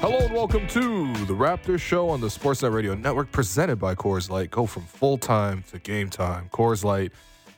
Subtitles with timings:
[0.00, 4.28] Hello and welcome to the Raptors Show on the Sportsnet Radio Network, presented by Coors
[4.28, 4.50] Light.
[4.50, 6.48] Go from full time to game time.
[6.52, 7.12] Coors Light,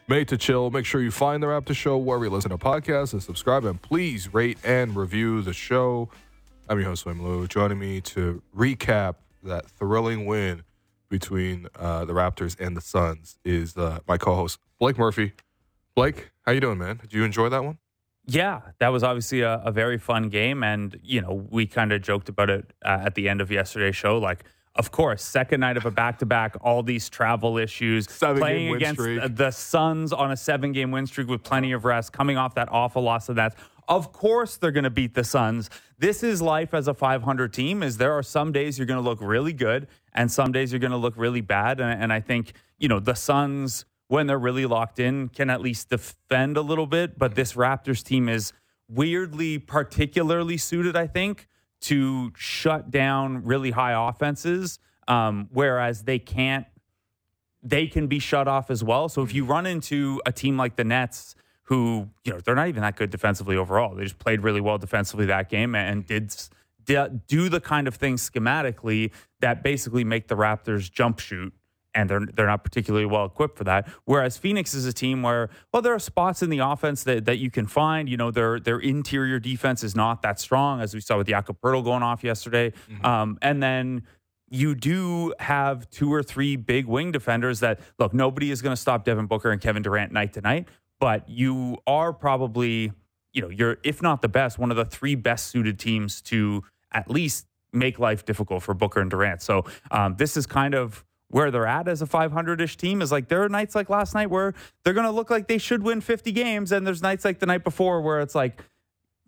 [0.08, 0.70] made to chill.
[0.70, 3.64] Make sure you find the Raptors Show wherever you listen to podcasts and subscribe.
[3.64, 6.08] And please rate and review the show.
[6.68, 7.46] I'm your host, Will Lou.
[7.46, 10.62] Joining me to recap that thrilling win
[11.18, 15.32] between uh, the Raptors and the Suns is uh, my co-host Blake Murphy.
[15.94, 16.96] Blake, how you doing, man?
[16.96, 17.78] Did you enjoy that one?
[18.26, 20.64] Yeah, that was obviously a, a very fun game.
[20.64, 23.94] And, you know, we kind of joked about it uh, at the end of yesterday's
[23.94, 24.18] show.
[24.18, 28.40] Like, of course, second night of a back to back, all these travel issues, Seven-game
[28.40, 29.36] playing against streak.
[29.36, 32.68] the Suns on a seven game win streak with plenty of rest, coming off that
[32.72, 33.54] awful loss of that.
[33.88, 35.70] Of course, they're going to beat the Suns.
[35.98, 37.82] This is life as a 500 team.
[37.82, 40.80] Is there are some days you're going to look really good, and some days you're
[40.80, 41.80] going to look really bad.
[41.80, 45.60] And, and I think you know the Suns when they're really locked in can at
[45.60, 47.18] least defend a little bit.
[47.18, 48.52] But this Raptors team is
[48.88, 51.48] weirdly particularly suited, I think,
[51.82, 56.66] to shut down really high offenses, um, whereas they can't.
[57.66, 59.08] They can be shut off as well.
[59.08, 61.34] So if you run into a team like the Nets,
[61.64, 64.78] who you know they're not even that good defensively overall, they just played really well
[64.78, 66.32] defensively that game and did
[67.26, 71.52] do the kind of things schematically that basically make the Raptors jump shoot
[71.94, 73.88] and they're they're not particularly well equipped for that.
[74.04, 77.38] Whereas Phoenix is a team where, well, there are spots in the offense that, that
[77.38, 78.08] you can find.
[78.08, 81.60] You know, their their interior defense is not that strong, as we saw with Jakob
[81.60, 82.72] Poeltl going off yesterday.
[83.04, 84.02] Um, and then
[84.50, 88.12] you do have two or three big wing defenders that look.
[88.12, 90.68] Nobody is going to stop Devin Booker and Kevin Durant night to night,
[91.00, 92.92] but you are probably,
[93.32, 96.62] you know, you're if not the best, one of the three best suited teams to
[96.92, 99.42] at least make life difficult for Booker and Durant.
[99.42, 103.26] So um, this is kind of where they're at as a 500-ish team is like
[103.28, 106.00] there are nights like last night where they're going to look like they should win
[106.00, 108.62] 50 games and there's nights like the night before where it's like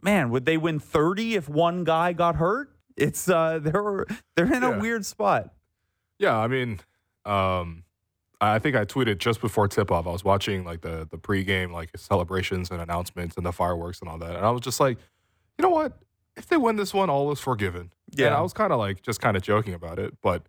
[0.02, 4.62] man would they win 30 if one guy got hurt it's uh they're they're in
[4.62, 4.76] Yeah.
[4.76, 5.52] a weird spot
[6.20, 6.78] Yeah, I mean,
[7.24, 7.82] um,
[8.40, 10.06] I think I tweeted just before tip off.
[10.06, 14.08] I was watching like the the pregame like celebrations and announcements and the fireworks and
[14.08, 14.98] all that, and I was just like,
[15.58, 15.98] you know what?
[16.36, 17.90] If they win this one, all is forgiven.
[18.10, 18.26] Yeah.
[18.26, 20.46] and I was kind of like just kind of joking about it, but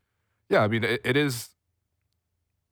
[0.50, 1.50] yeah, I mean, it, it is.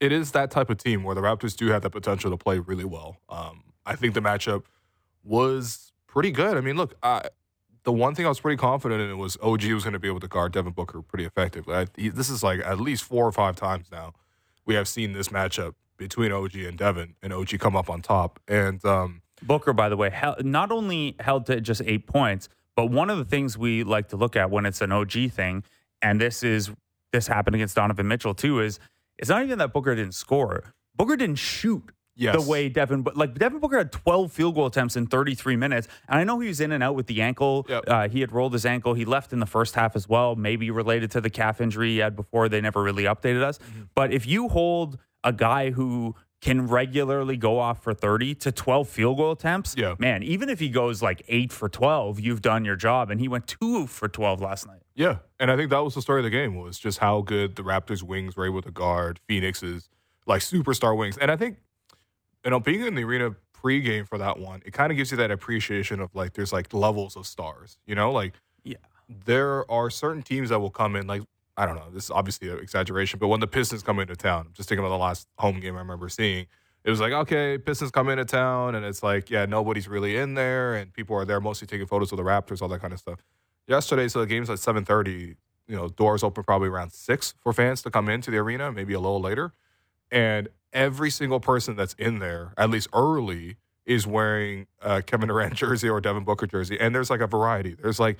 [0.01, 2.59] It is that type of team where the Raptors do have the potential to play
[2.59, 3.21] really well.
[3.29, 4.63] Um, I think the matchup
[5.23, 6.57] was pretty good.
[6.57, 7.29] I mean, look, I,
[7.83, 10.19] the one thing I was pretty confident in was OG was going to be able
[10.19, 11.75] to guard Devin Booker pretty effectively.
[11.75, 14.13] I, he, this is like at least four or five times now
[14.65, 18.39] we have seen this matchup between OG and Devin, and OG come up on top.
[18.47, 23.09] And um, Booker, by the way, not only held to just eight points, but one
[23.09, 25.63] of the things we like to look at when it's an OG thing,
[26.01, 26.71] and this is
[27.11, 28.79] this happened against Donovan Mitchell too, is
[29.17, 30.73] it's not even that Booker didn't score.
[30.95, 34.65] Booker didn't shoot yes, the way Devin, but like Devin Booker had 12 field goal
[34.67, 37.65] attempts in 33 minutes, and I know he was in and out with the ankle.
[37.69, 37.83] Yep.
[37.87, 38.93] Uh, he had rolled his ankle.
[38.93, 41.97] He left in the first half as well, maybe related to the calf injury he
[41.99, 42.49] had before.
[42.49, 43.57] They never really updated us.
[43.57, 43.81] Mm-hmm.
[43.95, 48.87] But if you hold a guy who can regularly go off for 30 to 12
[48.87, 49.95] field goal attempts, Yeah.
[49.97, 53.09] man, even if he goes like eight for 12, you've done your job.
[53.09, 54.81] And he went two for 12 last night.
[54.93, 57.55] Yeah, and I think that was the story of the game was just how good
[57.55, 59.89] the Raptors wings were able to guard Phoenix's
[60.27, 61.17] like superstar wings.
[61.17, 61.57] And I think
[62.45, 65.17] you know being in the arena pregame for that one, it kind of gives you
[65.17, 67.77] that appreciation of like there's like levels of stars.
[67.87, 68.77] You know, like Yeah.
[69.25, 71.23] there are certain teams that will come in like
[71.57, 71.89] I don't know.
[71.91, 74.85] This is obviously an exaggeration, but when the Pistons come into town, I'm just thinking
[74.85, 76.47] about the last home game I remember seeing,
[76.83, 80.35] it was like okay, Pistons come into town, and it's like yeah, nobody's really in
[80.35, 82.99] there, and people are there mostly taking photos of the Raptors, all that kind of
[82.99, 83.19] stuff
[83.67, 84.07] yesterday.
[84.07, 85.35] So the game's at seven thirty.
[85.67, 88.93] You know, doors open probably around six for fans to come into the arena, maybe
[88.93, 89.51] a little later.
[90.11, 93.55] And every single person that's in there, at least early,
[93.85, 96.79] is wearing a Kevin Durant jersey or Devin Booker jersey.
[96.79, 97.75] And there's like a variety.
[97.81, 98.17] There's like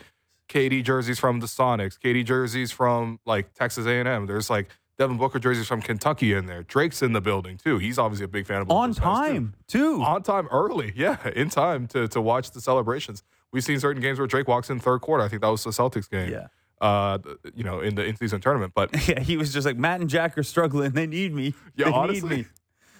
[0.49, 4.25] KD jerseys from the Sonics, KD jerseys from like Texas A&M.
[4.27, 6.63] There's like Devin Booker jerseys from Kentucky in there.
[6.63, 7.77] Drake's in the building too.
[7.79, 10.01] He's obviously a big fan of On guys, too time, too.
[10.03, 10.93] on time early.
[10.95, 13.21] Yeah, in time to to watch the celebrations.
[13.51, 15.23] We've seen certain games where Drake walks in third quarter.
[15.23, 16.31] I think that was the Celtics game.
[16.31, 16.47] Yeah.
[16.85, 17.17] Uh,
[17.55, 20.09] you know, in the in season tournament, but Yeah, he was just like, Matt and
[20.09, 20.91] Jack are struggling.
[20.91, 21.53] They need me.
[21.75, 22.51] yeah, they honestly, need me.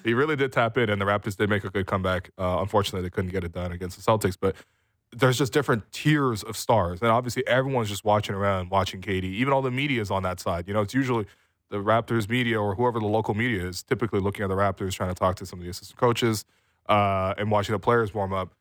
[0.03, 2.31] he really did tap in, and the Raptors did make a good comeback.
[2.37, 4.55] Uh, unfortunately, they couldn't get it done against the Celtics, but
[5.11, 9.23] there's just different tiers of stars, and obviously everyone's just watching around, watching KD.
[9.25, 10.67] Even all the media is on that side.
[10.67, 11.25] You know, it's usually
[11.69, 15.09] the Raptors media or whoever the local media is typically looking at the Raptors, trying
[15.09, 16.43] to talk to some of the assistant coaches
[16.89, 18.53] uh, and watching the players warm up.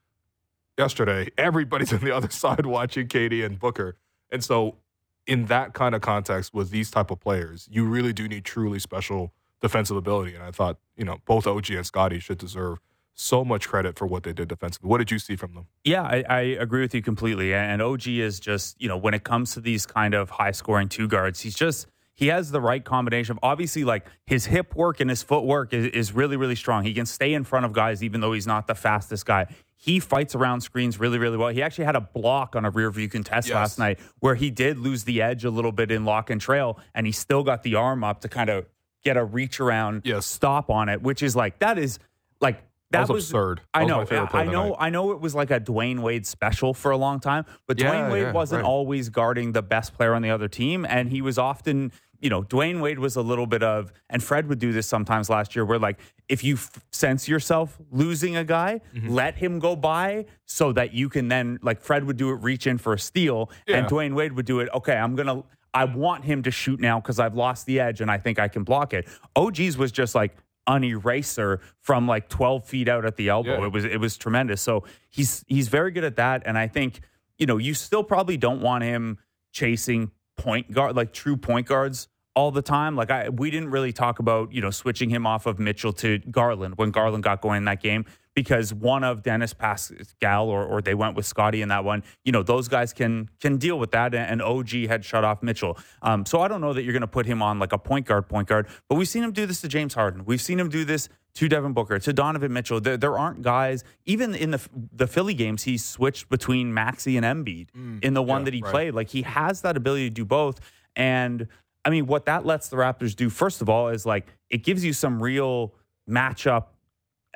[0.79, 3.97] Yesterday, everybody's on the other side watching KD and Booker,
[4.31, 4.77] and so
[5.27, 8.79] in that kind of context with these type of players, you really do need truly
[8.79, 10.35] special defensive ability.
[10.35, 12.79] And I thought, you know, both OG and Scotty should deserve
[13.15, 14.89] so much credit for what they did defensively.
[14.89, 15.67] What did you see from them?
[15.85, 17.55] Yeah, I, I, agree with you completely.
[17.55, 20.89] And OG is just, you know, when it comes to these kind of high scoring
[20.89, 25.01] two guards, he's just he has the right combination of obviously like his hip work
[25.01, 26.85] and his footwork is, is really, really strong.
[26.85, 29.47] He can stay in front of guys even though he's not the fastest guy.
[29.77, 31.51] He fights around screens really, really well.
[31.51, 33.55] He actually had a block on a rear view contest yes.
[33.55, 36.79] last night where he did lose the edge a little bit in lock and trail,
[36.95, 38.67] and he still got the arm up to kind of
[39.05, 40.27] get a reach around yes.
[40.27, 41.99] stop on it, which is like that is
[42.41, 42.57] like
[42.91, 43.61] that, that was, was, absurd.
[43.73, 44.07] I know.
[44.11, 44.77] I know.
[44.79, 45.11] I know.
[45.13, 48.23] It was like a Dwyane Wade special for a long time, but yeah, Dwyane Wade
[48.23, 48.69] yeah, wasn't right.
[48.69, 52.43] always guarding the best player on the other team, and he was often you know,
[52.43, 55.65] Dwyane Wade was a little bit of, and Fred would do this sometimes last year,
[55.65, 59.09] where like if you f- sense yourself losing a guy, mm-hmm.
[59.09, 62.67] let him go by so that you can then, like Fred would do it, reach
[62.67, 63.77] in for a steal, yeah.
[63.77, 64.69] and Dwyane Wade would do it.
[64.75, 65.43] Okay, I'm gonna,
[65.75, 68.49] I want him to shoot now because I've lost the edge and I think I
[68.49, 69.09] can block it.
[69.37, 70.37] OG's was just like
[70.67, 73.59] an eraser from like 12 feet out at the elbow.
[73.61, 73.67] Yeah.
[73.67, 74.63] It was it was tremendous.
[74.63, 77.01] So he's he's very good at that, and I think
[77.39, 79.19] you know you still probably don't want him
[79.53, 82.97] chasing point guard like true point guards all the time.
[82.97, 86.19] Like I, we didn't really talk about you know switching him off of Mitchell to
[86.19, 88.05] Garland when Garland got going in that game
[88.35, 92.03] because one of Dennis Pascal or or they went with Scotty in that one.
[92.25, 95.79] You know those guys can can deal with that, and OG had shut off Mitchell.
[96.03, 98.07] Um, so I don't know that you're going to put him on like a point
[98.07, 98.67] guard, point guard.
[98.89, 100.25] But we've seen him do this to James Harden.
[100.25, 102.81] We've seen him do this to Devin Booker, to Donovan Mitchell.
[102.81, 104.61] There, there aren't guys even in the
[104.93, 105.65] the Philly games.
[105.65, 108.71] He switched between Maxey and Embiid mm, in the one yeah, that he right.
[108.71, 108.95] played.
[108.95, 110.61] Like he has that ability to do both,
[110.97, 111.49] and
[111.85, 114.85] I mean, what that lets the Raptors do, first of all, is like it gives
[114.85, 115.75] you some real
[116.09, 116.67] matchup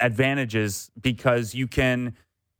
[0.00, 2.14] advantages because you can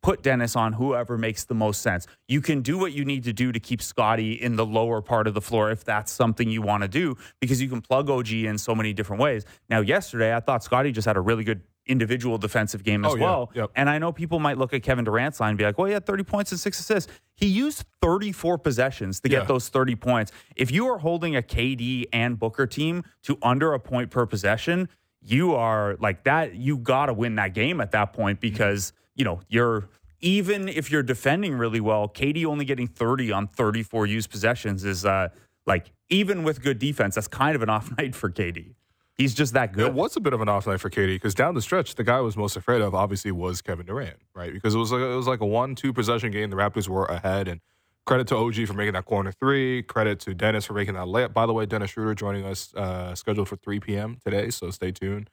[0.09, 2.07] put Dennis on whoever makes the most sense.
[2.29, 5.27] You can do what you need to do to keep Scotty in the lower part
[5.27, 8.33] of the floor if that's something you want to do because you can plug OG
[8.33, 9.45] in so many different ways.
[9.69, 13.17] Now, yesterday, I thought Scotty just had a really good individual defensive game as oh,
[13.17, 13.23] yeah.
[13.23, 13.51] well.
[13.55, 13.71] Yep.
[13.77, 15.93] And I know people might look at Kevin Durant's line and be like, well, he
[15.93, 17.13] had 30 points and six assists.
[17.35, 20.33] He used 34 possessions to get those 30 points.
[20.57, 24.89] If you are holding a KD and Booker team to under a point per possession,
[25.21, 26.55] you are like that.
[26.55, 29.89] You got to win that game at that point because, you know, you're
[30.21, 35.05] even if you're defending really well, KD only getting 30 on 34 used possessions is
[35.05, 35.29] uh,
[35.67, 38.75] like, even with good defense, that's kind of an off night for KD.
[39.15, 39.89] He's just that good.
[39.89, 42.05] It was a bit of an off night for KD because down the stretch, the
[42.05, 44.53] guy I was most afraid of obviously was Kevin Durant, right?
[44.53, 46.51] Because it was like it was like a one-two possession game.
[46.51, 47.61] The Raptors were ahead, and
[48.07, 49.83] credit to OG for making that corner three.
[49.83, 51.33] Credit to Dennis for making that layup.
[51.33, 54.19] By the way, Dennis Schroeder joining us uh, scheduled for 3 p.m.
[54.25, 55.31] today, so stay tuned.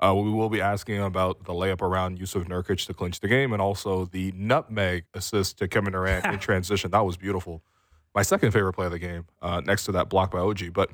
[0.00, 3.52] Uh, we will be asking about the layup around Jusuf Nurkic to clinch the game,
[3.52, 6.90] and also the nutmeg assist to Kevin Durant in transition.
[6.90, 7.62] That was beautiful.
[8.14, 10.90] My second favorite play of the game, uh, next to that block by OG, but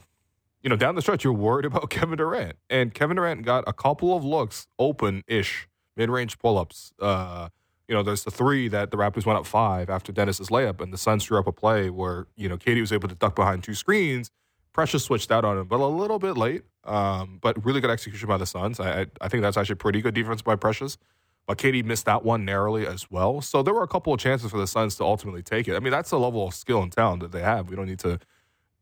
[0.62, 2.56] you know, down the stretch, you're worried about Kevin Durant.
[2.71, 6.93] And Kevin Durant got a couple of looks open ish, mid range pull ups.
[7.00, 7.50] Uh,
[7.87, 10.93] you know, there's the three that the Raptors went up five after Dennis's layup, and
[10.93, 13.62] the Suns drew up a play where, you know, KD was able to duck behind
[13.62, 14.31] two screens.
[14.75, 16.62] Precious switched out on him, but a little bit late.
[16.85, 18.79] Um, but really good execution by the Suns.
[18.79, 20.99] I, I think that's actually pretty good defense by Precious.
[21.47, 23.41] But KD missed that one narrowly as well.
[23.41, 25.76] So there were a couple of chances for the Suns to ultimately take it.
[25.76, 27.71] I mean, that's the level of skill and talent that they have.
[27.71, 28.19] We don't need to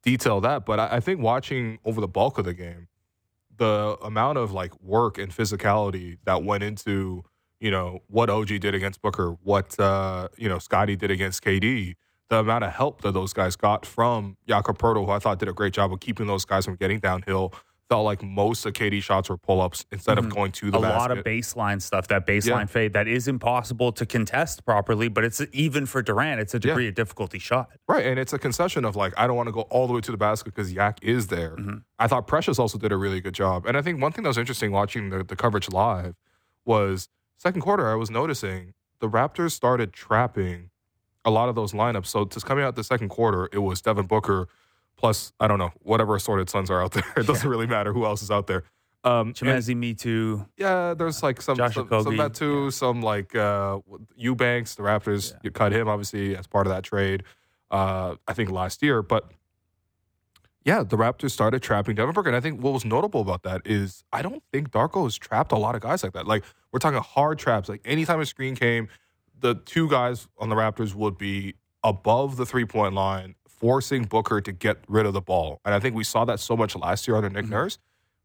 [0.02, 2.88] detail that, but I, I think watching over the bulk of the game,
[3.56, 7.24] the amount of like work and physicality that went into
[7.60, 11.94] you know what OG did against Booker, what uh, you know Scotty did against KD,
[12.32, 15.50] the amount of help that those guys got from Jakob Poeltl, who I thought did
[15.50, 17.52] a great job of keeping those guys from getting downhill,
[17.90, 20.28] felt like most of KD shots were pull ups instead mm-hmm.
[20.28, 20.98] of going to the a basket.
[20.98, 22.08] lot of baseline stuff.
[22.08, 22.64] That baseline yeah.
[22.64, 26.84] fade that is impossible to contest properly, but it's even for Durant, it's a degree
[26.84, 26.88] yeah.
[26.88, 27.68] of difficulty shot.
[27.86, 30.00] Right, and it's a concession of like I don't want to go all the way
[30.00, 31.56] to the basket because Yak is there.
[31.56, 31.78] Mm-hmm.
[31.98, 34.30] I thought Precious also did a really good job, and I think one thing that
[34.30, 36.14] was interesting watching the, the coverage live
[36.64, 37.90] was second quarter.
[37.90, 40.70] I was noticing the Raptors started trapping
[41.24, 42.06] a lot of those lineups.
[42.06, 44.48] So just coming out the second quarter, it was Devin Booker
[45.02, 47.04] Plus, I don't know, whatever assorted Suns are out there.
[47.16, 47.50] It doesn't yeah.
[47.50, 48.62] really matter who else is out there.
[49.04, 50.46] Um, Chimezie, Metu.
[50.56, 52.64] Yeah, there's like some Josh some, some that too.
[52.64, 52.70] Yeah.
[52.70, 53.80] Some like uh,
[54.16, 55.32] Eubanks, the Raptors.
[55.32, 55.38] Yeah.
[55.42, 57.24] You cut him obviously as part of that trade.
[57.68, 59.28] Uh, I think last year, but
[60.64, 62.28] yeah, the Raptors started trapping Devin Booker.
[62.28, 65.50] And I think what was notable about that is I don't think Darko has trapped
[65.50, 66.28] a lot of guys like that.
[66.28, 67.68] Like we're talking hard traps.
[67.68, 68.86] Like anytime a screen came,
[69.42, 74.40] the two guys on the Raptors would be above the three point line forcing Booker
[74.40, 75.60] to get rid of the ball.
[75.64, 77.54] And I think we saw that so much last year under Nick mm-hmm.
[77.54, 77.78] Nurse.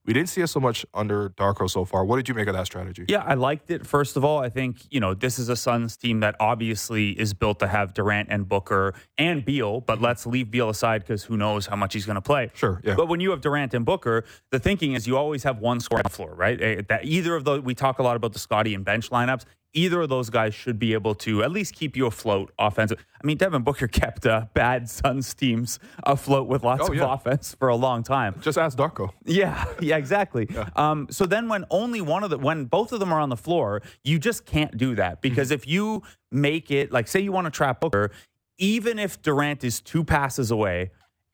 [0.07, 2.05] We didn't see it so much under Darko so far.
[2.05, 3.05] What did you make of that strategy?
[3.09, 3.85] Yeah, I liked it.
[3.85, 7.33] First of all, I think, you know, this is a Suns team that obviously is
[7.33, 11.35] built to have Durant and Booker and Beal, but let's leave Beal aside because who
[11.35, 12.49] knows how much he's going to play.
[12.53, 12.95] Sure, yeah.
[12.95, 15.99] But when you have Durant and Booker, the thinking is you always have one scorer
[15.99, 16.59] on the floor, right?
[16.61, 19.43] Eh, That either of those, we talk a lot about the Scotty and bench lineups.
[19.77, 23.03] Either of those guys should be able to at least keep you afloat offensively.
[23.21, 27.55] I mean, Devin Booker kept uh, bad Suns teams afloat with lots Oh, of offense
[27.59, 28.39] for a long time.
[28.41, 29.11] Just ask Darko.
[29.23, 30.49] Yeah, yeah, exactly.
[30.75, 33.37] Um, so then, when only one of the when both of them are on the
[33.37, 37.45] floor, you just can't do that because if you make it like, say, you want
[37.45, 38.09] to trap Booker,
[38.57, 40.89] even if Durant is two passes away,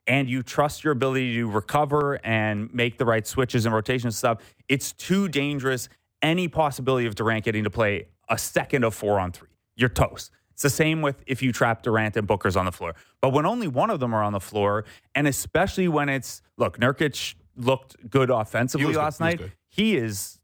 [0.06, 4.40] and you trust your ability to recover and make the right switches and rotation stuff,
[4.68, 5.88] it's too dangerous.
[6.22, 10.32] Any possibility of Durant getting to play a second of four on three, you're toast.
[10.52, 12.94] It's the same with if you trap Durant and Booker's on the floor.
[13.22, 16.78] But when only one of them are on the floor, and especially when it's look,
[16.80, 19.00] Nurkic looked good offensively He good.
[19.00, 19.38] last He night.
[19.40, 19.52] good.
[19.70, 20.40] He is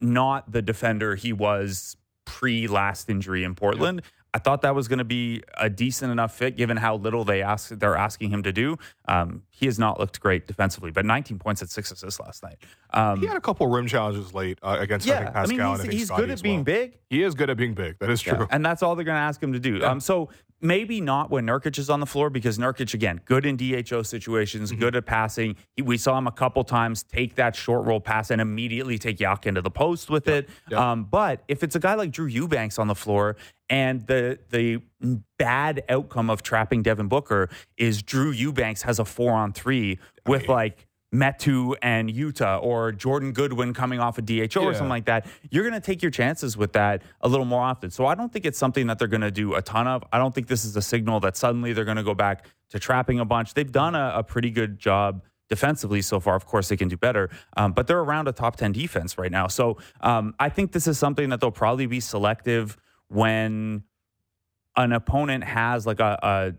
[0.00, 4.02] not the defender he was pre last injury in Portland.
[4.34, 7.42] I thought that was going to be a decent enough fit given how little they
[7.42, 8.76] ask they're asking him to do.
[9.06, 12.58] Um, he has not looked great defensively, but 19 points at six assists last night.
[12.92, 15.48] Um, He had a couple rim challenges late uh, against I yeah, think I Pascal
[15.48, 16.64] mean and I he's, think he's good at being well.
[16.64, 16.98] big.
[17.08, 17.98] He is good at being big.
[18.00, 18.36] That is true.
[18.38, 19.82] Yeah, and that's all they're going to ask him to do.
[19.84, 20.28] Um, so
[20.60, 24.70] maybe not when Nurkic is on the floor because Nurkic again good in DHO situations,
[24.70, 24.80] Mm-hmm.
[24.80, 25.56] good at passing.
[25.76, 29.20] He, we saw him a couple times take that short roll pass and immediately take
[29.20, 30.48] Yak into the post with it.
[30.70, 30.80] Yep.
[30.80, 33.36] Um, but if it's a guy like Drew Eubanks on the floor
[33.70, 34.80] and the the
[35.38, 40.42] bad outcome of trapping Devin Booker is Drew Eubanks has a four on three with
[40.42, 40.87] mean- like.
[41.14, 45.62] Metu and Yuta or Jordan Goodwin coming off a DHO or something like that, you're
[45.62, 47.90] going to take your chances with that a little more often.
[47.90, 50.04] So I don't think it's something that they're going to do a ton of.
[50.12, 52.78] I don't think this is a signal that suddenly they're going to go back to
[52.78, 53.54] trapping a bunch.
[53.54, 56.36] They've done a, a pretty good job defensively so far.
[56.36, 59.32] Of course, they can do better, um, but they're around a top 10 defense right
[59.32, 59.46] now.
[59.46, 62.76] So um, I think this is something that they'll probably be selective
[63.08, 63.84] when
[64.76, 66.52] an opponent has like a, a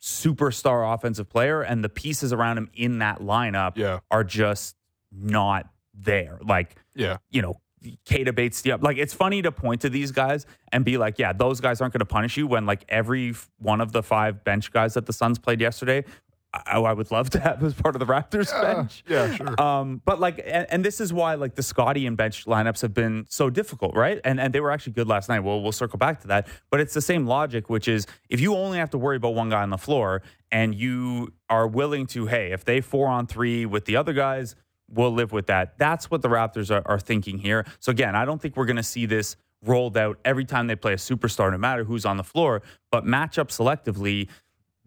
[0.00, 4.00] superstar offensive player and the pieces around him in that lineup Yeah.
[4.10, 4.76] are just
[5.12, 6.38] not there.
[6.42, 7.18] Like, Yeah.
[7.30, 7.60] you know,
[8.04, 11.32] Keita Bates, yeah, like it's funny to point to these guys and be like, yeah,
[11.32, 14.72] those guys aren't going to punish you when like every one of the five bench
[14.72, 16.04] guys that the Suns played yesterday,
[16.52, 19.04] I, I would love to have as part of the Raptors bench.
[19.08, 19.60] Yeah, sure.
[19.60, 22.94] Um, but like, and, and this is why like the Scotty and bench lineups have
[22.94, 24.20] been so difficult, right?
[24.24, 25.40] And and they were actually good last night.
[25.40, 26.48] Well, we'll circle back to that.
[26.70, 29.50] But it's the same logic, which is if you only have to worry about one
[29.50, 33.66] guy on the floor and you are willing to, hey, if they four on three
[33.66, 34.56] with the other guys,
[34.90, 35.76] we'll live with that.
[35.76, 37.66] That's what the Raptors are, are thinking here.
[37.78, 40.76] So again, I don't think we're going to see this rolled out every time they
[40.76, 42.62] play a superstar, no matter who's on the floor.
[42.90, 44.28] But matchup selectively,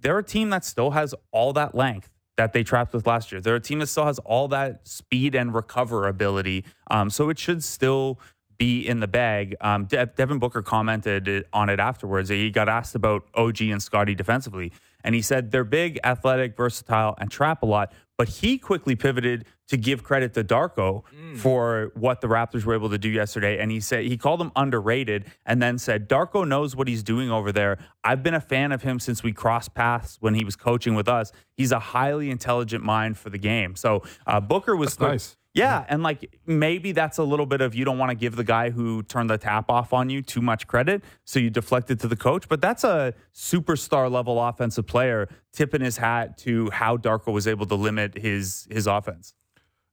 [0.02, 3.42] they're a team that still has all that length that they trapped with last year.
[3.42, 6.66] They're a team that still has all that speed and recover ability.
[6.90, 8.20] Um, so it should still
[8.58, 9.56] be in the bag.
[9.62, 12.30] Um, De- Devin Booker commented on it afterwards.
[12.30, 14.72] He got asked about OG and Scotty defensively,
[15.04, 17.92] and he said they're big, athletic, versatile, and trap a lot.
[18.18, 21.04] But he quickly pivoted to give credit to Darko
[21.38, 23.58] for what the Raptors were able to do yesterday.
[23.58, 27.32] And he said he called him underrated and then said, Darko knows what he's doing
[27.32, 27.78] over there.
[28.04, 31.08] I've been a fan of him since we crossed paths when he was coaching with
[31.08, 31.32] us.
[31.56, 33.78] He's a highly intelligent mind for the game.
[33.78, 35.38] So uh, Booker was That's nice.
[35.54, 38.44] yeah, and like maybe that's a little bit of you don't want to give the
[38.44, 42.00] guy who turned the tap off on you too much credit, so you deflect it
[42.02, 42.50] to the coach.
[42.50, 47.68] But that's a superstar level offensive player tipping his hat to how Darko was able
[47.68, 49.34] to limit his his offense.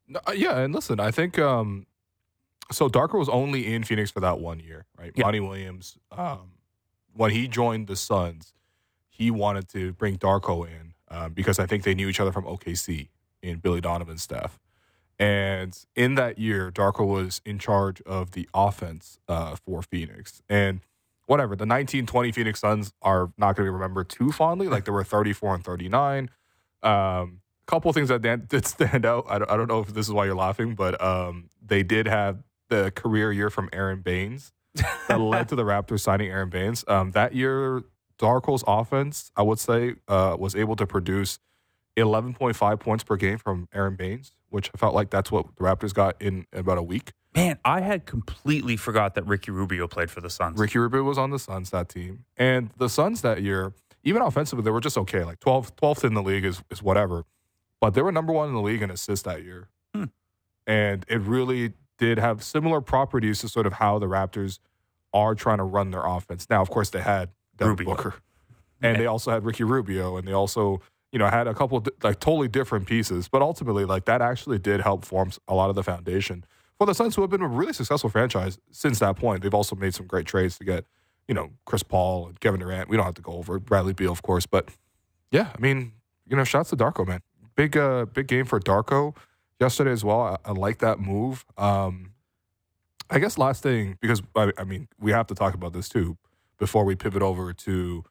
[0.09, 1.87] No, uh, yeah, and listen, I think um,
[2.73, 2.89] so.
[2.89, 5.13] Darko was only in Phoenix for that one year, right?
[5.15, 5.25] Yeah.
[5.25, 6.53] Monty Williams, um,
[7.13, 8.55] when he joined the Suns,
[9.09, 12.45] he wanted to bring Darko in um, because I think they knew each other from
[12.45, 13.09] OKC
[13.43, 14.59] in Billy Donovan's staff.
[15.19, 20.43] And in that year, Darko was in charge of the offense uh, for Phoenix.
[20.49, 20.81] And
[21.27, 24.69] whatever, the 1920 Phoenix Suns are not going to be remembered too fondly.
[24.69, 26.31] Like they were 34 and 39.
[26.85, 29.27] Um, couple things that dan- did stand out.
[29.29, 32.09] I don't, I don't know if this is why you're laughing, but um, they did
[32.09, 34.53] have the career year from Aron Baynes
[35.07, 36.85] that led to the Raptors signing Aron Baynes.
[36.89, 37.85] Um, that year,
[38.19, 41.39] Darko's offense, I would say, uh, was able to produce
[41.97, 45.95] 11.5 points per game from Aron Baynes, which I felt like that's what the Raptors
[45.95, 47.13] got in about a week.
[47.35, 50.59] Man, I had completely forgot that Ricky Rubio played for the Suns.
[50.59, 52.25] Ricky Rubio was on the Suns that team.
[52.37, 55.25] And the Suns that year, even offensively, they were just okay.
[55.25, 57.25] Like 12th, 12th in the league is, is whatever.
[57.81, 59.69] But they were number one in the league in assists that year.
[59.95, 60.05] Hmm.
[60.67, 64.59] And it really did have similar properties to sort of how the Raptors
[65.13, 66.49] are trying to run their offense.
[66.51, 67.95] Now, of course, they had Devin Rubio.
[67.95, 68.15] Booker.
[68.81, 70.17] And they also had Ricky Rubio.
[70.17, 70.81] And they also
[71.13, 74.59] you know, had a couple di- like totally different pieces, but ultimately, like that actually
[74.59, 76.45] did help form a lot of the foundation
[76.77, 79.43] for the Suns, who have been a really successful franchise since that point.
[79.43, 80.85] They've also made some great trades to get,
[81.27, 82.89] you know, Chris Paul and Kevin Durant.
[82.89, 84.69] We don't have to go over Bradley Beal, of course, but
[85.31, 85.93] yeah, I mean,
[86.27, 87.21] you know, shouts to Darko, man.
[87.59, 89.17] Big, uh, big game for Darko
[89.59, 90.21] yesterday as well.
[90.21, 91.45] I, I like that move.
[91.57, 92.13] Um,
[93.11, 96.17] I guess last thing because I, I mean we have to talk about this too
[96.59, 98.05] before we pivot over to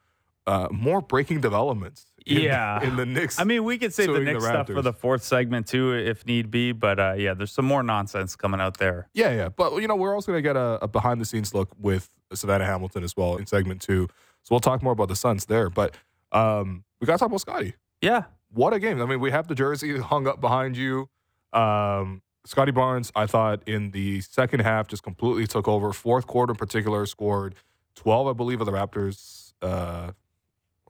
[0.48, 2.06] uh, more breaking developments.
[2.26, 2.84] In, Yeah.
[2.84, 3.40] in the Knicks.
[3.40, 5.94] I mean, we could save the suing the Knicks stuff for the fourth segment too,
[5.94, 6.74] if need be.
[6.74, 9.08] But uh, yeah, there's some more nonsense coming out there.
[9.14, 11.70] yeah, yeah, but you know we're also gonna get a, a behind the scenes look
[11.80, 14.10] with Savanna Hamilton as well in segment two.
[14.44, 15.70] So we'll talk more about the Suns there.
[15.70, 15.96] But
[16.34, 17.76] um, we got to talk about Scotty.
[18.02, 18.24] Yeah,
[18.54, 19.02] what a game!
[19.02, 21.10] I mean, we have the jersey hung up behind you.
[21.54, 25.92] Um, Scotty Barnes, I thought in the second half just completely took over.
[25.94, 27.56] Fourth quarter in particular, scored
[27.96, 29.54] twelve, I believe, of the Raptors.
[29.62, 30.12] Uh,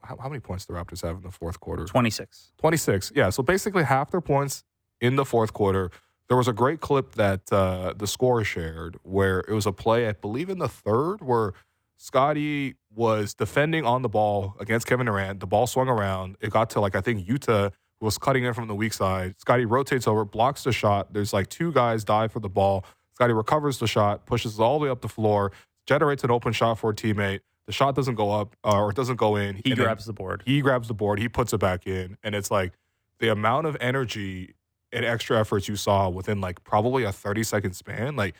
[0.04, 1.84] how, how many points the Raptors have in the fourth quarter?
[1.84, 2.52] 26.
[2.58, 3.12] 26.
[3.14, 3.30] Yeah.
[3.30, 4.64] So basically half their points
[5.00, 5.90] in the fourth quarter.
[6.28, 10.06] There was a great clip that uh, the score shared where it was a play,
[10.08, 11.54] I believe, in the third where
[11.98, 15.40] Scotty was defending on the ball against Kevin Durant.
[15.40, 16.36] The ball swung around.
[16.40, 19.34] It got to like, I think Yuta was cutting in from the weak side.
[19.38, 21.12] Scotty rotates over, blocks the shot.
[21.12, 22.84] There's like two guys dive for the ball.
[23.14, 25.50] Scotty recovers the shot, pushes it all the way up the floor,
[25.86, 27.40] generates an open shot for a teammate.
[27.66, 29.60] The shot doesn't go up uh, or it doesn't go in.
[29.64, 30.42] He grabs the board.
[30.46, 32.72] he grabs the board, he puts it back in, and it's like
[33.18, 34.54] the amount of energy
[34.92, 38.16] and extra efforts you saw within like probably a 30 second span.
[38.16, 38.34] Like,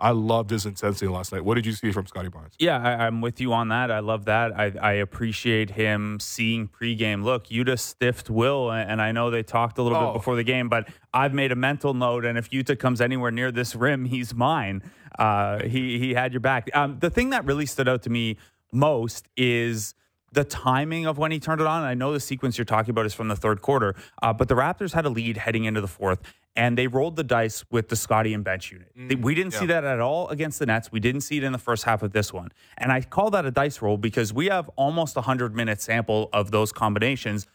[0.00, 1.44] I loved his intensity last night.
[1.44, 2.54] What did you see from Scotty Barnes?
[2.58, 3.90] Yeah, I, I'm with you on that.
[3.90, 4.58] I love that.
[4.58, 7.22] I, I appreciate him seeing pregame.
[7.22, 10.06] Look, Yuta stiffed Will, and and I know they talked a little Oh.
[10.06, 13.30] bit before the game, but I've made a mental note, and if Yuta comes anywhere
[13.30, 14.82] near this rim, he's mine.
[15.18, 16.70] Uh, he he had your back.
[16.74, 18.36] Um, the thing that really stood out to me
[18.72, 19.94] most is
[20.32, 21.82] the timing of when he turned it on.
[21.82, 24.54] I know the sequence you're talking about is from the third quarter, uh, but the
[24.54, 26.20] Raptors had a lead heading into the fourth,
[26.54, 28.92] and they rolled the dice with the Scotty and bench unit.
[28.96, 30.92] They- we didn't see that at all against the Nets.
[30.92, 32.50] We didn't see it in the first half of this one.
[32.78, 36.28] And I call that a dice roll because we have almost a 100 minute sample
[36.32, 37.46] of those combinations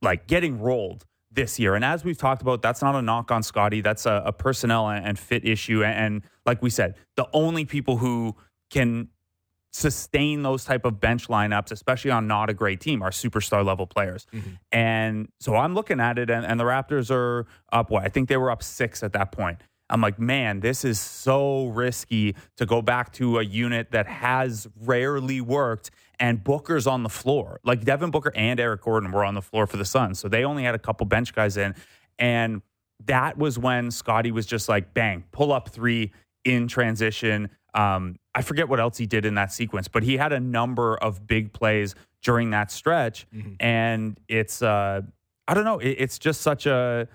[0.00, 1.74] like getting rolled this year.
[1.74, 3.80] And as we've talked about, that's not a knock on Scotty.
[3.80, 5.82] That's a, a personnel and, and fit issue.
[5.82, 8.36] And, and like we said, the only people who
[8.70, 9.08] can
[9.72, 13.86] sustain those type of bench lineups, especially on not a great team, our superstar level
[13.86, 14.26] players.
[14.70, 17.90] And so I'm looking at it, and, and the Raptors are up.
[17.90, 19.62] What I think they were up six at that point.
[19.90, 24.66] I'm like, man, this is so risky to go back to a unit that has
[24.80, 25.90] rarely worked.
[26.18, 27.60] And Booker's on the floor.
[27.62, 30.18] Like Devin Booker and Eric Gordon were on the floor for the Suns.
[30.18, 31.74] So they only had a couple bench guys in.
[32.18, 32.62] And
[33.04, 36.12] that was when Scotty was just like, bang, pull up three
[36.44, 37.50] in transition.
[37.74, 40.96] Um, I forget what else he did in that sequence, but he had a number
[40.96, 43.26] of big plays during that stretch.
[43.60, 45.02] And it's, uh,
[45.46, 47.08] I don't know, it, it's just such a,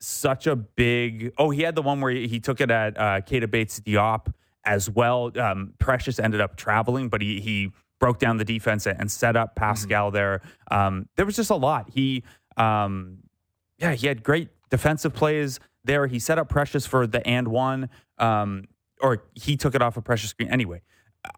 [0.00, 1.32] such a big.
[1.38, 4.32] Oh, he had the one where he, he took it at uh, Keita Bates-Diop
[4.64, 5.32] as well.
[5.38, 9.56] Um, Precious ended up traveling, but he he broke down the defense and set up
[9.56, 10.40] Pascal there.
[10.70, 11.90] Um, there was just a lot.
[11.92, 12.22] He,
[12.56, 13.18] um,
[13.78, 16.06] yeah, he had great defensive plays there.
[16.06, 18.64] He set up Precious for the and one, um,
[19.00, 20.48] or he took it off a Precious screen.
[20.50, 20.82] Anyway,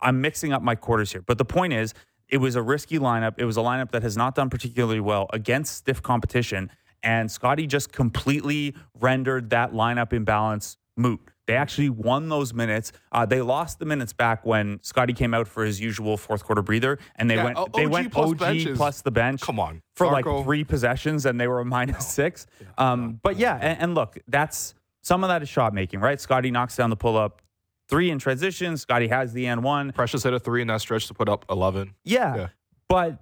[0.02, 1.94] I'm mixing up my quarters here, but the point is,
[2.28, 3.34] it was a risky lineup.
[3.38, 6.70] It was a lineup that has not done particularly well against stiff competition,
[7.02, 11.20] and Scotty just completely rendered that lineup imbalance moot.
[11.46, 12.92] They actually won those minutes.
[13.10, 16.62] Uh, they lost the minutes back when Scotty came out for his usual fourth quarter
[16.62, 18.76] breather, and they Yeah, went O- they went plus OG benches.
[18.78, 19.82] plus the bench Come on.
[19.96, 20.36] for Darko.
[20.36, 22.46] like three possessions, and they were a minus six.
[22.78, 26.20] Um, but yeah, and, and look, that's some of that is shot making, right?
[26.20, 27.42] Scotty knocks down the pull up
[27.90, 28.76] three in transition.
[28.76, 29.92] Scotty has the and one.
[29.92, 31.94] Precious hit a three in that stretch to put up 11.
[32.05, 32.48] Yeah, Yeah.
[32.88, 33.18] but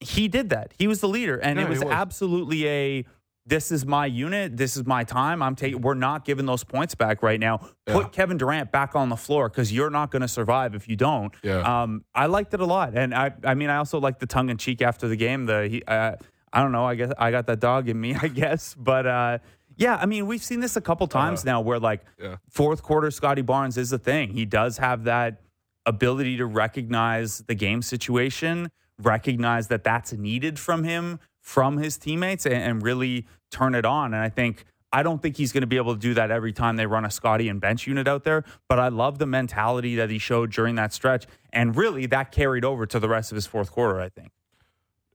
[0.00, 0.72] he did that.
[0.78, 1.92] He was the leader, and Yeah, it was, was.
[1.92, 3.04] absolutely a.
[3.46, 4.56] This is my unit.
[4.56, 5.42] This is my time.
[5.42, 5.80] I'm taking.
[5.80, 7.66] We're not giving those points back right now.
[7.86, 10.94] Put Kevin Durant back on the floor because you're not going to survive if you
[10.94, 11.34] don't.
[11.42, 11.82] Yeah.
[11.82, 13.32] Um, I liked it a lot, and I.
[13.42, 15.46] I mean, I also liked the tongue in cheek after the game.
[15.46, 15.82] The he.
[15.82, 16.16] Uh,
[16.52, 16.84] I don't know.
[16.84, 18.14] I guess I got that dog in me.
[18.22, 19.38] I guess, but uh,
[19.80, 19.96] yeah.
[19.96, 21.18] I mean, we've seen this a couple uh-huh.
[21.18, 22.36] times now, where like Yeah.
[22.48, 24.30] fourth quarter Scotty Barnes is a thing.
[24.30, 25.40] He does have that
[25.86, 28.70] ability to recognize the game situation,
[29.02, 34.12] recognize that that's needed from him, from his teammates, and, and really turn it on.
[34.14, 36.52] And I think I don't think he's going to be able to do that every
[36.52, 38.44] time they run a Scotty and bench unit out there.
[38.68, 42.64] But I love the mentality that he showed during that stretch, and really that carried
[42.64, 44.00] over to the rest of his fourth quarter.
[44.00, 44.32] I think.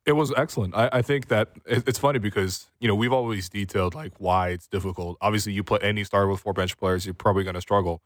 [0.05, 0.75] It was excellent.
[0.75, 4.49] I, I think that it, it's funny because you know we've always detailed like why
[4.49, 5.17] it's difficult.
[5.21, 8.01] Obviously, you put any starter with four bench players, you're probably going to struggle.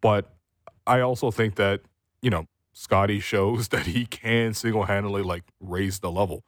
[0.00, 0.34] But
[0.86, 1.82] I also think that
[2.20, 6.44] you know Scotty shows that he can single handedly like raise the level.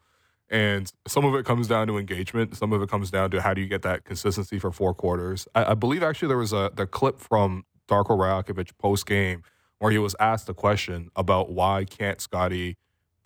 [0.48, 2.56] And some of it comes down to engagement.
[2.56, 5.48] Some of it comes down to how do you get that consistency for four quarters.
[5.56, 9.42] I, I believe actually there was a the clip from Darko Rajakovic post game
[9.78, 12.76] where he was asked a question about why can't Scottie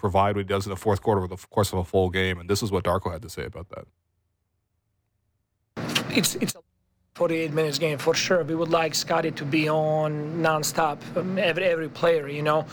[0.01, 2.41] provide what he does in the fourth quarter over the course of a full game,
[2.41, 3.87] and this is what Darko had to say about that.
[6.11, 6.57] It's it's.
[7.21, 8.43] 48 minutes game for sure.
[8.45, 12.65] We would like Scotty to be on nonstop, um, every every player, you know.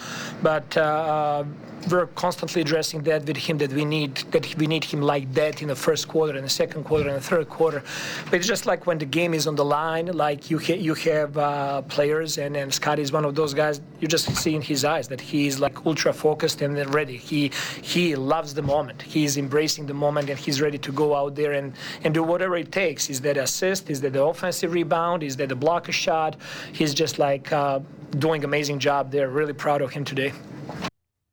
[0.42, 1.44] But uh,
[1.92, 5.62] we're constantly addressing that with him that we need that we need him like that
[5.62, 7.84] in the first quarter, in the second quarter, in the third quarter.
[8.26, 10.94] But it's just like when the game is on the line, like you ha- you
[10.94, 13.82] have uh, players, and and Scottie is one of those guys.
[14.00, 17.18] You just see in his eyes that he's like ultra focused and ready.
[17.18, 19.02] He he loves the moment.
[19.02, 22.56] He's embracing the moment, and he's ready to go out there and and do whatever
[22.58, 23.10] it takes.
[23.10, 23.90] Is that assist?
[23.90, 25.23] Is that the offensive rebound?
[25.23, 26.36] Is that the block a shot?
[26.71, 27.80] He's just like uh,
[28.12, 29.30] doing amazing job there.
[29.30, 30.32] Really proud of him today.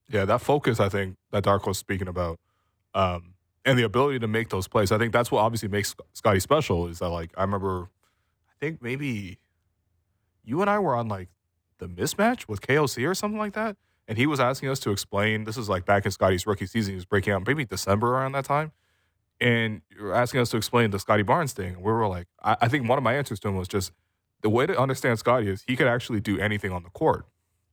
[0.08, 2.38] Yeah, that focus, I think, that Darko's speaking about,
[2.94, 4.92] um, and the ability to make those plays.
[4.92, 6.88] I think that's what obviously makes Scotty special.
[6.88, 7.88] Is that like I remember,
[8.48, 9.38] I think maybe
[10.44, 11.28] you and I were on like
[11.78, 15.44] the mismatch with KOC or something like that, and he was asking us to explain.
[15.44, 16.92] This is like back in Scotty's rookie season.
[16.92, 18.72] He was breaking out maybe December around that time,
[19.40, 21.76] and you were asking us to explain the Scottie Barnes thing.
[21.76, 23.92] We were like, I, I think one of my answers to him was just
[24.42, 27.26] the way to understand Scotty is he could actually do anything on the court.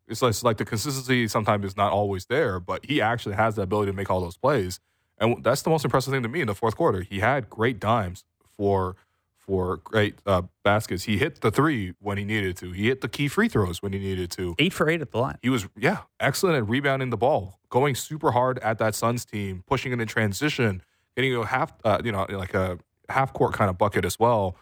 [0.07, 3.55] It's like, it's like the consistency sometimes is not always there, but he actually has
[3.55, 4.79] the ability to make all those plays.
[5.17, 7.01] And that's the most impressive thing to me in the fourth quarter.
[7.01, 8.23] He had great dimes
[8.57, 8.95] for
[9.37, 11.03] for great uh, baskets.
[11.03, 12.71] He hit the three when he needed to.
[12.71, 14.55] He hit the key free throws when he needed to.
[14.59, 15.37] Eight for eight at the line.
[15.41, 19.63] He was yeah excellent at rebounding the ball, going super hard at that Suns team,
[19.67, 20.81] pushing it in transition,
[21.15, 22.77] getting you a half uh, you know like a
[23.09, 24.55] half court kind of bucket as well,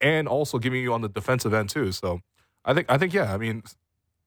[0.00, 1.92] and also giving you on the defensive end too.
[1.92, 2.20] So
[2.64, 3.32] I think I think yeah.
[3.32, 3.62] I mean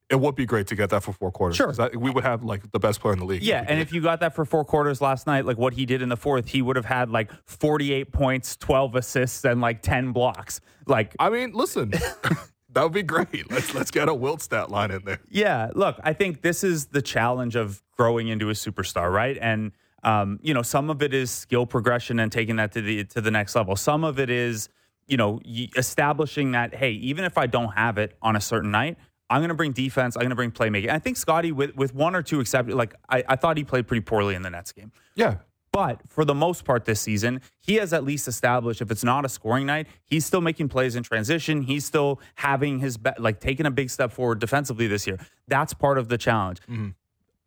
[0.09, 1.57] it would be great to get that for four quarters.
[1.57, 1.71] Sure.
[1.73, 3.43] That, we would have like the best player in the league.
[3.43, 6.01] Yeah, and if you got that for four quarters last night, like what he did
[6.01, 10.13] in the fourth, he would have had like 48 points, 12 assists, and like 10
[10.13, 10.61] blocks.
[10.85, 11.89] Like, I mean, listen,
[12.69, 13.51] that would be great.
[13.51, 15.19] Let's let's get a Wilt stat line in there.
[15.29, 19.37] Yeah, look, I think this is the challenge of growing into a superstar, right?
[19.39, 23.03] And um, you know, some of it is skill progression and taking that to the
[23.05, 23.75] to the next level.
[23.75, 24.69] Some of it is,
[25.07, 25.39] you know,
[25.75, 28.97] establishing that hey, even if I don't have it on a certain night,
[29.29, 30.15] I'm going to bring defense.
[30.15, 30.89] I'm going to bring playmaking.
[30.89, 33.87] I think Scotty, with, with one or two exceptions, like I, I thought he played
[33.87, 34.91] pretty poorly in the Nets game.
[35.15, 35.37] Yeah.
[35.73, 39.25] But for the most part this season, he has at least established if it's not
[39.25, 41.61] a scoring night, he's still making plays in transition.
[41.61, 45.19] He's still having his, be- like taking a big step forward defensively this year.
[45.47, 46.61] That's part of the challenge.
[46.61, 46.89] Mm-hmm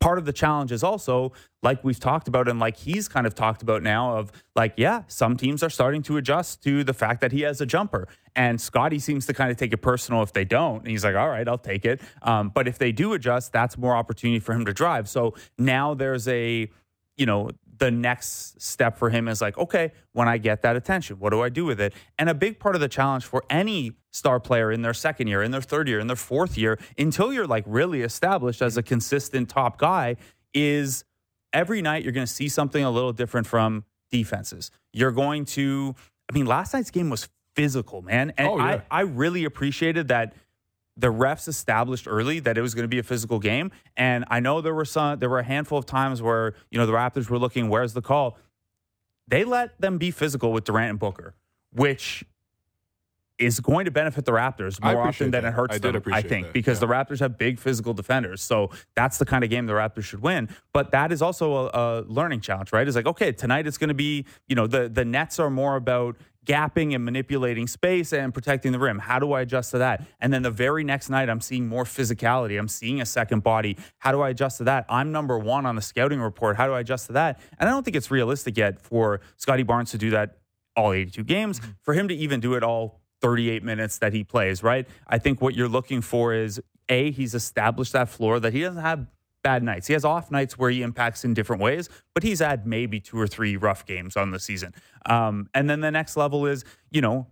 [0.01, 1.31] part of the challenge is also
[1.63, 5.03] like we've talked about and like he's kind of talked about now of like yeah
[5.07, 8.07] some teams are starting to adjust to the fact that he has a jumper.
[8.35, 10.79] And scotty seems to kind of take it personal if they don't.
[10.79, 12.01] And he's like all right i'll take it.
[12.23, 15.07] Um, but if they do adjust that's more opportunity for him to drive.
[15.07, 16.69] So now there's a
[17.15, 17.51] you know
[17.81, 21.41] the next step for him is like, okay, when I get that attention, what do
[21.41, 21.95] I do with it?
[22.19, 25.41] And a big part of the challenge for any star player in their second year,
[25.41, 28.83] in their third year, in their fourth year, until you're like really established as a
[28.83, 30.15] consistent top guy,
[30.53, 31.03] is
[31.53, 34.69] every night you're going to see something a little different from defenses.
[34.93, 35.95] You're going to,
[36.29, 38.31] I mean, last night's game was physical, man.
[38.37, 38.81] And oh, yeah.
[38.91, 40.35] I, I really appreciated that
[40.97, 43.71] the refs established early that it was going to be a physical game.
[43.95, 46.85] And I know there were some, there were a handful of times where, you know,
[46.85, 48.37] the Raptors were looking, where's the call?
[49.27, 51.35] They let them be physical with Durant and Booker,
[51.71, 52.25] which
[53.41, 55.49] is going to benefit the Raptors more often than that.
[55.49, 56.53] it hurts I them, I think, that.
[56.53, 56.87] because yeah.
[56.87, 58.41] the Raptors have big physical defenders.
[58.41, 60.47] So that's the kind of game the Raptors should win.
[60.73, 62.87] But that is also a, a learning challenge, right?
[62.87, 65.75] It's like, okay, tonight it's going to be, you know, the, the Nets are more
[65.75, 68.99] about gapping and manipulating space and protecting the rim.
[68.99, 70.05] How do I adjust to that?
[70.19, 72.57] And then the very next night, I'm seeing more physicality.
[72.57, 73.77] I'm seeing a second body.
[73.99, 74.85] How do I adjust to that?
[74.89, 76.57] I'm number one on the scouting report.
[76.57, 77.39] How do I adjust to that?
[77.59, 80.37] And I don't think it's realistic yet for Scotty Barnes to do that
[80.75, 81.71] all 82 games, mm-hmm.
[81.81, 84.87] for him to even do it all 38 minutes that he plays, right?
[85.07, 88.81] I think what you're looking for is A, he's established that floor that he doesn't
[88.81, 89.05] have
[89.43, 89.87] bad nights.
[89.87, 93.19] He has off nights where he impacts in different ways, but he's had maybe two
[93.19, 94.73] or three rough games on the season.
[95.05, 97.27] Um, and then the next level is, you know,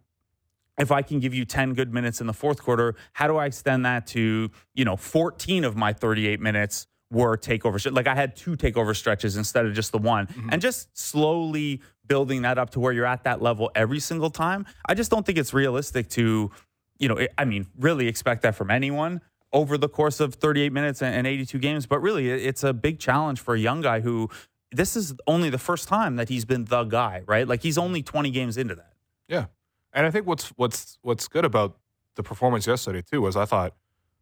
[0.80, 3.46] if I can give you 10 good minutes in the fourth quarter, how do I
[3.46, 7.94] extend that to, you know, 14 of my 38 minutes were takeover.
[7.94, 10.28] Like I had two takeover stretches instead of just the one.
[10.28, 10.50] Mm-hmm.
[10.52, 14.66] And just slowly building that up to where you're at that level every single time.
[14.88, 16.52] I just don't think it's realistic to,
[16.98, 21.02] you know, I mean, really expect that from anyone over the course of 38 minutes
[21.02, 21.86] and 82 games.
[21.86, 24.30] But really, it's a big challenge for a young guy who
[24.72, 27.48] this is only the first time that he's been the guy, right?
[27.48, 28.94] Like he's only 20 games into that.
[29.28, 29.46] Yeah.
[29.94, 31.78] And I think what's what's what's good about
[32.16, 33.74] the performance yesterday too was I thought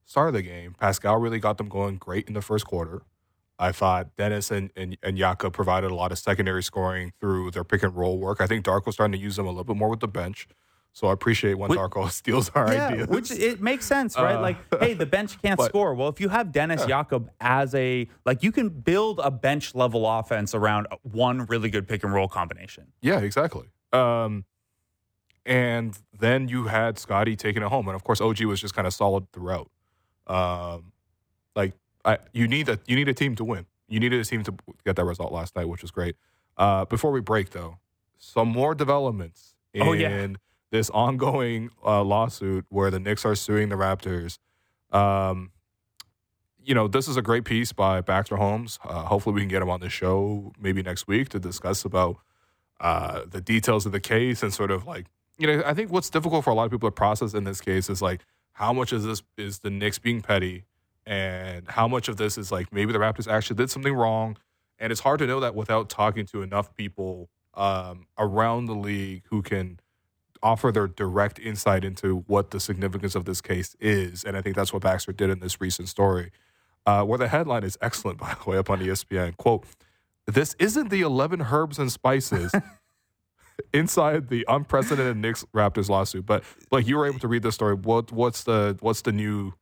[0.05, 3.01] start of the game, Pascal really got them going great in the first quarter.
[3.59, 7.63] I thought Dennis and, and, and Jakob provided a lot of secondary scoring through their
[7.63, 8.39] pick and roll work.
[8.39, 10.47] I think Darko's starting to use them a little bit more with the bench.
[10.97, 13.07] So I appreciate when Which- Darko steals our yeah, ideas.
[13.07, 14.35] which it makes sense, right?
[14.37, 15.93] Uh, like, hey, the bench can't but- score.
[15.93, 20.09] Well, if you have Dennis Jakob as a like, you can build a bench level
[20.09, 22.87] offense around one really good pick and roll combination.
[22.99, 23.67] Yeah, exactly.
[23.93, 24.45] Um,
[25.45, 28.87] and then you had Scotty taking it home, and of course OG was just kind
[28.87, 29.69] of solid throughout.
[30.25, 30.93] Um,
[31.55, 31.73] like
[32.05, 33.67] I, you need a you need a team to win.
[33.87, 36.15] You needed a team to get that result last night, which was great.
[36.57, 37.77] Uh, before we break, though,
[38.17, 40.09] some more developments in Oh, yeah.
[40.71, 44.37] This ongoing uh, lawsuit where the Knicks are suing the Raptors.
[44.91, 45.51] Um,
[46.63, 48.77] you know, this is a great piece by Baxter Holmes.
[48.83, 52.17] Uh, hopefully, we can get him on the show maybe next week to discuss about
[52.81, 55.05] uh, the details of the case and sort of like,
[55.37, 57.61] you know, I think what's difficult for a lot of people to process in this
[57.61, 60.65] case is like, how much of this is the Knicks being petty,
[61.05, 64.35] and how much of this is like maybe the Raptors actually did something wrong,
[64.79, 69.23] and it's hard to know that without talking to enough people um, around the league
[69.29, 69.79] who can
[70.43, 74.23] offer their direct insight into what the significance of this case is.
[74.23, 76.31] And I think that's what Baxter did in this recent story,
[76.85, 79.35] uh, where the headline is excellent, by the way, up on ESPN.
[79.37, 79.65] Quote,
[80.25, 82.51] this isn't the 11 herbs and spices
[83.73, 86.25] inside the unprecedented Knicks Raptors lawsuit.
[86.25, 87.75] But like you were able to read the story.
[87.75, 89.53] What what's the what's the new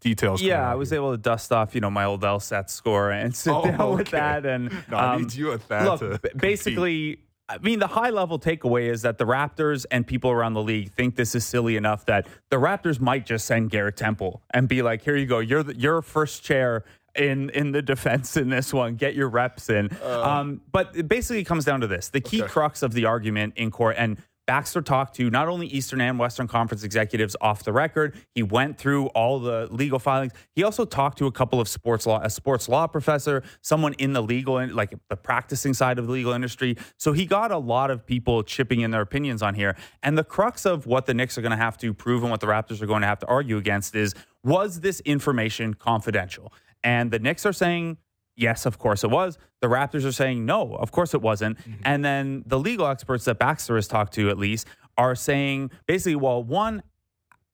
[0.00, 0.42] details?
[0.42, 0.98] Yeah, I was here?
[0.98, 4.08] able to dust off, you know, my old LSAT score and sit Oh, down with
[4.10, 4.44] that.
[4.44, 5.84] And No, I um, need you at that.
[5.84, 7.20] look, to b- compete.
[7.48, 10.90] I mean, the high level takeaway is that the Raptors and people around the league
[10.92, 14.80] think this is silly enough that the Raptors might just send Garrett Temple and be
[14.82, 16.84] like, "Here you go, you're the, you're first chair."
[17.16, 19.88] In, in the defense in this one, get your reps in.
[20.04, 22.50] um, but it basically comes down to this: the key Okay.
[22.50, 26.46] crux of the argument in court, and Baxter talked to not only Eastern and Western
[26.46, 28.14] Conference executives off the record.
[28.34, 30.32] He went through all the legal filings.
[30.54, 34.12] He also talked to a couple of sports law, a sports law professor, someone in
[34.12, 36.76] the legal, like the practicing side of the legal industry.
[36.98, 39.76] So he got a lot of people chipping in their opinions on here.
[40.02, 42.40] And the crux of what the Knicks are going to have to prove and what
[42.40, 46.52] the Raptors are going to have to argue against is was this information confidential?
[46.82, 47.96] And the Knicks are saying
[48.36, 49.38] Yes, of course it was.
[49.60, 51.58] The Raptors are saying no, of course it wasn't.
[51.58, 51.82] Mm-hmm.
[51.84, 54.66] And then the legal experts that Baxter has talked to, at least,
[54.96, 56.82] are saying basically, well, one,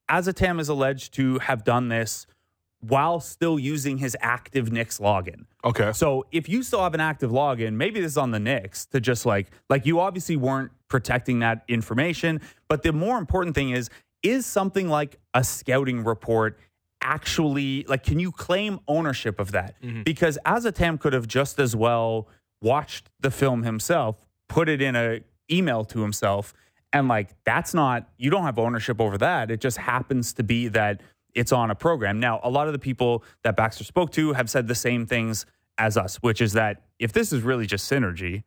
[0.09, 2.27] Azotam is alleged to have done this
[2.81, 5.45] while still using his active Knicks login.
[5.65, 5.93] okay.
[5.93, 9.01] So if you still have an active login, maybe this is on the Knicks to
[9.01, 12.41] just like like you obviously weren't protecting that information.
[12.69, 13.91] But the more important thing is,
[14.23, 16.59] is something like a scouting report
[17.03, 19.81] actually like can you claim ownership of that?
[19.83, 20.03] Mm-hmm.
[20.03, 22.29] Because Azotam could have just as well
[22.63, 24.17] watched the film himself,
[24.49, 26.53] put it in a email to himself,
[26.93, 29.51] and like that's not you don't have ownership over that.
[29.51, 31.01] It just happens to be that
[31.35, 32.19] it's on a program.
[32.19, 35.47] Now, a lot of the people that Baxter spoke to have said the same things
[35.79, 38.43] as us, which is that if this is really just synergy,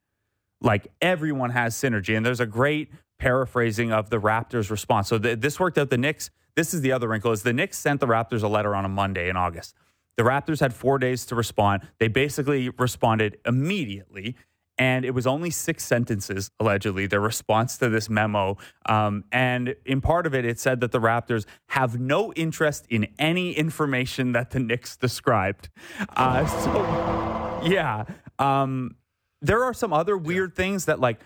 [0.63, 2.15] like everyone has synergy.
[2.15, 2.89] And there's a great
[3.19, 5.09] paraphrasing of the Raptors' response.
[5.09, 5.89] So th- this worked out.
[5.89, 8.75] The Knicks, this is the other wrinkle, is the Knicks sent the Raptors a letter
[8.75, 9.75] on a Monday in August.
[10.17, 11.87] The Raptors had four days to respond.
[11.99, 14.35] They basically responded immediately.
[14.79, 18.57] And it was only six sentences, allegedly, their response to this memo.
[18.87, 23.07] Um, and in part of it, it said that the Raptors have no interest in
[23.19, 25.69] any information that the Knicks described.
[26.15, 28.05] Uh, so, yeah.
[28.39, 28.95] Um,
[29.41, 31.19] there are some other weird things that, like,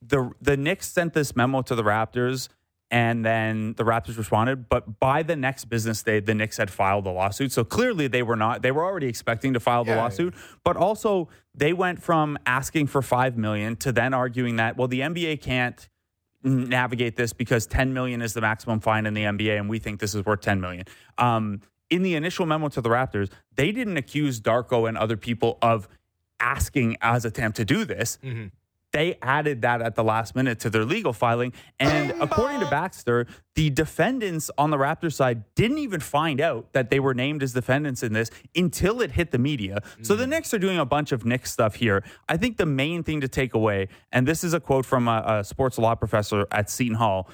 [0.00, 2.48] the the Knicks sent this memo to the Raptors,
[2.92, 4.68] and then the Raptors responded.
[4.68, 7.50] But by the next business day, the Knicks had filed the lawsuit.
[7.50, 8.60] So clearly, they were not.
[8.60, 10.02] They were already expecting to file the Yeah, yeah.
[10.02, 10.34] lawsuit.
[10.62, 15.00] But also, they went from asking for five million to then arguing that well, the
[15.00, 15.88] NBA can't
[16.44, 19.98] navigate this because 10 million is the maximum fine in the NBA, and we think
[20.00, 20.84] this is worth 10 million.
[21.16, 25.58] Um, in the initial memo to the Raptors, they didn't accuse Darko and other people
[25.62, 25.88] of
[26.40, 28.18] asking as Azotam to do this.
[28.92, 31.52] They added that at the last minute to their legal filing.
[31.80, 36.90] And according to Baxter, the defendants on the Raptors side didn't even find out that
[36.90, 39.80] they were named as defendants in this until it hit the media.
[40.02, 40.30] So the mm.
[40.30, 42.04] Knicks are doing a bunch of Knicks stuff here.
[42.28, 45.24] I think the main thing to take away, and this is a quote from a,
[45.26, 47.28] a sports law professor at Seton Hall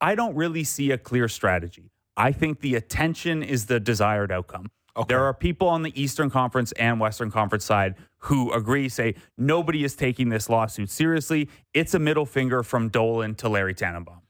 [0.00, 1.90] I don't really see a clear strategy.
[2.14, 4.70] I think the attention is the desired outcome.
[4.96, 5.06] Okay.
[5.14, 9.82] There are people on the Eastern Conference and Western Conference side who agree, say, nobody
[9.84, 11.48] is taking this lawsuit seriously.
[11.72, 14.20] It's a middle finger from Dolan to Larry Tannenbaum.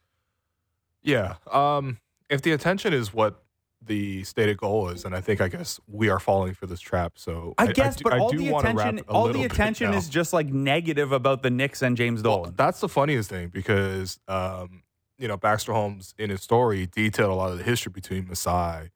[1.03, 1.35] Yeah.
[1.53, 1.99] Um,
[2.31, 3.43] if the attention is what
[3.83, 7.13] the stated goal is, and I think I guess we are falling for this trap.
[7.17, 10.47] So I guess, do- but I all the attention, all the attention is just like
[10.47, 12.55] negative about the Knicks and James Well, Dolan.
[12.57, 14.83] that's the funniest thing because um,
[15.19, 18.89] you know Baxter Holmes in his story detailed a lot of the history between Masai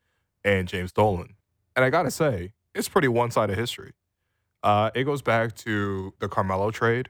[0.43, 1.35] and James Dolan,
[1.79, 3.93] and I gotta say it's pretty one sided history.
[4.65, 7.09] Uh, it goes back to the Carmelo trade,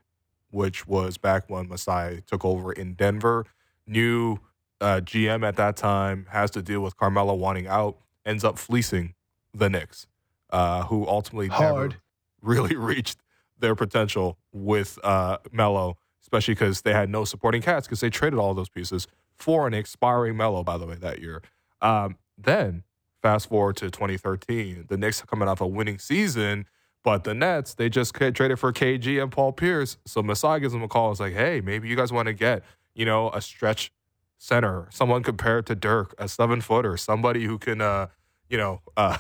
[0.51, 3.47] which was back when Masai took over in Denver.
[3.87, 4.41] New
[4.83, 9.15] uh, GM at that time has to deal with Carmelo wanting out, ends up fleecing
[9.55, 10.07] the Knicks,
[10.51, 11.93] uh, who ultimately Hard.
[11.93, 12.03] never
[12.43, 13.21] really reached
[13.59, 18.39] their potential with uh, Melo, especially because they had no supporting cats because they traded
[18.39, 21.41] all those pieces for an expiring Melo, by the way, that year.
[21.81, 22.85] Um, then
[23.23, 26.67] fast forward to 2013, the Knicks are coming off a winning season,
[27.05, 29.97] but the Nets, they just traded for KG and Paul Pierce.
[30.07, 31.11] So Masai gives them a call.
[31.11, 32.63] It's like, hey, maybe you guys want to get,
[32.95, 33.93] you know, a stretch
[34.39, 38.07] center, someone compared to Dirk, a seven footer, somebody who can, uh,
[38.49, 39.19] you know, uh,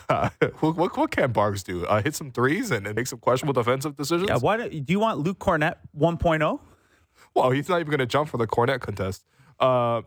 [0.61, 1.85] what, what, can Bargs do?
[1.87, 4.29] Uh, hit some threes and, and make some questionable defensive decisions?
[4.29, 6.13] Yeah, why do, do you want Luke Kornet oh?
[6.13, 6.61] 1.0?
[7.35, 9.25] Well, he's not even going to jump for the Kornet contest.
[9.59, 10.03] Uh,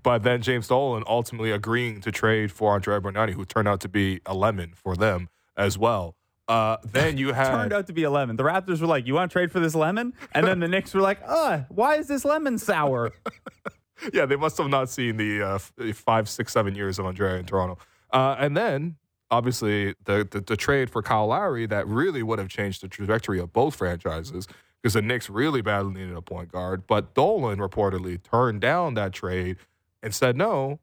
[0.00, 3.88] but then James Dolan ultimately agreeing to trade for Andrea Bargnani, who turned out to
[3.88, 6.16] be a lemon for them as well.
[6.48, 8.36] Uh, then you had Turned out to be a lemon.
[8.36, 10.94] The Raptors were like, "You want to trade for this lemon?" And then the Knicks
[10.94, 13.12] were like, "Uh, why is this lemon sour?"
[14.12, 15.58] yeah, they must have not seen the uh,
[15.94, 17.78] five, six, seven years of Andrea in Toronto.
[18.12, 18.96] Uh, and then,
[19.30, 23.38] obviously, the, the the trade for Kyle Lowry that really would have changed the trajectory
[23.38, 24.48] of both franchises
[24.82, 26.86] because the Knicks really badly needed a point guard.
[26.86, 29.58] But Dolan reportedly turned down that trade
[30.02, 30.80] and said no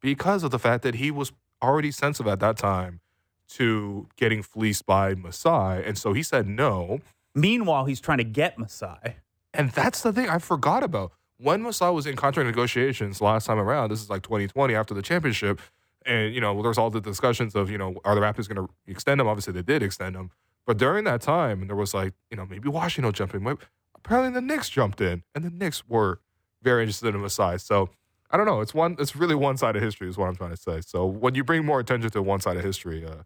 [0.00, 1.32] because of the fact that he was
[1.62, 3.00] already sensitive at that time
[3.48, 5.84] to getting fleeced by Masai.
[5.84, 7.00] And so he said no.
[7.34, 9.16] Meanwhile, he's trying to get Masai.
[9.54, 11.12] And that's the thing I forgot about.
[11.38, 15.02] When Masai was in contract negotiations last time around, this is like 2020 after the
[15.02, 15.60] championship,
[16.06, 18.72] and you know, there's all the discussions of, you know, are the Raptors going to
[18.86, 19.28] extend him?
[19.28, 20.30] Obviously, they did extend him.
[20.66, 23.42] But during that time, there was like, you know, maybe Washington jumping.
[23.42, 26.20] jump Apparently, the Knicks jumped in, and the Knicks were
[26.62, 27.58] very interested in Masai.
[27.58, 27.90] So
[28.32, 28.60] I don't know.
[28.62, 28.96] It's one.
[28.98, 30.80] It's really one side of history, is what I'm trying to say.
[30.80, 33.22] So when you bring more attention to one side of history, uh,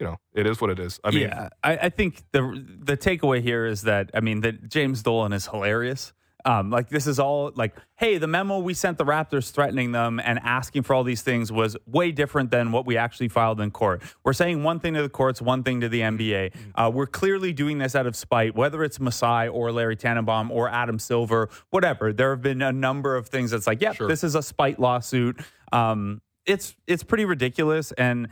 [0.00, 0.98] you know, it is what it is.
[1.04, 4.68] I mean, yeah, I, I think the the takeaway here is that I mean that
[4.68, 6.12] James Dolan is hilarious.
[6.44, 10.20] Um, like this is all like, hey, the memo we sent the Raptors threatening them
[10.20, 13.70] and asking for all these things was way different than what we actually filed in
[13.70, 14.02] court.
[14.24, 16.52] We're saying one thing to the courts, one thing to the NBA.
[16.74, 20.68] Uh, we're clearly doing this out of spite, whether it's Masai or Larry Tannenbaum or
[20.68, 22.12] Adam Silver, whatever.
[22.12, 24.08] There have been a number of things that's like, yep, Sure.
[24.08, 25.40] this is a spite lawsuit.
[25.72, 28.26] Um, it's it's pretty ridiculous and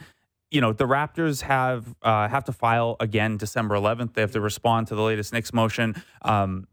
[0.51, 4.15] you know the Raptors have uh, have to file again December 11th.
[4.15, 6.03] They have to respond to the latest Knicks motion.
[6.23, 6.67] Um,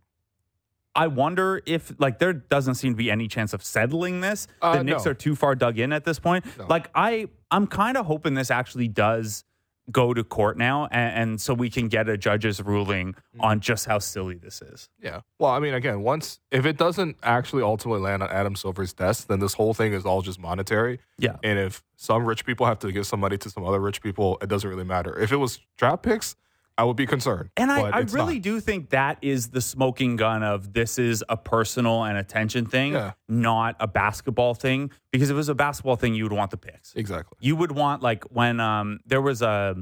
[0.97, 4.47] I wonder if like there doesn't seem to be any chance of settling this.
[4.61, 5.11] Uh, the Knicks no.
[5.11, 6.43] are too far dug in at this point.
[6.57, 6.65] No.
[6.67, 9.43] Like I I'm kind of hoping this actually does
[9.89, 13.41] go to court now, and, and so we can get a judge's ruling Mm-hmm.
[13.41, 14.89] on just how silly this is.
[14.99, 15.21] Yeah.
[15.39, 19.27] Well, I mean, again, once if it doesn't actually ultimately land on Adam Silver's desk,
[19.27, 20.99] then this whole thing is all just monetary.
[21.19, 21.35] Yeah.
[21.43, 24.39] And if some rich people have to give some money to some other rich people,
[24.41, 25.17] it doesn't really matter.
[25.19, 26.35] If it was draft picks,
[26.77, 27.49] I would be concerned.
[27.57, 28.43] And I, I really not.
[28.43, 32.93] do think that is the smoking gun of this is a personal and attention thing,
[32.93, 33.13] Yeah.
[33.27, 34.91] not a basketball thing.
[35.11, 36.93] Because if it was a basketball thing, you would want the picks.
[36.95, 37.35] exactly.
[37.41, 39.75] You would want like when um, there was a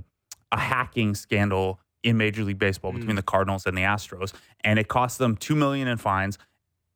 [0.51, 2.99] a hacking scandal in Major League Baseball Mm.
[2.99, 4.31] between the Cardinals and the Astros,
[4.63, 6.37] and it cost them two million in fines.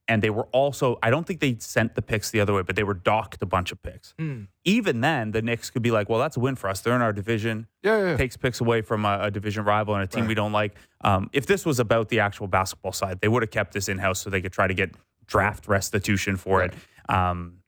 [0.09, 2.75] And they were also, I don't think they sent the picks the other way, but
[2.75, 4.15] they were docked a bunch of picks.
[4.17, 4.45] Hmm.
[4.65, 6.81] Even then, the Knicks could be like, well, that's a win for us.
[6.81, 8.05] They're in our division Yeah, yeah.
[8.11, 8.17] yeah.
[8.17, 10.29] takes picks away from a, a division rival and a team Right.
[10.29, 10.75] we don't like.
[11.01, 13.99] Um, if this was about the actual basketball side, they would have kept this in
[13.99, 14.95] house so they could try to get
[15.27, 16.73] draft restitution for it.
[17.07, 17.59] Um,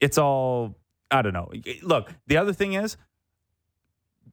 [0.00, 0.76] it's all
[1.10, 1.50] I don't know.
[1.82, 2.96] Look, the other thing is.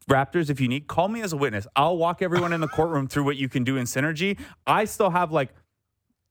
[0.10, 1.67] Raptors, if you need, call me as a witness.
[1.76, 4.39] I'll walk everyone in the courtroom through what you can do in Synergy.
[4.65, 5.54] I still have like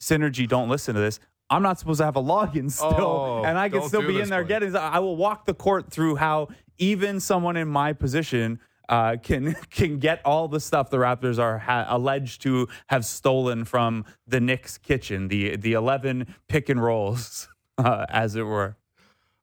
[0.00, 0.46] Synergy.
[0.48, 1.20] Don't listen to this.
[1.48, 4.28] I'm not supposed to have a login still, Oh, and I can still be in
[4.28, 4.74] there getting.
[4.76, 9.98] I will walk the court through how even someone in my position uh, can can
[9.98, 14.76] get all the stuff the Raptors are ha- alleged to have stolen from the Knicks
[14.78, 18.76] kitchen, the the eleven pick and rolls, uh, as it were.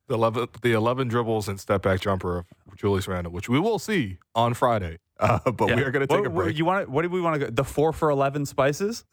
[0.08, 3.80] The eleven, the eleven dribbles and step back jumper of Julius Randle, which we will
[3.80, 5.00] see on Friday.
[5.20, 6.58] Uh, but we are going to take What- a what- break.
[6.58, 6.90] You want?
[6.90, 7.50] What do we want to go?
[7.50, 9.06] The four for eleven spices.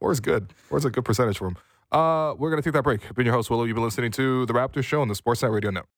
[0.00, 0.52] Four is good.
[0.56, 1.56] Four is a good percentage for him.
[1.92, 3.04] Uh, we're going to take that break.
[3.06, 3.66] I've been your host, Will Lou.
[3.66, 5.90] You've been listening to The Raptors Show on the Sportsnet Radio Network.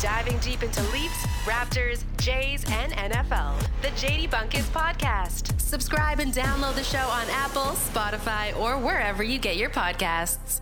[0.00, 3.60] Diving deep into Leafs, Raptors, Jays, and NFL.
[3.82, 5.60] The JD Bunkis Podcast.
[5.60, 10.60] Subscribe and download the show on Apple, Spotify, or wherever you get your podcasts.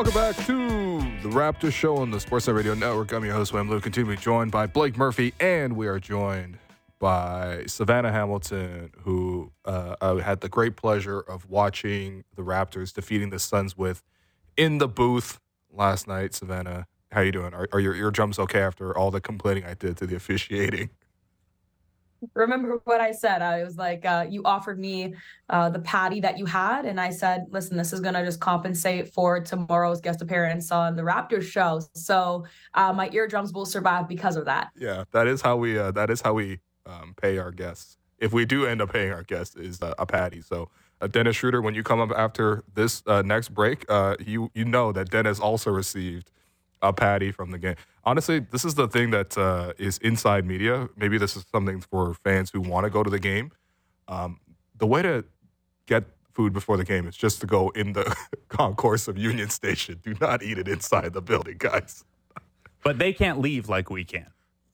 [0.00, 3.12] Welcome back to the Raptors Show on the Sportsnet Radio Network.
[3.12, 3.80] I'm your host, Will Lou.
[3.80, 6.56] Continue to be joined by Blake Murphy, and we are joined
[6.98, 13.28] by Savanna Hamilton, who uh, I had the great pleasure of watching the Raptors defeating
[13.28, 14.02] the Suns with
[14.56, 15.38] in the booth
[15.70, 16.86] last night, Savanna.
[17.12, 17.52] How you doing?
[17.52, 20.88] Are, are your eardrums okay after all the complaining I did to the officiating?
[22.34, 23.42] remember what I said.
[23.42, 25.14] I was like, uh, you offered me
[25.48, 29.08] uh, the patty that you had, and I said, listen, this is gonna just compensate
[29.08, 31.80] for tomorrow's guest appearance on the Raptors show.
[31.94, 32.44] So
[32.74, 34.70] uh, my eardrums will survive because of that.
[34.76, 37.96] Yeah, that is how we uh, that is how we um, pay our guests.
[38.18, 40.42] If we do end up paying our guests, is uh, a patty.
[40.42, 40.70] So.
[41.02, 43.86] Uh, Dennis Schröder, when you come up after this next break,
[44.20, 46.30] you you know that Dennis also received
[46.82, 47.76] a patty from the game.
[48.04, 50.88] Honestly, this is the thing that uh, is inside media.
[50.96, 53.52] Maybe this is something for fans who want to go to the game.
[54.08, 54.40] Um,
[54.76, 55.24] the way to
[55.86, 58.16] get food before the game is just to go in the
[58.48, 60.00] concourse of Union Station.
[60.02, 62.04] Do not eat it inside the building, guys.
[62.82, 64.28] But they can't leave like we can.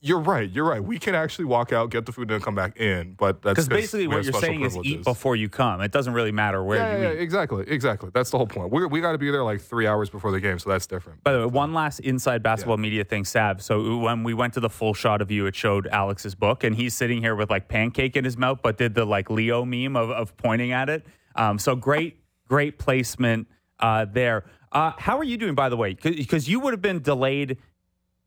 [0.07, 0.49] You're right.
[0.49, 0.83] You're right.
[0.83, 3.15] We can actually walk out, get the food, and come back in.
[3.15, 4.93] But that's because basically what you're saying privileges.
[4.93, 5.81] is eat before you come.
[5.81, 7.21] It doesn't really matter where yeah, you yeah, eat.
[7.21, 7.65] Exactly.
[7.67, 8.11] Exactly.
[8.15, 8.71] That's the whole point.
[8.71, 11.25] We're, we got to be there like three hours before the game, so that's different.
[11.25, 12.83] By the way, one last inside basketball yeah.
[12.83, 13.61] media thing, Sav.
[13.63, 16.77] So when we went to the full shot of you, it showed Alex's book, and
[16.77, 19.97] he's sitting here with like pancake in his mouth, but did the like Leo meme
[19.97, 21.05] of, of pointing at it.
[21.35, 23.49] Um, so great, great placement
[23.81, 24.45] uh, there.
[24.71, 25.95] Uh, how are you doing, by the way?
[25.95, 27.59] Because you would have been delayed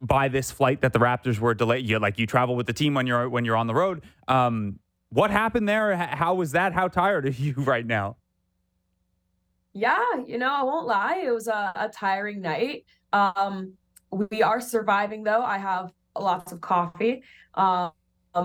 [0.02, 1.86] by this flight that the Raptors were delayed.
[1.86, 4.04] You like you travel with the team when you're when you're on the road.
[4.28, 4.80] Um,
[5.10, 5.95] what happened there?
[5.95, 6.74] How was that?
[6.74, 8.18] How tired are you right now?
[9.74, 11.24] Yeah, you know, I won't lie.
[11.26, 12.86] It was a, a tiring night.
[13.14, 13.74] Um,
[14.12, 15.41] we are surviving though.
[15.41, 17.24] I have lots of coffee.
[17.54, 17.91] Um,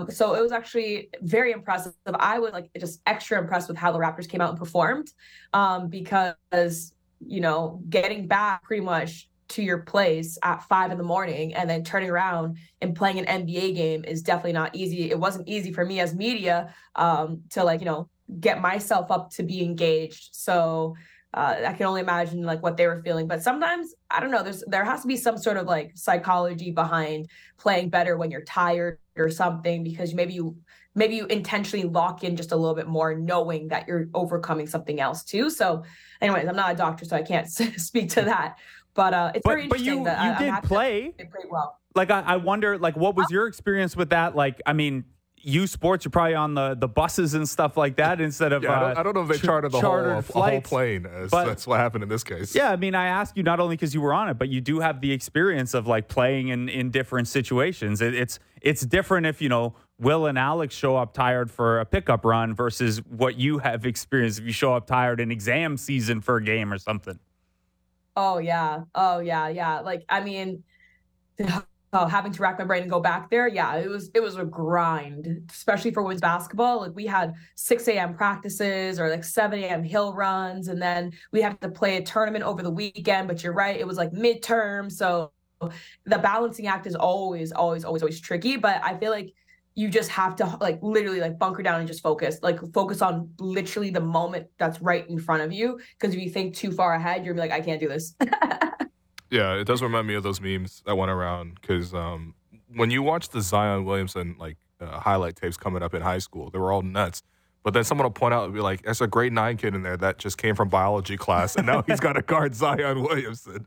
[0.09, 1.93] so it was actually very impressive.
[2.05, 5.11] I was like just extra impressed with how the Raptors came out and performed
[5.53, 6.93] um, because,
[7.25, 11.69] you know, getting back pretty much to your place at five in the morning and
[11.69, 15.11] then turning around and playing an NBA game is definitely not easy.
[15.11, 19.31] It wasn't easy for me as media um, to like, you know, get myself up
[19.31, 20.29] to be engaged.
[20.33, 20.95] So
[21.33, 23.27] uh, I can only imagine like what they were feeling.
[23.27, 24.41] But sometimes I don't know.
[24.41, 28.45] There's there has to be some sort of like psychology behind playing better when you're
[28.45, 30.55] tired or something because maybe you
[30.95, 34.99] maybe you intentionally lock in just a little bit more, knowing that you're overcoming something
[35.01, 35.49] else too.
[35.49, 35.83] So,
[36.21, 38.57] anyways, I'm not a doctor, so I can't speak to that.
[38.95, 40.03] But uh, it's but, very interesting.
[40.03, 41.09] But you, that you I, did play.
[41.09, 41.79] Pretty well.
[41.93, 44.35] Like I, I wonder, like what was your experience with that?
[44.35, 45.05] Like, I mean,
[45.45, 48.63] you Sports, you're probably on the, the buses and stuff like that instead of.
[48.63, 51.05] Yeah, I, don't, uh, I, don't, know if they chartered the chartered whole, whole plane.
[51.05, 52.55] As, but, that's what happened in this case.
[52.55, 54.59] Yeah, I mean, I ask you not only because you were on it, but you
[54.59, 58.01] do have the experience of like playing in, in different situations.
[58.01, 61.85] It, it's it's different if you know Will and Alex show up tired for a
[61.85, 66.21] pickup run versus what you have experienced if you show up tired in exam season
[66.21, 67.19] for a game or something.
[68.15, 68.81] Oh yeah.
[68.93, 69.47] Oh yeah.
[69.49, 69.79] Yeah.
[69.81, 70.63] Like I mean,
[71.93, 73.47] oh, having to rack my brain and go back there.
[73.47, 76.81] Yeah, it was it was a grind, especially for women's basketball.
[76.81, 78.15] Like we had 6 a.m.
[78.15, 79.83] practices or like 7 a.m.
[79.83, 83.27] hill runs, and then we had to play a tournament over the weekend.
[83.27, 85.31] But you're right, it was like midterm, so
[86.05, 88.57] the balancing act is always, always, always, always tricky.
[88.57, 89.33] But I feel like
[89.75, 92.39] you just have to like literally like bunker down and just focus.
[92.41, 96.29] Like focus on literally the moment that's right in front of you because if you
[96.29, 98.15] think too far ahead you're be like i can't do this.
[99.31, 102.35] Yeah it does remind me of those memes that went around because um,
[102.73, 106.49] when you watch the zion williamson like uh, highlight tapes coming up in high school
[106.51, 107.23] they were all nuts.
[107.63, 109.81] But then someone will point out and be like there's a grade nine kid in
[109.81, 113.65] there that just came from biology class and now he's got to guard zion williamson.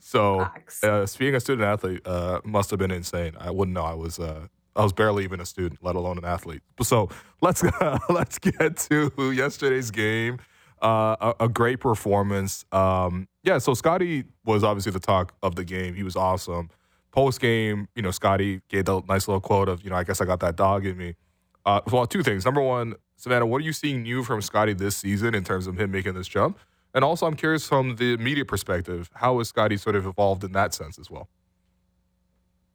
[0.00, 0.48] So
[0.82, 3.34] uh, being a student athlete uh, must have been insane.
[3.38, 6.24] I wouldn't know i was uh, I was barely even a student, let alone an
[6.24, 6.62] athlete.
[6.82, 7.08] So
[7.40, 7.64] let's
[8.08, 10.38] let's get to yesterday's game.
[10.80, 12.64] Uh, a, a, great performance.
[12.70, 15.94] Um, yeah, so Scottie was obviously the talk of the game.
[15.96, 16.70] He was awesome.
[17.10, 20.20] Post game, you know, Scottie gave the nice little quote of, you know, I guess
[20.20, 21.16] I got that dog in me.
[21.66, 22.44] Uh, well, two things.
[22.44, 25.80] Number one, Savanna, what are you seeing new from Scottie this season in terms of
[25.80, 26.60] him making this jump?
[26.94, 30.52] And also, I'm curious from the media perspective, how has Scottie sort of evolved in
[30.52, 31.28] that sense as well?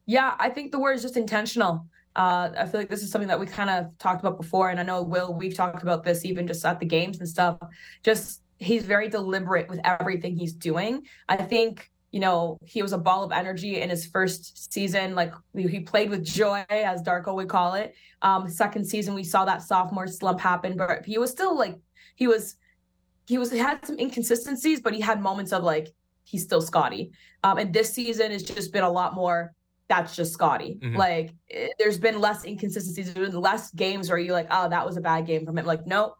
[0.06, 1.86] Yeah, I think the word is just intentional.
[2.16, 4.78] Uh, I feel like this is something that we kind of talked about before, and
[4.78, 7.58] I know Will, we've talked about this even just at the games and stuff.
[8.04, 11.02] Just he's very deliberate with everything he's doing.
[11.28, 15.16] I think you know he was a ball of energy in his first season.
[15.16, 17.94] Like he played with joy, as Darko would call it.
[18.22, 21.76] Um, second season, we saw that sophomore slump happen, but he was still like
[22.14, 22.56] he was
[23.26, 25.88] he was he had some inconsistencies, but he had moments of like
[26.22, 27.10] he's still Scottie.
[27.42, 29.52] Um, and this season has just been a lot more
[29.88, 30.78] that's just Scottie.
[30.82, 30.96] Mm-hmm.
[30.96, 34.68] Like it, eh, there's been less inconsistencies, there's been less games where you're like, oh,
[34.68, 35.66] that was a bad game from him.
[35.66, 36.14] Like, no.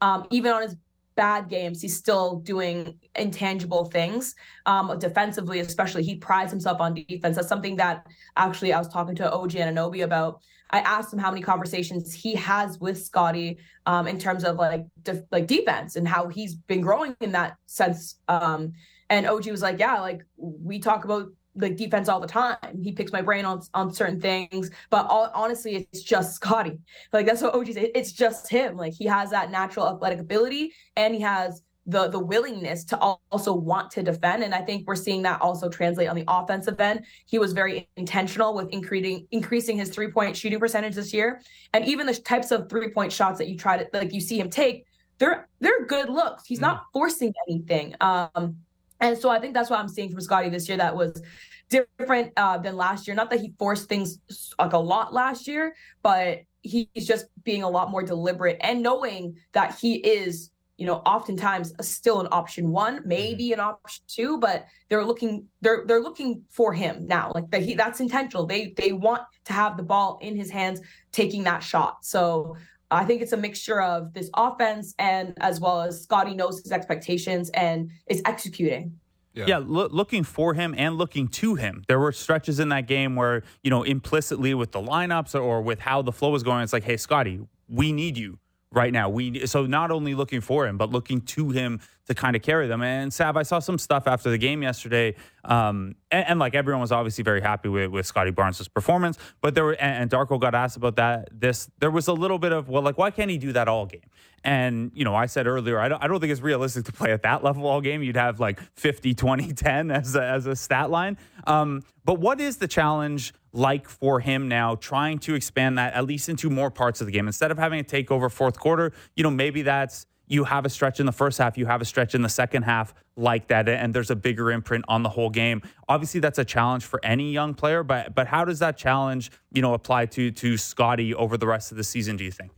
[0.00, 0.76] Um, even on his
[1.16, 4.34] bad games, he's still doing intangible things.
[4.66, 7.34] Um, defensively, especially, he prides himself on defense.
[7.34, 8.06] That's something that
[8.36, 10.40] actually I was talking to OG Anunoby about.
[10.70, 14.84] I asked him how many conversations he has with Scottie um, in terms of like
[15.32, 18.20] like defense and how he's been growing in that sense.
[18.28, 18.74] Um,
[19.10, 21.28] And OG was like, yeah, like we talk about
[21.60, 22.56] like defense all the time.
[22.82, 26.78] He picks my brain on on certain things, but all, honestly, it's just Scottie.
[27.12, 27.88] Like that's what OG said.
[27.94, 28.76] It's just him.
[28.76, 33.52] Like he has that natural athletic ability, and he has the the willingness to also
[33.52, 34.44] want to defend.
[34.44, 37.04] And I think we're seeing that also translate on the offensive end.
[37.26, 41.40] He was very intentional with increasing increasing his three point shooting percentage this year,
[41.72, 44.38] and even the types of three point shots that you try to like you see
[44.38, 44.84] him take.
[45.18, 46.46] They're they're good looks.
[46.46, 46.62] He's mm.
[46.62, 47.94] not forcing anything.
[48.00, 48.58] Um,
[49.00, 51.22] and so I think that's what I'm seeing from Scottie this year that was
[51.68, 53.14] different uh, than last year.
[53.14, 54.18] Not that he forced things
[54.58, 59.36] like a lot last year, but he's just being a lot more deliberate and knowing
[59.52, 64.66] that he is, you know, oftentimes still an option one, maybe an option two, but
[64.88, 67.32] they're looking they're they're looking for him now.
[67.34, 68.46] Like that he that's intentional.
[68.46, 70.80] They they want to have the ball in his hands,
[71.12, 72.04] taking that shot.
[72.04, 72.56] So
[72.90, 76.72] I think it's a mixture of this offense and as well as Scottie knows his
[76.72, 78.98] expectations and is executing.
[79.34, 81.84] Yeah, yeah lo- looking for him and looking to him.
[81.86, 85.80] There were stretches in that game where, you know, implicitly with the lineups or with
[85.80, 88.38] how the flow was going, it's like, hey, Scottie, we need you
[88.72, 89.08] right now.
[89.08, 92.66] We so not only looking for him, but looking to him to kind of carry
[92.66, 92.82] them.
[92.82, 95.14] And Sav, I saw some stuff after the game yesterday,
[95.44, 99.18] um, and, and, like everyone was obviously very happy with with Scottie Barnes' performance.
[99.40, 101.28] But there were and, and Darko got asked about that.
[101.32, 103.86] This there was a little bit of well, like why can't he do that all
[103.86, 104.02] game?
[104.44, 107.12] And, you know, I said earlier, I don't, I don't think it's realistic to play
[107.12, 108.02] at that level all game.
[108.02, 111.18] You'd have like 50, 20, 10 as a, as a stat line.
[111.46, 116.04] Um, but what is the challenge like for him now, trying to expand that at
[116.04, 117.26] least into more parts of the game?
[117.26, 121.00] Instead of having a takeover fourth quarter, you know, maybe that's you have a stretch
[121.00, 123.94] in the first half, you have a stretch in the second half like that, and
[123.94, 125.62] there's a bigger imprint on the whole game.
[125.88, 129.62] Obviously, that's a challenge for any young player, but but how does that challenge, you
[129.62, 132.16] know, apply to to Scottie over the rest of the season?
[132.16, 132.52] Do you think?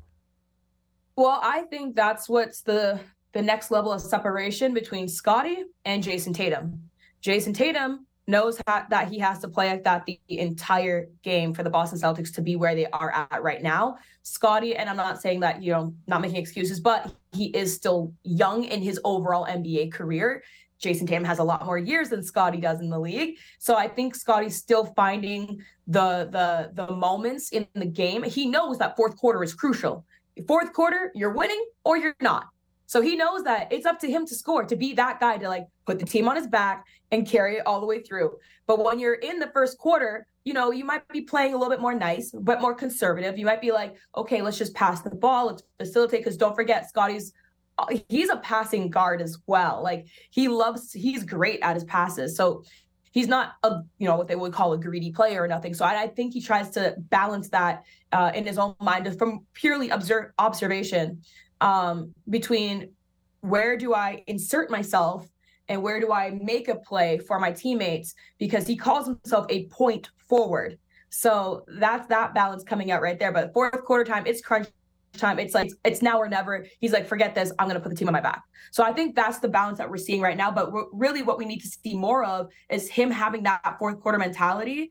[1.17, 3.01] Well, I think that's what's the
[3.33, 6.91] the next level of separation between Scottie and Jayson Tatum.
[7.23, 11.63] Jayson Tatum knows ha- that he has to play like that the entire game for
[11.63, 13.97] the Boston Celtics to be where they are at right now.
[14.23, 18.13] Scottie, and I'm not saying that, you know, not making excuses, but he is still
[18.23, 20.43] young in his overall NBA career.
[20.83, 23.37] Jayson Tatum has a lot more years than Scottie does in the league.
[23.59, 28.23] So I think Scottie's still finding the the the moments in the game.
[28.23, 30.07] He knows that fourth quarter is crucial
[30.47, 32.49] fourth quarter, you're winning or you're not.
[32.91, 35.49] So he knows that it's up to him to score, to be that guy to
[35.49, 38.37] like put the team on his back and carry it all the way through.
[38.67, 41.71] But when you're in the first quarter, you know, you might be playing a little
[41.71, 43.39] bit more nice, but more conservative.
[43.39, 46.25] You might be like, okay, let's just pass the ball, let's facilitate.
[46.25, 47.33] Because don't forget, Scottie's
[47.79, 49.85] uh, he's a passing guard as well.
[49.85, 52.37] Like he loves, he's great at his passes.
[52.37, 52.65] So
[53.13, 55.75] he's not a you know what they would call a greedy player or nothing.
[55.75, 59.47] So I, I think he tries to balance that uh, in his own mind from
[59.55, 61.23] purely observe observation
[61.61, 62.93] um, between
[63.41, 65.29] where do I insert myself
[65.69, 69.67] and where do I make a play for my teammates because he calls himself a
[69.67, 70.79] point forward.
[71.11, 73.33] So that's that balance coming out right there.
[73.33, 74.69] But fourth quarter time, it's crunch
[75.17, 75.39] time.
[75.39, 76.67] It's like it's now or never.
[76.81, 77.53] He's like, forget this.
[77.59, 78.43] I'm to put the team on my back.
[78.71, 80.51] So I think that's the balance that we're seeing right now.
[80.51, 84.19] But really, what we need to see more of is him having that fourth quarter
[84.19, 84.91] mentality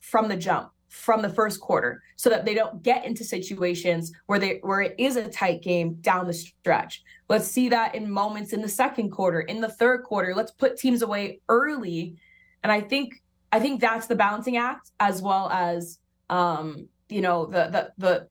[0.00, 4.38] from the jump, from the first quarter, so that they don't get into situations where
[4.38, 7.02] they where it is a tight game down the stretch.
[7.28, 10.34] Let's see that in moments in the second quarter, in the third quarter.
[10.34, 12.16] Let's put teams away early,
[12.62, 13.22] and I think
[13.52, 18.28] I think that's the balancing act as well as um, you know the the the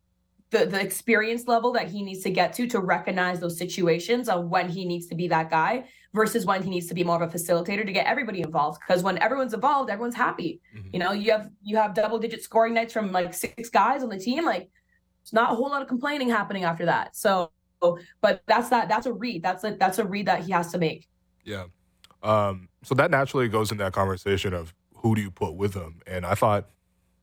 [0.51, 4.49] the the experience level that he needs to get to to recognize those situations of
[4.49, 7.33] when he needs to be that guy versus when he needs to be more of
[7.33, 8.79] a facilitator to get everybody involved.
[8.79, 10.61] Because when everyone's involved everyone's happy.
[10.75, 10.89] Mm-hmm.
[10.93, 14.09] you know you have you have double digit scoring nights from like six guys on
[14.09, 14.69] the team like
[15.21, 17.15] it's not a whole lot of complaining happening after that.
[17.15, 17.51] So
[18.21, 19.43] but that's that that's a read.
[19.43, 21.07] That's a that's a read that he has to make.
[21.43, 21.65] Yeah.
[22.23, 26.01] Um so that naturally goes in that conversation of who do you put with him?
[26.07, 26.69] And i thought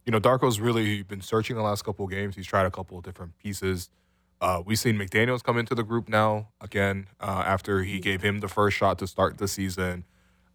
[0.07, 2.37] you know, Darko's really been searching the last couple of games.
[2.37, 3.91] He's tried a couple of different pieces.
[4.41, 8.41] Uh, we've seen McDaniels come into the group now again uh, after he gave him
[8.41, 10.05] the first shot to start the season.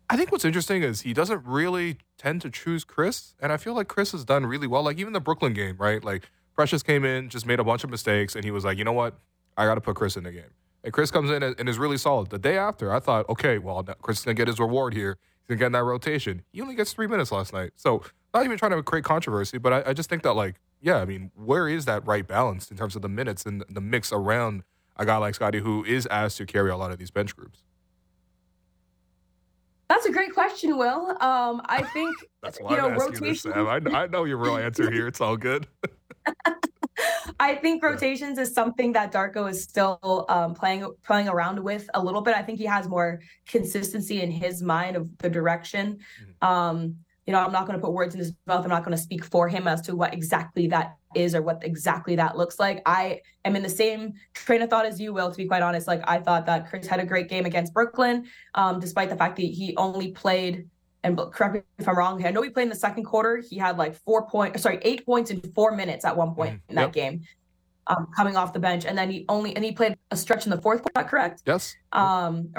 [0.10, 3.74] I think what's interesting is he doesn't really tend to choose Chris, and I feel
[3.74, 4.84] like Chris has done really well.
[4.84, 6.04] Like even the Brooklyn game, right?
[6.04, 8.84] Like Precious came in, just made a bunch of mistakes, and he was like, you
[8.84, 9.18] know what?
[9.58, 10.52] I got to put Chris in the game.
[10.84, 12.30] And Chris comes in and is really solid.
[12.30, 15.18] The day after, I thought, okay, well, Chris is gonna get his reward here.
[15.42, 16.44] He's gonna get in that rotation.
[16.52, 18.04] He only gets three minutes last night, so
[18.34, 21.06] not even trying to create controversy, but I, I, just think that like, yeah, I
[21.06, 24.64] mean, where is that right balance in terms of the minutes and the mix around
[24.98, 27.64] a guy like Scottie who is asked to carry a lot of these bench groups?
[29.90, 31.10] That's a great question, Will.
[31.22, 33.52] Um, I think that's why you know, I'm asking rotation.
[33.52, 33.68] this, Sam.
[33.96, 35.08] I, I know your real answer here.
[35.08, 35.68] It's all good.
[37.40, 42.04] I think rotations is something that Darko is still um, playing playing around with a
[42.04, 42.36] little bit.
[42.36, 46.00] I think he has more consistency in his mind of the direction.
[46.42, 46.48] Mhm.
[46.48, 46.96] Um,
[47.28, 48.64] you know, I'm not going to put words in his mouth.
[48.64, 51.64] I'm not going to speak for him as to what exactly that is or what
[51.64, 52.82] exactly that looks like.
[52.86, 55.30] I am in the same train of thought as you, Will.
[55.30, 58.26] To be quite honest, like I thought that Chris had a great game against Brooklyn,
[58.56, 60.68] um, despite the fact that he only played
[61.04, 62.24] and correct me if I'm wrong.
[62.26, 63.38] I know he played in the second quarter.
[63.48, 66.70] He had like four point, sorry, eight points in four minutes at one point Mhm.
[66.70, 66.94] in that Yep.
[66.94, 67.22] game,
[67.88, 70.52] um, coming off the bench, and then he only and he played a stretch in
[70.52, 71.08] the fourth quarter.
[71.08, 71.42] Correct?
[71.46, 71.76] Yes.
[71.92, 72.54] Um,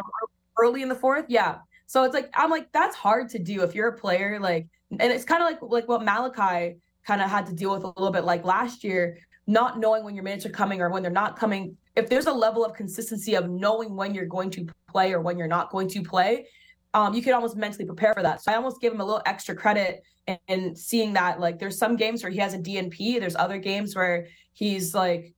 [0.60, 1.58] early in the fourth, yeah.
[1.92, 4.66] So it's like I'm like that's hard to do if you're a player like,
[4.98, 7.88] and it's kind of like like what Malachi kind of had to deal with a
[7.88, 11.12] little bit like last year, not knowing when your minutes are coming or when they're
[11.12, 11.76] not coming.
[11.94, 15.36] If there's a level of consistency of knowing when you're going to play or when
[15.36, 16.46] you're not going to play,
[16.94, 18.42] um, you could almost mentally prepare for that.
[18.42, 20.02] So I almost give him a little extra credit
[20.48, 21.40] in seeing that.
[21.40, 23.20] Like, there's some games where he has a DNP.
[23.20, 25.34] There's other games where he's like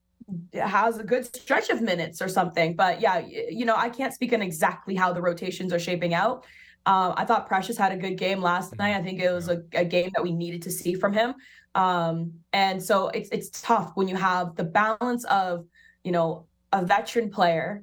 [0.54, 2.76] has a good stretch of minutes or something.
[2.76, 6.44] But yeah, you know, I can't speak on exactly how the rotations are shaping out.
[6.86, 8.94] Um, I thought Precious had a good game last night.
[8.94, 11.34] I think it was a, a game that we needed to see from him.
[11.74, 15.66] Um, and so it's it's tough when you have the balance of
[16.04, 17.82] you know a veteran player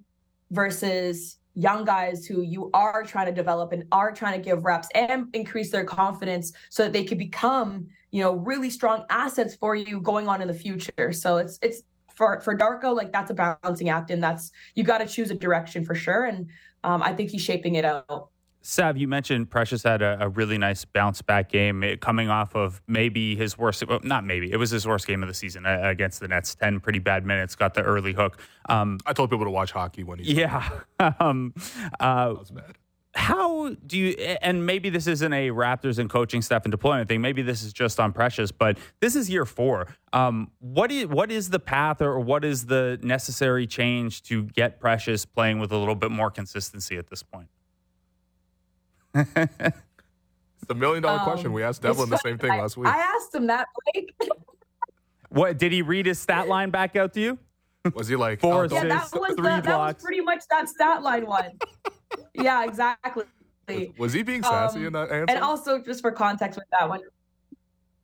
[0.52, 4.88] versus young guys who you are trying to develop and are trying to give reps
[4.96, 9.76] and increase their confidence so that they could become you know really strong assets for
[9.76, 11.82] you going on in the future so it's it's
[12.16, 15.36] for for darko like that's a balancing act and that's you got to choose a
[15.36, 16.48] direction for sure and
[16.84, 18.30] um, i think he's shaping it out
[18.64, 22.56] Sav, you mentioned Precious had a, a really nice bounce back game eh, coming off
[22.56, 25.66] of maybe his worst, well, not maybe, it was his worst game of the season
[25.66, 26.54] uh, against the Nets.
[26.56, 28.40] 10 pretty bad minutes, got the early hook.
[28.70, 30.34] Um, I told people to watch hockey when he.
[30.34, 30.70] yeah.
[31.20, 31.54] um,
[32.00, 32.78] uh, That was bad.
[33.14, 37.20] How do you and maybe this isn't a raptors and coaching staff and deployment thing
[37.22, 41.30] maybe this is just on precious but this is year four um, what is what
[41.30, 45.78] is the path or what is the necessary change to get precious playing with a
[45.78, 47.50] little bit more consistency at this point
[49.14, 51.52] It's the million dollar Um, question.
[51.54, 52.88] We asked Devlin the same thing I- last week.
[52.88, 54.14] i asked him that blake
[55.30, 57.40] what did he read his stat line back out to you
[57.94, 60.04] was he like Four oh, don't- yeah that assists, was the, three that was blocks.
[60.04, 61.52] pretty much that stat line one
[62.44, 63.24] yeah exactly
[63.68, 65.26] was, was he being sassy Um, in that answer?
[65.30, 67.02] And also, just for context with that one,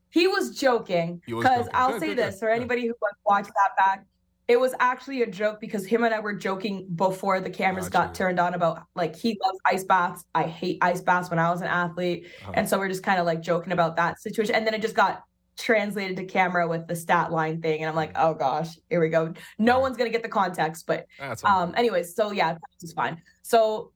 [0.10, 1.22] he was joking.
[1.26, 1.68] Because.
[1.74, 2.40] I'll Good, say good, this good.
[2.40, 4.06] for anybody who like, watched that back,
[4.48, 8.16] it was actually a joke because him and I were joking before the cameras got
[8.16, 10.24] turned on about like he loves ice baths.
[10.34, 12.28] I hate ice baths when I was an athlete.
[12.44, 12.54] Uh-huh.
[12.56, 14.56] And so we're just kind of like joking about that situation.
[14.56, 15.24] And then it just got
[15.58, 17.82] translated to camera with the stat line thing.
[17.82, 19.34] And I'm like, oh gosh, here we go.
[19.58, 21.08] No one's going to get the context, but
[21.44, 23.92] um anyways so yeah it's fine so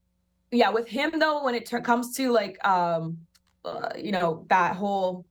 [0.51, 3.17] yeah with him though when it ter- comes to like um
[3.63, 5.25] uh, you know that whole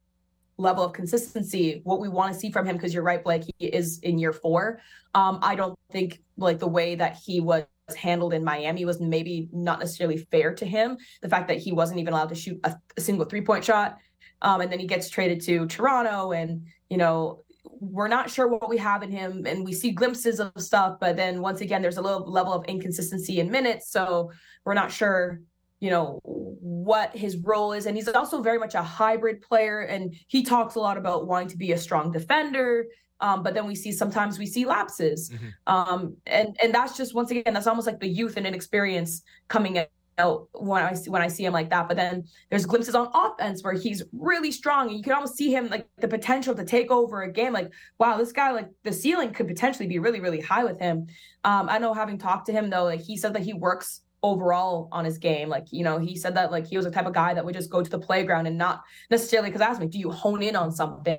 [0.56, 3.66] level of consistency what we want to see from him because you're right blake he
[3.66, 4.80] is in year four.
[5.14, 7.64] Um i don't think like the way that he was
[7.96, 10.96] handled in miami was maybe not necessarily fair to him.
[11.22, 13.98] The fact that he wasn't even allowed to shoot a, a single three point shot
[14.42, 18.68] um and then he gets traded to toronto and you know we're not sure what
[18.68, 21.96] we have in him and we see glimpses of stuff but then once again there's
[21.96, 24.30] a little level of inconsistency in minutes so
[24.64, 25.40] we're not sure
[25.80, 30.14] you know what his role is and he's also very much a hybrid player and
[30.28, 32.84] he talks a lot about wanting to be a strong defender
[33.22, 35.52] um, but then we see sometimes we see lapses Mhm.
[35.66, 39.84] um, and and that's just once again that's almost like the youth and inexperience coming
[40.18, 41.88] out when I see when I see him like that.
[41.88, 45.50] But then there's glimpses on offense where he's really strong, and you can almost see
[45.50, 47.54] him like the potential to take over a game.
[47.54, 51.06] Like, wow, this guy like the ceiling could potentially be really really high with him.
[51.44, 54.88] Um, I know having talked to him though, like he said that he works overall
[54.92, 55.48] on his game.
[55.48, 57.54] Like, you know, he said that like he was the type of guy that would
[57.54, 60.42] just go to the playground and not necessarily because I asked me, do you hone
[60.42, 61.18] in on something?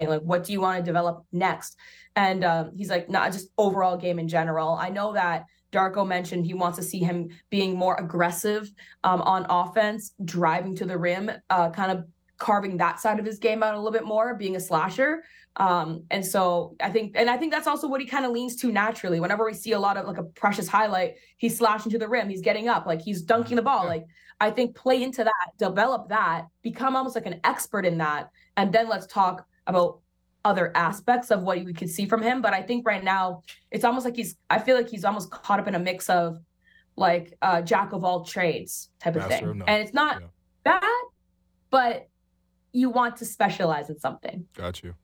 [0.00, 1.76] Like, what do you want to develop next?
[2.16, 4.74] And um, he's like, not just overall game in general.
[4.74, 8.70] I know that Darko mentioned he wants to see him being more aggressive
[9.04, 12.04] um, on offense, driving to the rim, uh, kind of
[12.48, 15.22] carving that side of his game out a little bit more, being a slasher.
[15.56, 18.56] Um, and so I think, and I think that's also what he kind of leans
[18.56, 19.20] to naturally.
[19.20, 22.28] Whenever we see a lot of like a precious highlight, he's slashing to the rim,
[22.28, 23.84] he's getting up, like he's dunking the ball.
[23.84, 23.90] Yeah.
[23.90, 24.04] Like
[24.40, 28.72] I think play into that, develop that, become almost like an expert in that, and
[28.72, 30.00] then let's talk about
[30.44, 32.42] other aspects of what we could see from him.
[32.42, 35.60] But I think right now it's almost like he's I feel like he's almost caught
[35.60, 36.38] up in a mix of
[36.96, 39.62] like uh jack of all trades type of Master thing.
[39.62, 39.68] of.
[39.68, 40.26] And it's not Yeah.
[40.64, 41.02] bad,
[41.70, 42.08] but
[42.72, 44.46] you want to specialize in something.
[44.56, 44.94] Got you.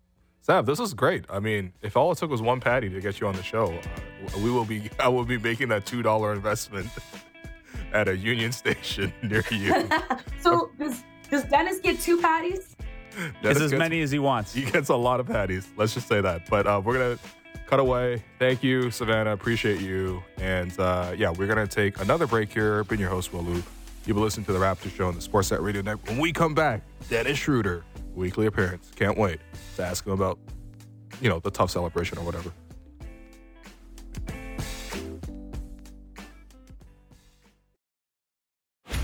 [0.41, 1.25] Sav, this is great.
[1.29, 3.67] I mean, if all it took was one patty to get you on the show,
[3.75, 4.89] uh, we will be.
[5.01, 6.89] I will be making that two dollar investment
[7.93, 9.89] at a Union Station near you.
[10.41, 12.77] so does does Dennis get two patties?
[13.19, 14.55] Is Dennis as gets- many as he wants.
[14.55, 15.69] He gets a lot of patties.
[15.77, 16.49] Let's just say that.
[16.49, 17.19] But uh, we're gonna
[17.67, 18.23] cut away.
[18.39, 19.33] Thank you, Savanna.
[19.33, 20.23] Appreciate you.
[20.39, 22.85] And uh, yeah, we're gonna take another break here.
[22.85, 23.63] Been your host, Will Lou.
[24.07, 26.09] You've been listening to the Raptor Show on the Sportsnet Radio Network.
[26.09, 27.83] When we come back, Dennis Schröder,
[28.15, 28.91] weekly appearance.
[28.97, 29.39] Can't wait
[29.77, 30.39] to ask him about,
[31.21, 32.51] you know, the tough celebration or whatever.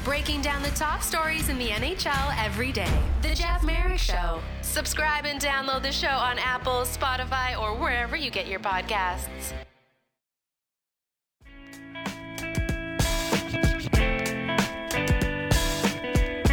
[0.05, 3.03] Breaking down the top stories in the NHL every day.
[3.23, 4.41] The Jeff Marek Show.
[4.63, 9.55] Subscribe and download the show on Apple, Spotify, or wherever you get your podcasts.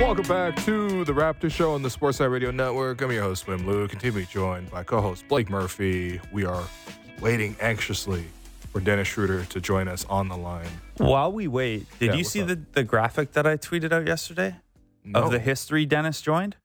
[0.02, 3.02] Welcome back to the Raptor Show on the Sportsnet Radio Network.
[3.02, 3.88] I'm your host, Will Lou.
[3.88, 6.20] Continue to be joined by co-host Blake Murphy.
[6.34, 6.64] We are
[7.22, 8.26] waiting anxiously
[8.72, 10.68] for Dennis Schröder to join us on the line.
[10.98, 12.48] While we wait, did Yeah, you see up?
[12.50, 14.56] the, the graphic that I tweeted out yesterday
[15.06, 16.58] No, of the history Dennis joined?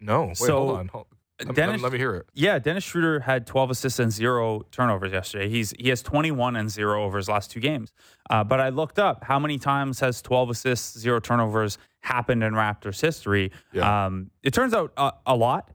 [0.00, 0.24] no.
[0.28, 0.88] Wait, So, hold on.
[0.88, 1.06] Hold,
[1.54, 2.26] Dennis- let me hear it.
[2.34, 5.48] Yeah, Dennis Schröder had 12 assists and zero turnovers yesterday.
[5.48, 7.92] He's he has 21 and zero over his last two games.
[8.30, 12.52] Uh, but I looked up how many times has 12 assists, zero turnovers happened in
[12.54, 13.52] Raptors history.
[13.72, 14.06] Yeah.
[14.06, 15.70] Um, it turns out uh, a lot.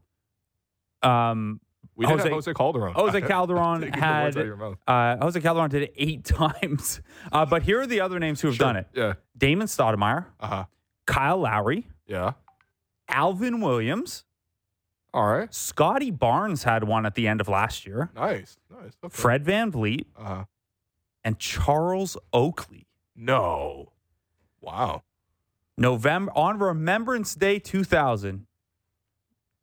[1.03, 1.59] Um,
[1.95, 2.93] We Jose- have Jose Calderon.
[2.93, 4.77] Jose Calderon Taking the words had out of your mouth.
[4.87, 7.01] uh, Jose Calderon did it eight times.
[7.31, 9.13] Uh, but here are the other names who have done it: Yeah.
[9.37, 10.65] Damon Stoudemire, Uh huh.
[11.05, 12.33] Kyle Lowry, Yeah.
[13.09, 14.25] Alvin Williams,
[15.17, 15.51] All right.
[15.53, 18.09] Scottie Barnes had one at the end of last year.
[18.15, 18.57] Nice.
[18.69, 18.91] Nice.
[19.03, 19.09] Okay.
[19.11, 20.43] Fred VanVleet, Uh huh.
[21.23, 22.85] and Charles Oakley.
[23.15, 23.93] No.
[24.61, 25.03] Wow.
[25.77, 28.45] November on Remembrance Day 2000.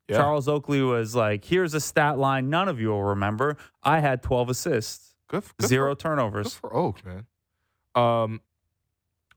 [0.09, 0.17] Yeah.
[0.19, 3.57] Charles Oakley was like, "Here's a stat line none of you will remember.
[3.83, 5.45] I had 12 assists, Good.
[5.57, 7.27] good zero For, good turnovers." for Oak, man.
[7.95, 8.41] Um,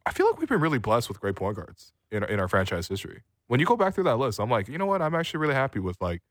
[0.06, 2.88] I feel like we've been really blessed with great point guards in in our franchise
[2.88, 3.22] history.
[3.48, 5.02] When you go back through that list, I'm like, you know what?
[5.02, 6.22] I'm actually really happy with like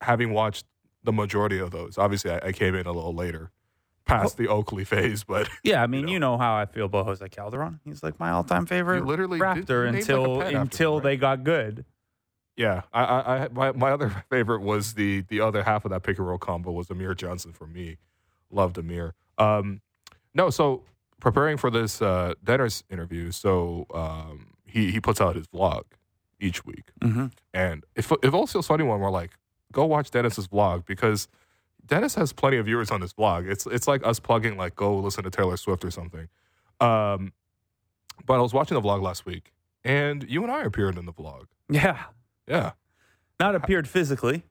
[0.00, 0.66] having watched
[1.02, 1.98] the majority of those.
[1.98, 3.50] Obviously, I, I came in a little later,
[4.04, 6.12] past the Oakley phase, but Yeah, I mean, know.
[6.12, 7.80] you know how I feel about Jose Calderon.
[7.84, 11.02] He's like my all-time favorite You literally Raptor you named, like, until him, until right?
[11.02, 11.84] they got good.
[12.56, 16.02] Yeah, I, I, I my, my other favorite was the the other half of that
[16.02, 17.96] pick and roll combo was Amir Johnson for me.
[18.50, 19.14] Loved Amir.
[19.38, 19.80] Um,
[20.34, 20.82] no, so
[21.18, 25.84] preparing for this uh, Dennis interview, so um, he he puts out his vlog
[26.42, 27.26] each week, Mm-hmm.
[27.54, 29.30] and if if also funny one, we're like,
[29.72, 31.28] go watch Dennis's vlog because
[31.86, 33.50] Dennis has plenty of viewers on his vlog.
[33.50, 36.28] It's it's like us plugging like go listen to Taylor Swift or something.
[36.80, 37.32] Um,
[38.26, 39.52] but I was watching the vlog last week,
[39.84, 41.46] and you and I appeared in the vlog.
[41.68, 42.04] Yeah,
[42.46, 42.72] Yeah.
[43.40, 44.44] not appeared physically.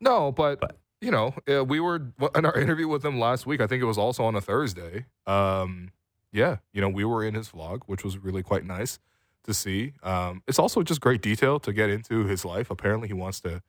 [0.00, 1.96] No, but, But- you know, uh, we were
[2.34, 3.60] in our interview with him last week.
[3.60, 5.06] I think it was also on a Thursday.
[5.26, 5.92] Um,
[6.32, 8.98] yeah, you know, we were in his vlog, which was really quite nice
[9.44, 9.92] to see.
[10.02, 12.70] Um, it's also just great detail to get into his life.
[12.70, 13.62] Apparently, he wants to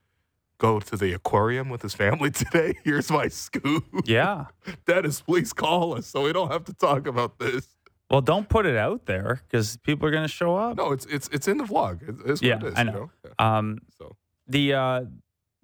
[0.57, 2.73] go to the aquarium with his family today.
[2.83, 3.85] Here's my scoop.
[4.05, 4.45] Yeah.
[4.85, 7.67] Dennis, please call us so we don't have to talk about this.
[8.09, 10.77] Well, don't put it out there because people are going to show up.
[10.77, 12.01] No, it's it's it's in the vlog.
[12.03, 12.73] It- It's what Yeah, it is.
[12.75, 12.91] I You know.
[12.93, 13.09] know?
[13.39, 13.57] Yeah.
[13.57, 14.15] Um, So
[14.47, 15.01] the uh,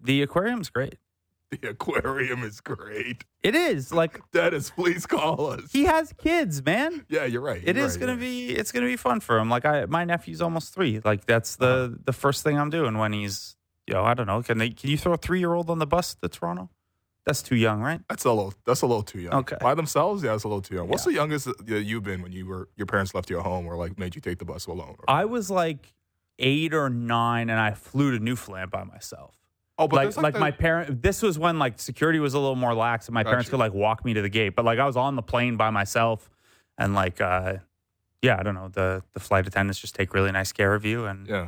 [0.01, 0.95] the aquarium's great.
[1.51, 3.25] The aquarium is great.
[3.43, 5.71] It is like Dennis, please call us.
[5.71, 7.05] he has kids, man.
[7.09, 7.61] Yeah, you're right.
[7.63, 9.49] It is gonna be it's gonna be fun for him.
[9.49, 11.01] Like I, my nephew's almost three.
[11.03, 11.95] Like that's the Uh-huh.
[12.05, 13.55] the first thing I'm doing when he's,
[13.87, 14.41] you know, I don't know.
[14.41, 14.69] Can they?
[14.69, 16.69] Can you throw a three year old on the bus to Toronto?
[17.25, 18.01] That's too young, right?
[18.09, 18.53] That's a little.
[18.65, 19.33] That's a little too young.
[19.33, 19.57] Okay.
[19.61, 20.87] By themselves, yeah, it's a little too young.
[20.87, 23.67] What's the youngest that you've been when you were your parents left you at home
[23.67, 24.95] or like made you take the bus alone?
[24.97, 25.93] Or, I was like
[26.39, 29.35] eight or nine, and I flew to Newfoundland by myself.
[29.81, 31.01] Oh, but like there's, like the- my parent.
[31.01, 33.51] This was when like security was a little more lax, and my parents Gotcha.
[33.51, 34.55] could like walk me to the gate.
[34.55, 36.29] But like I was on the plane by myself,
[36.77, 37.55] and like uh,
[38.21, 38.69] yeah, I don't know.
[38.69, 41.47] The the flight attendants just take really nice care of you, and yeah.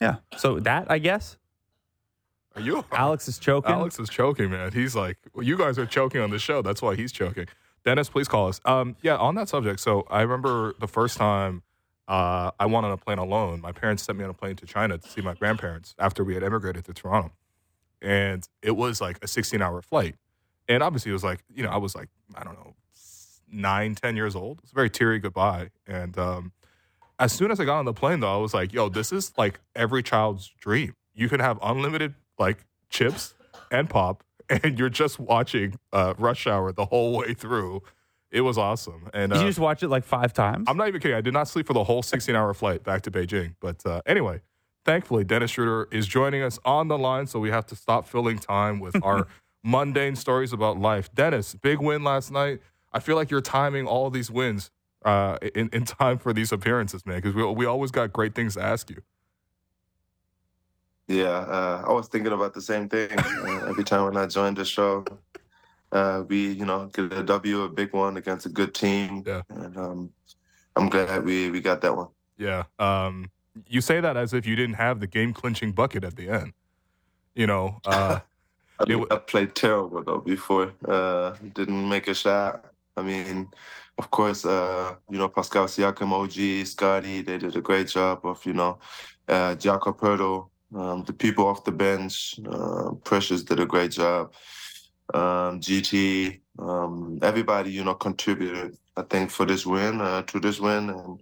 [0.00, 0.16] Yeah.
[0.36, 1.36] So that I guess
[2.54, 2.84] Are you?
[2.92, 3.72] Alex is choking.
[3.72, 4.72] Alex is choking, man.
[4.72, 6.62] He's like, well, you guys are choking on the show.
[6.62, 7.46] That's why he's choking.
[7.84, 8.60] Dennis, please call us.
[8.64, 9.80] Um, yeah, on that subject.
[9.80, 11.62] So I remember the first time
[12.08, 13.60] uh, I went on a plane alone.
[13.60, 16.34] My parents sent me on a plane to China to see my grandparents after we
[16.34, 17.32] had immigrated to Toronto,
[18.00, 20.16] and it was like a 16-hour flight.
[20.68, 22.74] And obviously, it was like, you know, I was like, I don't know,
[23.50, 24.58] nine, ten years old.
[24.58, 25.70] It was a very teary goodbye.
[25.86, 26.52] And um,
[27.18, 29.32] as soon as I got on the plane, though, I was like, yo, this is
[29.36, 30.94] like every child's dream.
[31.14, 33.34] You can have unlimited like chips
[33.70, 37.82] and pop, and you're just watching uh, Rush Hour the whole way through.
[38.30, 39.08] It was awesome.
[39.14, 40.66] And Did uh, you just watch it like five times?
[40.68, 41.16] I'm not even kidding.
[41.16, 43.54] I did not sleep for the whole 16 hour flight back to Beijing.
[43.60, 44.42] But uh, anyway,
[44.84, 47.26] thankfully, Dennis Schröder is joining us on the line.
[47.26, 49.26] So we have to stop filling time with our
[49.64, 51.12] mundane stories about life.
[51.14, 52.60] Dennis, big win last night.
[52.92, 54.70] I feel like you're timing all these wins
[55.04, 58.54] uh, in, in time for these appearances, man, because we, we always got great things
[58.54, 59.02] to ask you.
[61.06, 64.58] Yeah, uh, I was thinking about the same thing uh, every time when I joined
[64.58, 65.06] the show.
[65.90, 69.42] Uh, we, you know, get a W, a big one against a good team, Yeah.
[69.48, 70.10] and um,
[70.76, 72.08] I'm glad we we got that one.
[72.36, 72.64] Yeah.
[72.78, 73.30] Um,
[73.66, 76.52] you say that as if you didn't have the game clinching bucket at the end.
[77.34, 78.20] You know, uh,
[78.78, 80.72] I, mean, wa- I played terrible though before.
[80.86, 82.64] Uh, didn't make a shot.
[82.96, 83.48] I mean,
[83.96, 88.44] of course, uh, you know Pascal Siakam, OG, Scottie, they did a great job of
[88.44, 88.78] you know,
[89.28, 92.38] uh, Poeltl, um, the people off the bench.
[92.46, 94.32] Uh, Precious did a great job.
[95.14, 98.76] Um, GT, um, everybody you know contributed.
[98.96, 101.20] I think for this win, uh, to this win, and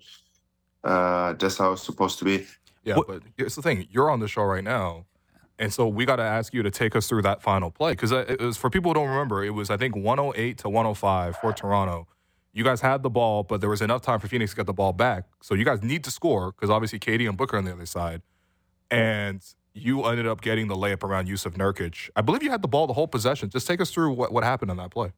[0.84, 2.46] uh, that's how it's supposed to be.
[2.84, 2.96] yeah.
[2.96, 5.06] What- But here's the thing: you're on the show right now,
[5.58, 8.12] and so we got to ask you to take us through that final play because
[8.12, 9.44] it was for people who don't remember.
[9.44, 12.08] It was I think 108 to 105 for Toronto.
[12.52, 14.72] You guys had the ball, but there was enough time for Phoenix to get the
[14.72, 15.24] ball back.
[15.42, 18.22] So you guys need to score because obviously KD and Booker on the other side,
[18.90, 19.42] and
[19.76, 22.10] you ended up getting the layup around Jusuf Nurkic.
[22.16, 23.50] I believe you had the ball the whole possession.
[23.50, 25.12] Just take us through what, what happened on that play.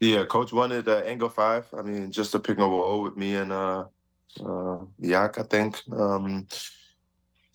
[0.00, 1.66] Yeah, coach wanted uh, angle five.
[1.76, 3.84] I mean, just a pick and roll with me and uh,
[4.44, 5.82] uh, Yak, I think.
[5.92, 6.46] Um,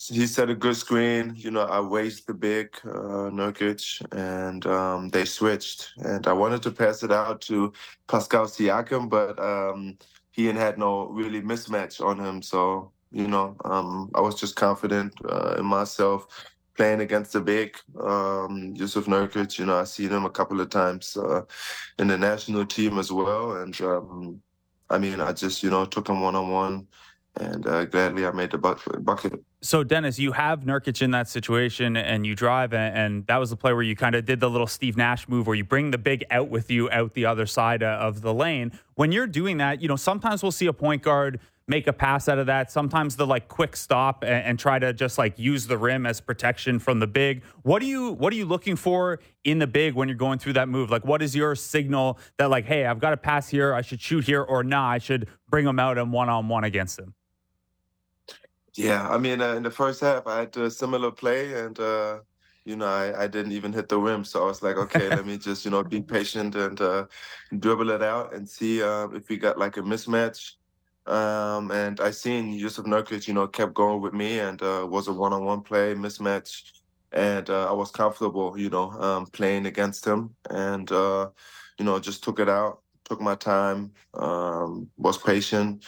[0.09, 1.33] he set a good screen.
[1.37, 5.93] You know, I raised the big uh, Nurkic, and um, they switched.
[5.97, 7.71] And I wanted to pass it out to
[8.09, 9.97] Pascal Siakam, but um,
[10.31, 12.41] he had no really mismatch on him.
[12.41, 16.27] So, you know, um, I was just confident uh, in myself
[16.75, 19.59] playing against the big um, Jusuf Nurkic.
[19.59, 21.41] You know, I seen him a couple of times uh,
[21.99, 23.57] in the national team as well.
[23.57, 24.41] And um,
[24.89, 26.87] I mean, I just, you know, took him one on one.
[27.39, 29.33] And uh, gladly I made the buck- bucket.
[29.61, 33.49] So, Dennis, you have Nurkic in that situation and you drive, and, and that was
[33.49, 35.89] the play where you kind of did the little Steve Nash move where you bring
[35.89, 38.71] the big out with you out the other side uh, of the lane.
[38.95, 42.27] When you're doing that, you know, sometimes we'll see a point guard make a pass
[42.27, 42.71] out of that.
[42.71, 46.19] Sometimes the like quick stop and, and try to just like use the rim as
[46.19, 47.43] protection from the big.
[47.63, 50.53] What are you what are you looking for in the big when you're going through
[50.53, 50.89] that move?
[50.89, 54.01] Like, what is your signal that like, hey, I've got a pass here, I should
[54.01, 57.13] shoot here, or nah, I should bring them out and one on one against him.
[58.75, 62.19] Yeah, I mean, uh, in the first half, I had a similar play, and uh,
[62.65, 64.23] you know, I, I didn't even hit the rim.
[64.23, 67.05] So I was like, okay, let me just you know be patient and uh,
[67.59, 70.53] dribble it out and see uh, if we got like a mismatch.
[71.05, 75.07] Um, and I seen Jusuf Nurkic, you know, kept going with me, and uh, was
[75.07, 76.63] a one-on-one play mismatch,
[77.11, 81.29] and uh, I was comfortable, you know, um, playing against him, and uh,
[81.77, 85.83] you know, just took it out, took my time, um, was patient,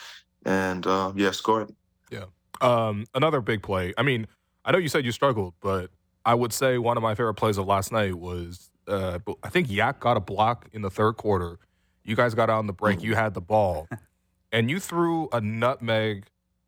[0.45, 1.73] and uh, yeah, scored.
[2.11, 2.25] Yeah.
[2.61, 3.93] Um, another big play.
[3.97, 4.27] I mean,
[4.65, 5.91] I know you said you struggled, but
[6.25, 9.69] I would say one of my favorite plays of last night was uh, I think
[9.69, 11.59] Yak got a block in the third quarter.
[12.03, 13.01] You guys got on the break.
[13.03, 13.87] You had the ball,
[14.55, 16.27] and you threw a nutmeg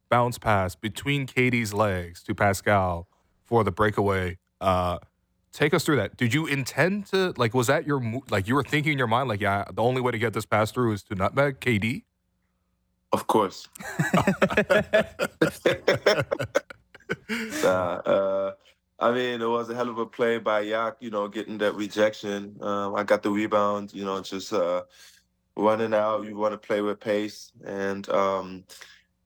[0.09, 3.07] bounce pass between KD's legs to Pascal
[3.45, 4.37] for the breakaway.
[4.59, 4.97] Uh,
[5.53, 6.17] take us through that.
[6.17, 7.53] Did you intend to like?
[7.53, 8.45] Was that your like?
[8.45, 10.69] You were thinking in your mind like, yeah, the only way to get this pass
[10.69, 12.03] through is to nutmeg KD.
[13.13, 13.69] Of course.
[17.63, 18.51] Nah, uh,
[18.99, 21.75] I mean, it was a hell of a play by Yak, you know, getting that
[21.75, 22.57] rejection.
[22.59, 24.83] Um, I got the rebound, you know, just uh,
[25.57, 26.25] running out.
[26.25, 27.51] You want to play with pace.
[27.65, 28.65] And um,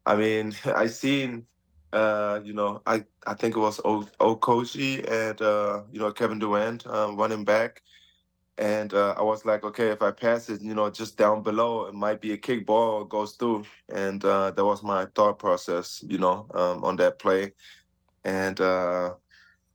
[0.06, 1.48] I mean, I seen,
[1.94, 6.88] uh, you know, I, I think it was O- and, uh, you know, Kevin Durant
[6.88, 7.84] um, running back.
[8.58, 11.88] And uh, I was like, okay, if I pass it, you know, just down below,
[11.88, 13.66] it might be a kick ball, goes through.
[13.90, 17.54] And uh, that was my thought process, you know, um, on that play.
[18.24, 19.16] And uh,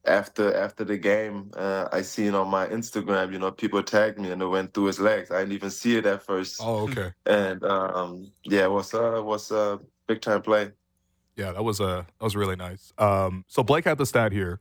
[0.06, 4.30] after after the game, uh, I seen on my Instagram, you know, people tagged me
[4.30, 5.30] and it went through his legs.
[5.30, 6.60] I didn't even see it at first.
[6.62, 7.12] Oh, okay.
[7.26, 10.72] And um, yeah, it was uh, was a big time play.
[11.36, 12.92] Yeah, that was a that was really nice.
[12.98, 14.60] Um, so Blake had the stat here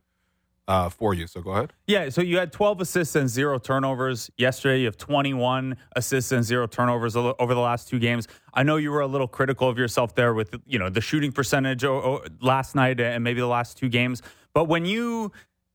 [0.68, 1.26] uh, for you.
[1.26, 1.72] So go ahead.
[1.86, 4.80] Yeah, so you had 12 assists and zero turnovers yesterday.
[4.80, 8.26] You have 21 assists and zero turnovers over the last two games.
[8.52, 11.32] I know you were a little critical of yourself there with you know the shooting
[11.32, 14.22] percentage o- o- last night and maybe the last two games.
[14.56, 15.32] But when you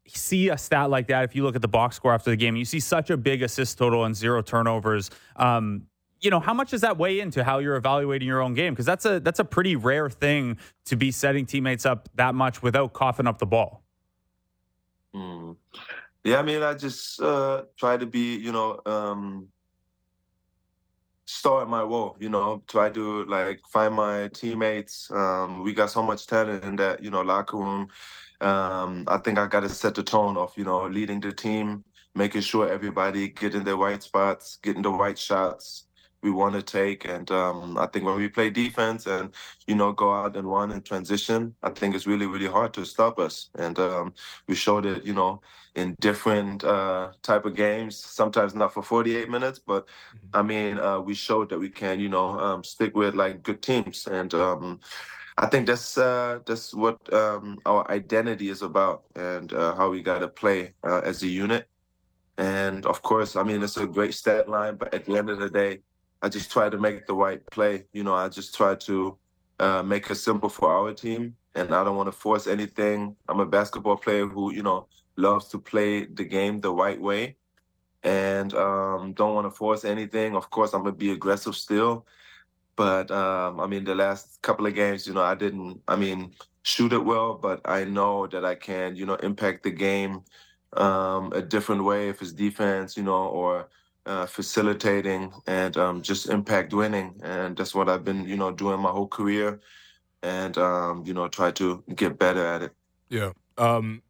[0.08, 2.56] see a stat like that, if you look at the box score after the game,
[2.56, 5.12] you see such a big assist total and zero turnovers.
[5.36, 5.84] Um,
[6.20, 8.74] you know how much does that weigh into how you're evaluating your own game?
[8.74, 12.64] Because that's a that's a pretty rare thing to be setting teammates up that much
[12.64, 13.84] without coughing up the ball.
[15.14, 15.58] Mm.
[16.24, 19.50] Yeah, I mean, I just uh, try to be, you know, um,
[21.26, 22.18] start my role.
[22.20, 25.12] You know, try to like find my teammates.
[25.12, 27.88] Um, we got so much talent in that, you know, locker room.
[28.42, 31.84] Um, I think I got to set the tone of, you know, leading the team,
[32.16, 35.86] making sure everybody get in the right spots, getting the right shots,
[36.22, 37.06] we want to take.
[37.06, 39.32] And um, I think when we play defense and
[39.68, 42.86] you know go out and run and transition, I think it's really really hard to
[42.86, 43.50] stop us.
[43.56, 44.14] And um,
[44.48, 45.42] we showed it, you know,
[45.76, 47.98] in different uh, type of games.
[47.98, 50.28] Sometimes not for 48 minutes, but mm-hmm.
[50.34, 53.62] I mean, uh, we showed that we can, you know, um, stick with like good
[53.62, 54.08] teams.
[54.08, 54.80] And um,
[55.38, 60.02] I think that's uh, that's what um, our identity is about, and uh, how we
[60.02, 61.68] got to play uh, as a unit.
[62.38, 65.40] And of course, I mean, it's a great stat line, but at the end of
[65.40, 65.80] the day,
[66.22, 67.86] I just try to make the right play.
[67.94, 69.18] You know, I just try to
[69.60, 73.16] uh, make it simple for our team, and I don't want to force anything.
[73.30, 77.38] I'm a basketball player who, you know, loves to play the game the right way,
[78.04, 80.36] and um, don't want to force anything.
[80.36, 82.06] Of course, I'm gonna be aggressive still,
[82.82, 85.80] but um, I mean, the last couple of games, you know, I didn't.
[85.88, 89.70] I mean, shoot it well, but I know that I can, you know, impact the
[89.70, 90.24] game
[90.74, 93.70] um, a different way if it's defense, you know, or
[94.08, 97.22] uh, facilitating and um, just impact winning.
[97.22, 99.60] And that's what I've been, you know, doing my whole career
[100.24, 102.72] and, um, you know, try to get better at it.
[103.10, 103.34] Yeah.
[103.60, 104.02] Um,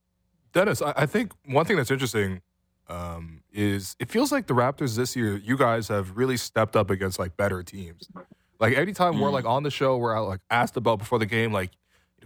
[0.53, 2.41] Dennis, I, I, think one thing that's interesting
[2.87, 6.89] um, is it feels like the Raptors this year, you guys have really stepped up
[6.89, 8.07] against like better teams.
[8.61, 9.19] Like anytime mm.
[9.19, 11.71] we're like on the show, we're like asked about before the game, like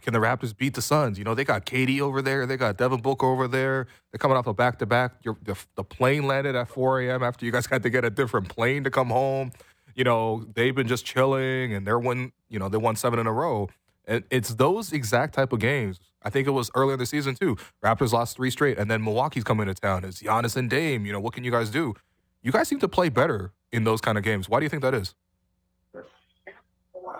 [0.01, 1.17] can the Raptors beat the Suns?
[1.17, 2.45] You know, they got KD over there.
[2.45, 3.87] They got Devin Booker over there.
[4.11, 5.23] They're coming off a back to back.
[5.23, 7.23] The plane landed at 4 a.m.
[7.23, 9.51] after you guys had to get a different plane to come home.
[9.95, 13.25] You know, they've been just chilling and they're won, you know, they won seven in
[13.25, 13.69] a row.
[14.05, 15.99] And it's those exact type of games.
[16.21, 17.55] I think it was earlier in the season too.
[17.83, 20.03] Raptors lost three straight, and then Milwaukee's coming to town.
[20.03, 21.05] It's Giannis and Dame.
[21.05, 21.95] You know, what can you guys do?
[22.41, 24.49] You guys seem to play better in those kind of games.
[24.49, 25.15] Why do you think that is?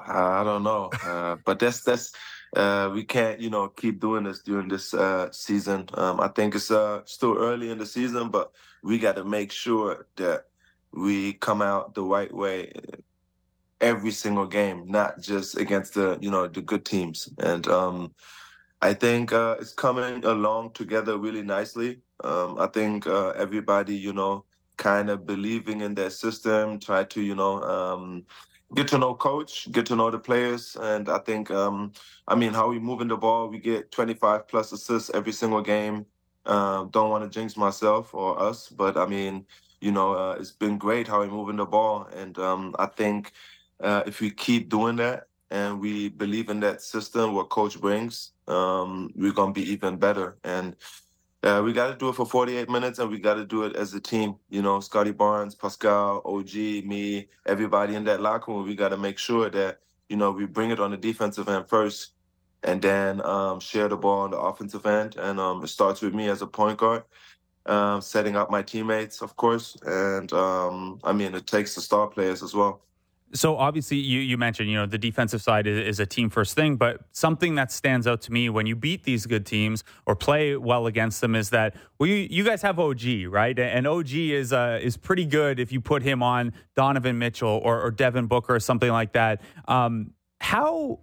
[0.07, 2.11] I don't know, uh, but that's that's
[2.55, 5.89] uh, we can't, you know, keep doing this during this uh, season.
[5.93, 8.51] Um, I think it's uh, still early in the season, but
[8.83, 10.45] we got to make sure that
[10.93, 12.71] we come out the right way
[13.81, 17.29] every single game, not just against the, you know, the good teams.
[17.39, 18.13] And um,
[18.81, 21.99] I think uh, it's coming along together really nicely.
[22.23, 24.45] Um, I think uh, everybody, you know,
[24.77, 28.25] kind of believing in their system, try to, you know, um,
[28.73, 31.93] get to know coach, get to know the players, and I think, um,
[32.27, 36.05] I mean, how we moving the ball, we get 25 plus assists every single game.
[36.45, 39.45] Uh, don't want to jinx myself or us, but I mean,
[39.81, 43.31] you know, uh, it's been great how we moving the ball, and um, I think
[43.81, 48.31] uh, if we keep doing that and we believe in that system, what coach brings,
[48.47, 50.37] um, we're gonna be even better.
[50.43, 50.75] And
[51.45, 53.75] uh, we got to do it for 48 minutes and we got to do it
[53.75, 54.35] as a team.
[54.49, 58.65] You know, Scottie Barnes, Pascal, OG, me, everybody in that locker room.
[58.67, 59.79] We got to make sure that,
[60.09, 62.13] you know, we bring it on the defensive end first
[62.63, 65.17] and then um, share the ball on the offensive end.
[65.17, 67.03] And um, it starts with me as a point guard,
[67.67, 69.77] um, setting up my teammates, of course.
[69.85, 72.81] And um, I mean, it takes the star players as well.
[73.33, 76.55] So obviously, you, you mentioned you know the defensive side is, is, a team first
[76.55, 80.15] thing, but something that stands out to me when you beat these good teams or
[80.15, 84.13] play well against them is that well, you, you guys have OG right, and OG
[84.13, 88.27] is uh, is pretty good if you put him on Donovan Mitchell or, or Devin
[88.27, 89.41] Booker or something like that.
[89.67, 90.99] Um, how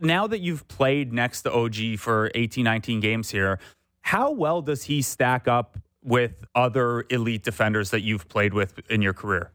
[0.00, 3.58] now that you've played next to OG for 18, 19 games here,
[4.02, 9.02] how well does he stack up with other elite defenders that you've played with in
[9.02, 9.52] your career?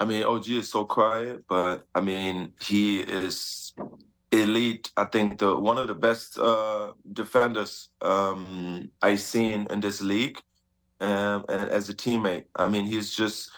[0.00, 3.74] I mean, OG is so quiet, but I mean, he is
[4.32, 4.90] elite.
[4.96, 10.40] I think the one of the best uh, defenders um, I've seen in this league,
[11.02, 12.44] um, and as a teammate.
[12.56, 13.50] I mean, he's just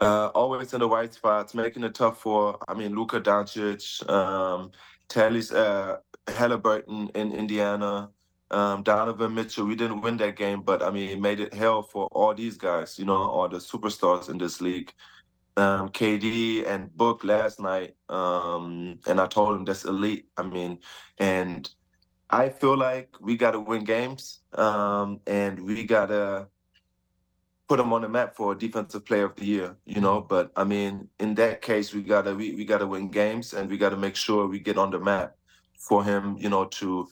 [0.00, 2.58] uh, always in the right spots, making it tough for.
[2.66, 4.70] I mean, Luka Doncic, um,
[5.10, 8.08] Tyrese uh, Halliburton in Indiana.
[8.50, 11.82] Um, Donovan Mitchell, we didn't win that game, but I mean, he made it hell
[11.82, 14.92] for all these guys, you know, all the superstars in this league
[15.56, 20.28] um, KD and Book last night, um, and I told him that's elite.
[20.36, 20.78] I mean,
[21.18, 21.68] and
[22.30, 26.48] I feel like we got to win games, um, and we got to
[27.68, 29.76] put him on the map for defensive player of the year.
[29.86, 33.54] You know, but I mean, in that case, we gotta we, we gotta win games,
[33.54, 35.36] and we got to make sure we get on the map
[35.78, 36.36] for him.
[36.38, 37.08] You know, to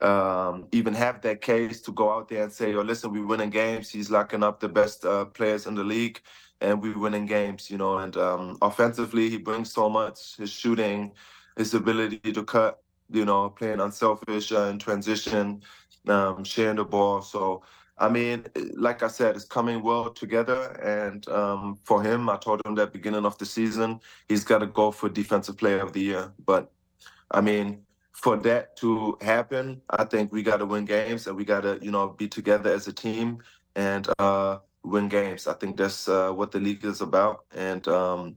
[0.00, 3.50] um, even have that case to go out there and say, "Oh, listen, we're winning
[3.50, 3.90] games.
[3.90, 6.20] He's locking up the best uh, players in the league."
[6.60, 7.98] And we're winning games, you know.
[7.98, 10.36] And um, offensively, he brings so much.
[10.36, 11.12] His shooting,
[11.56, 15.62] his ability to cut, you know, playing unselfish uh, in transition,
[16.08, 17.22] um, sharing the ball.
[17.22, 17.62] So,
[17.98, 18.44] I mean,
[18.74, 20.72] like I said, it's coming well together.
[20.82, 24.66] And um, for him, I told him that beginning of the season, he's got to
[24.66, 26.32] go for Defensive Player of the Year.
[26.44, 26.72] But
[27.30, 27.82] I mean,
[28.12, 31.78] for that to happen, I think we got to win games and we got to,
[31.82, 33.38] you know, be together as a team.
[33.76, 35.46] And uh, win games.
[35.46, 38.36] I think that's uh, what the league is about, and um,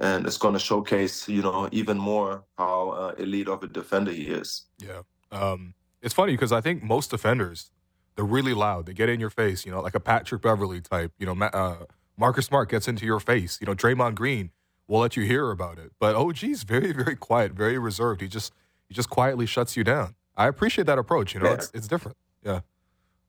[0.00, 4.12] and it's going to showcase, you know, even more how uh, elite of a defender
[4.12, 4.64] he is.
[4.78, 5.02] Yeah.
[5.30, 7.70] Um, it's funny because I think most defenders,
[8.16, 8.86] they're really loud.
[8.86, 11.12] They get in your face, you know, like a Patrick Beverley type.
[11.18, 11.84] You know, uh,
[12.16, 13.58] Marcus Smart gets into your face.
[13.60, 14.50] You know, Draymond Green
[14.88, 15.92] will let you hear about it.
[15.98, 18.20] But OG's very, very quiet, very reserved.
[18.22, 18.52] He just
[18.88, 20.14] he just quietly shuts you down.
[20.36, 21.34] I appreciate that approach.
[21.34, 21.54] You know, Yeah.
[21.54, 22.16] it's it's different.
[22.42, 22.60] Yeah.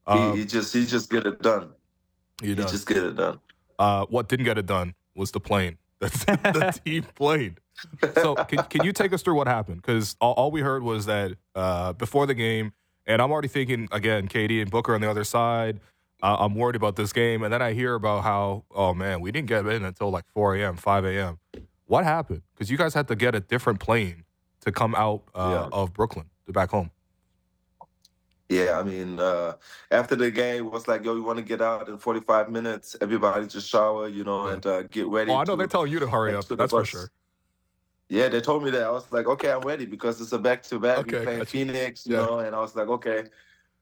[0.07, 1.72] He, Um, he just he just get it done.
[2.42, 3.39] He just get it done.
[3.80, 5.78] Uh, what didn't get it done was the plane.
[6.00, 7.58] That's the team plane.
[8.16, 9.82] So can, can you take us through what happened?
[9.82, 12.74] Because all, all we heard was that uh, before the game,
[13.08, 15.80] and I'm already thinking again, KD and Booker on the other side.
[16.24, 19.32] Uh, I'm worried about this game, and then I hear about how, oh man, we
[19.32, 21.39] didn't get in until like 4 a.m., 5 a.m.
[21.88, 22.44] What happened?
[22.54, 24.24] Because you guys had to get a different plane
[24.62, 25.78] to come out uh, Yeah.
[25.80, 26.92] of Brooklyn to back home.
[28.52, 29.54] Yeah, I mean, uh,
[29.91, 32.97] after the game, it was like, yo, we want to get out in 45 minutes.
[32.99, 35.32] Everybody just shower, you know, and uh, get ready.
[35.32, 36.45] Oh, I know to- they're telling you to hurry up.
[36.49, 37.12] to That's for sure.
[38.10, 38.84] Yeah, they told me that.
[38.84, 40.97] I was like, okay, I'm ready because it's a back to back.
[40.97, 41.45] We're playing gotcha.
[41.45, 42.24] Phoenix, you Yeah.
[42.26, 43.24] know, and I was like, okay.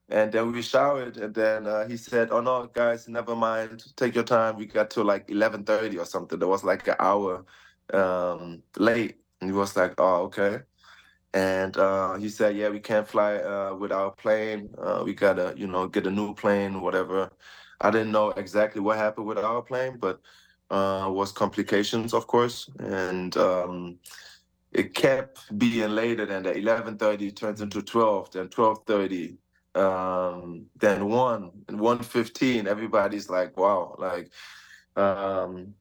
[0.08, 3.84] And then we showered, and then uh, he said, "Oh no, guys, never mind.
[3.96, 4.56] Take your time.
[4.56, 6.36] We got to like 11:30 or something.
[6.38, 7.44] There was like an hour
[7.92, 10.62] um, late." And he was like, "Oh, okay."
[11.32, 14.70] And uh, he said, "Yeah, we can't fly uh, with our plane.
[14.78, 17.30] Uh, we gotta, you know, get a new plane, whatever."
[17.80, 20.20] I didn't know exactly what happened with our plane, but
[20.70, 23.98] uh, was complications, of course, and um,
[24.72, 29.36] it kept being later than the 11:30 turns into 12, then 12:30,
[29.76, 32.66] um, then one and 1:15.
[32.66, 34.30] Everybody's like, "Wow!" Like,
[34.96, 35.74] um,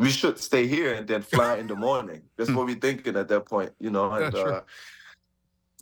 [0.00, 2.22] we should stay here and then fly in the morning.
[2.36, 4.08] That's what we're thinking at that point, you know.
[4.16, 4.64] Yeah, And sure.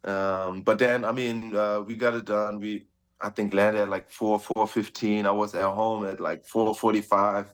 [0.04, 2.60] uh, um, but then, I mean, uh, we got it done.
[2.60, 2.86] We
[3.20, 5.26] I think landed at like four four fifteen.
[5.26, 7.46] I was at home at like four forty five,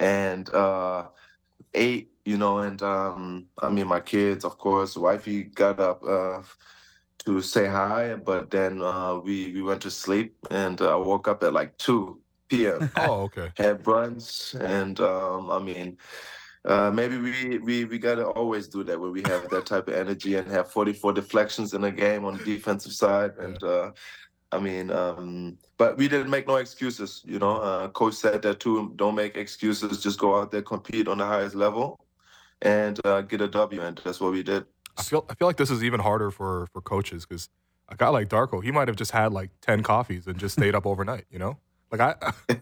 [0.00, 1.08] and uh,
[1.74, 2.12] eight.
[2.24, 6.42] You know, and um, I mean, my kids, of course, wifey got up uh,
[7.24, 11.28] to say hi, but then uh, we we went to sleep, and uh, I woke
[11.28, 12.90] up at like two p.m.
[12.96, 13.50] Oh, okay.
[13.56, 15.98] had brunch, and um, I mean.
[16.64, 19.94] Uh, maybe we, we we gotta always do that when we have that type of
[19.94, 23.36] energy and have 44 deflections in a game on the defensive side.
[23.38, 23.92] And uh,
[24.52, 27.22] I mean, um, but we didn't make no excuses.
[27.24, 28.92] You know, uh, coach said that too.
[28.96, 30.02] Don't make excuses.
[30.02, 32.04] Just go out there, compete on the highest level,
[32.62, 33.80] and uh, get a W.
[33.80, 34.64] And that's what we did.
[34.96, 37.48] I feel I feel like this is even harder for for coaches because
[37.88, 40.74] a guy like Darko, he might have just had like ten coffees and just stayed
[40.74, 41.26] up overnight.
[41.30, 41.58] You know,
[41.92, 42.32] like I,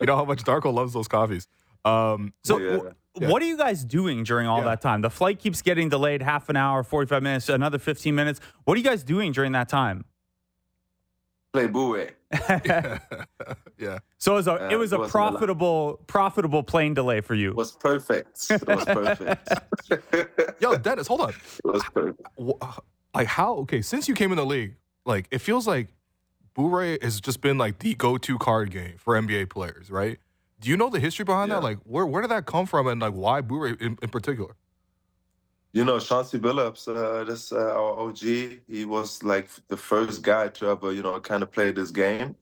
[0.00, 1.46] you know how much Darko loves those coffees.
[1.84, 2.78] Um, So, Yeah.
[3.20, 3.28] Yeah.
[3.28, 4.64] what are you guys doing during all Yeah.
[4.66, 5.02] that time?
[5.02, 8.40] The flight keeps getting delayed half an hour, 45 minutes, another 15 minutes.
[8.64, 10.04] What are you guys doing during that time?
[11.52, 12.12] Play Booray.
[13.78, 16.94] yeah, So it was a, Uh, it was it a wasn't a profitable profitable plane
[16.94, 17.50] delay for you.
[17.50, 18.46] It was perfect.
[18.50, 19.48] It was perfect.
[20.62, 21.28] yo, Dennis, hold on.
[21.30, 22.22] it was perfect.
[23.14, 23.54] Like how?
[23.56, 25.88] Okay, since you came in the league, like it feels like
[26.56, 30.18] Booray has just been like the go-to card game for NBA players, right?
[30.60, 31.62] Do you know the history behind that?
[31.62, 34.54] Like, where where did that come from, and like why Booray in, in particular?
[35.72, 38.18] You know, Chauncey Billups, uh, that's uh, our OG.
[38.68, 42.36] He was like the first guy to ever, you know, kind of play this game.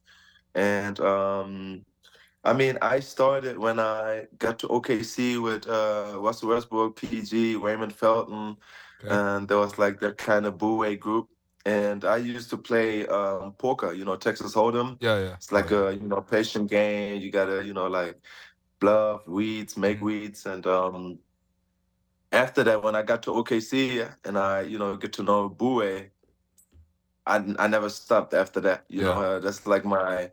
[0.56, 1.84] And um,
[2.42, 7.92] I mean, I started when I got to OKC with uh, Russell Westbrook, PG, Raymond
[7.94, 8.56] Felton,
[9.02, 9.14] Okay.
[9.14, 11.28] and there was like that kind of Booray group.
[11.66, 14.96] And I used to play um, poker, you know, Texas Hold'em.
[15.00, 15.34] Yeah, yeah.
[15.34, 17.20] It's like a you know patient game.
[17.20, 18.16] You gotta you know like
[18.80, 20.02] bluff weeds, make Mhm.
[20.02, 21.18] weeds, and um.
[22.32, 26.10] After that, when I got to OKC and I you know get to know Booray,
[27.26, 28.84] I I never stopped after that.
[28.88, 29.26] You know Yeah.
[29.26, 30.30] uh, that's like my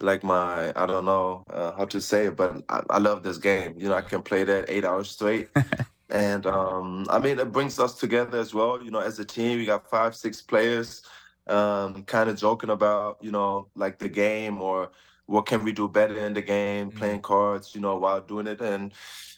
[0.00, 3.38] like my I don't know uh, how to say it, but I, I love this
[3.38, 3.74] game.
[3.78, 5.50] You know I can play that eight hours straight.
[6.10, 8.82] And um, I mean, it brings us together as well.
[8.82, 11.02] You know, as a team, we got five, six players,
[11.46, 14.90] um, kind of joking about, you know, like the game or
[15.26, 16.96] what can we do better in the game, Mhm.
[16.96, 18.60] playing cards, you know, while doing it.
[18.60, 18.92] And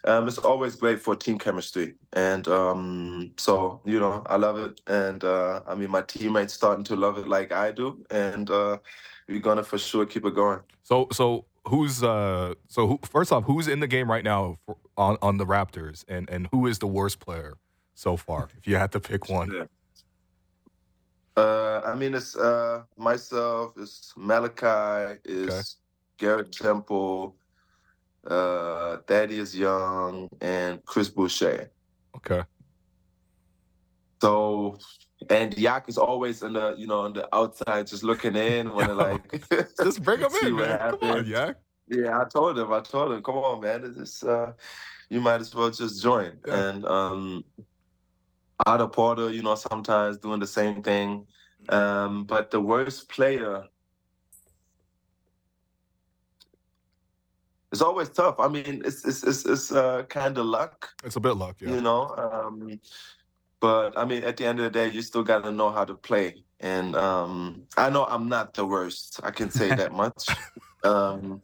[0.05, 1.95] um, it's always great for team chemistry.
[2.15, 4.81] And um, so, you know, I love it.
[4.87, 8.03] And uh, I mean, my teammates starting to love it like I do.
[8.11, 8.79] And uh,
[9.29, 10.61] we're gonna for sure keep it going.
[10.83, 14.77] So so who's uh so who, first off who's in the game right now for,
[14.97, 17.55] on on the Raptors and and who is the worst player
[17.95, 19.69] so far if you had to pick one?
[21.37, 25.63] Uh, I mean, it's uh, myself, it's Malachi, is Okay.
[26.19, 27.37] Garrett Temple,
[28.27, 31.71] uh, Thaddeus Young, and Chris Boucher.
[32.17, 32.43] Okay.
[34.21, 34.77] So,
[35.31, 38.89] and Yak is always on the, you know, on the outside, just looking in, want
[38.89, 39.49] to like,
[39.83, 40.79] Just bring him in, man.
[40.79, 41.57] Come on, happens.
[41.89, 42.21] yeah.
[42.21, 42.73] I told him.
[42.73, 43.85] I told him, come on, man.
[43.85, 44.53] It's just, uh,
[45.09, 46.39] you might as well just join.
[46.47, 46.69] Yeah.
[46.69, 47.45] And um,
[48.67, 51.27] Otto Porter, you know, sometimes doing the same thing.
[51.69, 53.65] Um, but the worst player
[57.73, 58.37] it's always tough.
[58.39, 61.71] I mean, it's it's it's, it's uh, kind of luck, It's a bit luck, yeah.
[61.71, 62.15] you know.
[62.17, 62.79] Um,
[63.63, 65.85] but I mean, at the end of the day, you still got to know how
[65.85, 66.43] to play.
[66.59, 69.21] And um, I know I'm not the worst.
[69.23, 70.27] I can say that much.
[70.85, 71.41] um,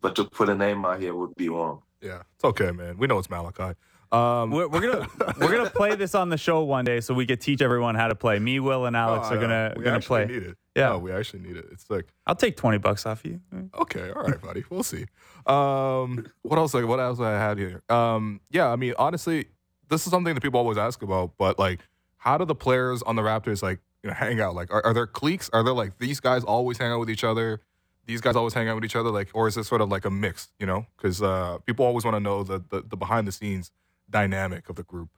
[0.00, 1.82] but to put a name out here would be wrong.
[2.00, 2.96] Yeah, it's okay, man.
[2.96, 3.74] We know it's Malachi.
[4.10, 5.06] Um, We're, we're gonna
[5.38, 8.08] we're gonna play this on the show one day, so we could teach everyone how
[8.08, 8.38] to play.
[8.38, 10.24] Me, Will, and Alex oh, are gonna we gonna play.
[10.24, 10.56] Need it.
[10.74, 10.90] Yeah.
[10.90, 11.66] No, we actually need it.
[11.70, 13.40] It's like I'll take twenty bucks off you.
[13.78, 14.64] okay, all right, buddy.
[14.70, 15.04] We'll see.
[15.44, 16.72] Um, what else?
[16.72, 17.82] Like, what else I had here?
[17.90, 19.48] Um, yeah, I mean, honestly,
[19.88, 21.32] this is something that people always ask about.
[21.38, 21.80] But like,
[22.18, 24.54] how do the players on the Raptors like you know hang out?
[24.54, 25.50] Like, are, are there cliques?
[25.52, 27.60] Are there like these guys always hang out with each other?
[28.06, 30.06] These guys always hang out with each other, like, or is this sort of like
[30.06, 30.48] a mix?
[30.58, 33.70] You know, because uh, people always want to know the, the the behind the scenes
[34.08, 35.10] dynamic of the group.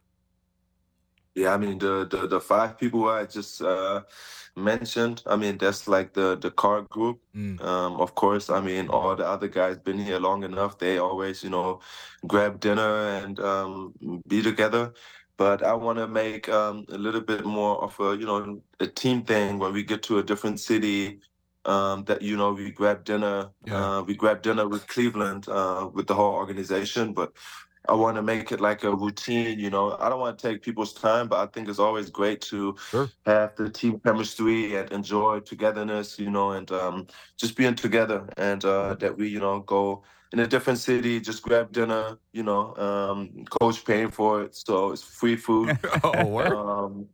[1.41, 4.03] Yeah, I mean the the, the five people I just uh,
[4.57, 5.23] mentioned.
[5.27, 7.19] I mean that's like the the car group.
[7.35, 7.61] Mm.
[7.63, 10.79] Um, of course, I mean all the other guys been here long enough.
[10.79, 11.81] They always you know
[12.27, 13.95] grab dinner and um,
[14.29, 14.93] be together.
[15.39, 18.87] But I want to make um, a little bit more of a you know a
[18.87, 21.21] team thing when we get to a different city.
[21.67, 23.51] Um, that you know we grab dinner.
[23.67, 23.99] Yeah.
[23.99, 27.33] Uh, we grab dinner with Cleveland uh, with the whole organization, but
[27.89, 29.97] I want to make it like a routine, you know.
[29.99, 33.13] I don't want to take people's time, but I think it's always great to Sure.
[33.27, 37.07] have the team chemistry and enjoy togetherness, you know, and um,
[37.39, 40.03] just being together and uh, that we, you know, go
[40.33, 44.93] in a different city, just grab dinner, you know, um, coach paying for it, so
[44.93, 45.77] it's free food.
[46.05, 46.53] oh, word.
[46.53, 47.09] um,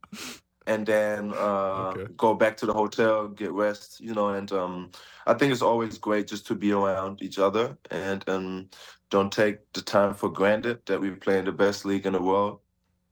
[0.66, 2.06] and then uh, Okay.
[2.16, 4.30] go back to the hotel, get rest, you know.
[4.30, 4.90] And um,
[5.26, 8.68] I think it's always great just to be around each other and um,
[9.10, 12.22] don't take the time for granted that we play in the best league in the
[12.22, 12.60] world.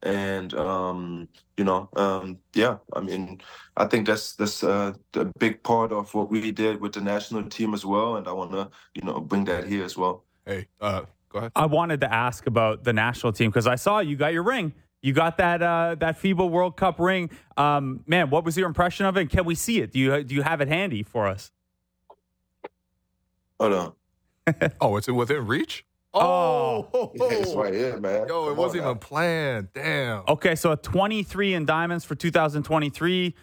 [0.02, 3.40] And um, you know, um, yeah, I mean,
[3.76, 7.44] I think that's that's uh, the big part of what we did with the national
[7.44, 8.16] team as well.
[8.16, 10.24] And I want to, you know, bring that here as well.
[10.44, 11.52] hey, uh, go ahead.
[11.56, 14.74] I wanted to ask about the national team because I saw you got your ring.
[15.00, 17.30] You got that uh, that FIBA World Cup ring.
[17.56, 19.22] Um, man, what was your impression of it?
[19.22, 19.92] And can we see it?
[19.92, 21.50] Do you do you have it handy for us?
[23.58, 23.92] Hold on.
[24.80, 25.84] Oh, it's within reach.
[26.12, 27.10] Oh.
[27.14, 28.28] Yeah, it's right here, man.
[28.28, 29.68] Yo, it Come wasn't on even planned.
[29.74, 30.22] Damn.
[30.28, 33.34] Okay, so a 23 in diamonds for 2023.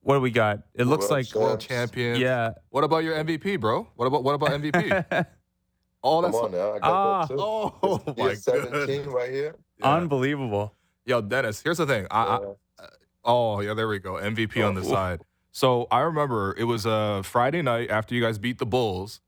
[0.00, 0.60] What do we got?
[0.74, 1.36] It looks World like Champ.
[1.42, 2.16] World champion.
[2.20, 2.52] yeah.
[2.70, 3.88] What about your MVP, bro?
[3.96, 5.04] What about what about MVP?
[6.02, 6.72] All Come that's on now.
[6.74, 7.20] I got Ah.
[7.26, 7.36] that too.
[7.40, 9.12] oh Yeah, my 17 god.
[9.12, 9.54] right here.
[9.80, 9.92] Yeah.
[9.94, 10.74] Unbelievable.
[11.04, 11.60] Yo, Dennis.
[11.62, 12.06] Here's the thing.
[12.10, 12.86] I, I, Yeah.
[13.24, 14.14] oh yeah, there we go.
[14.14, 14.84] MVP on the Oh.
[14.84, 15.20] side.
[15.50, 19.20] So I remember it was a Friday night after you guys beat the Bulls.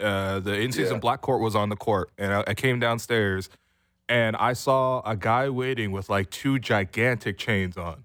[0.00, 1.00] Uh, the in-season Yeah.
[1.00, 3.48] black court was on the court, and I, I came downstairs,
[4.08, 8.04] and I saw a guy waiting with like two gigantic chains on,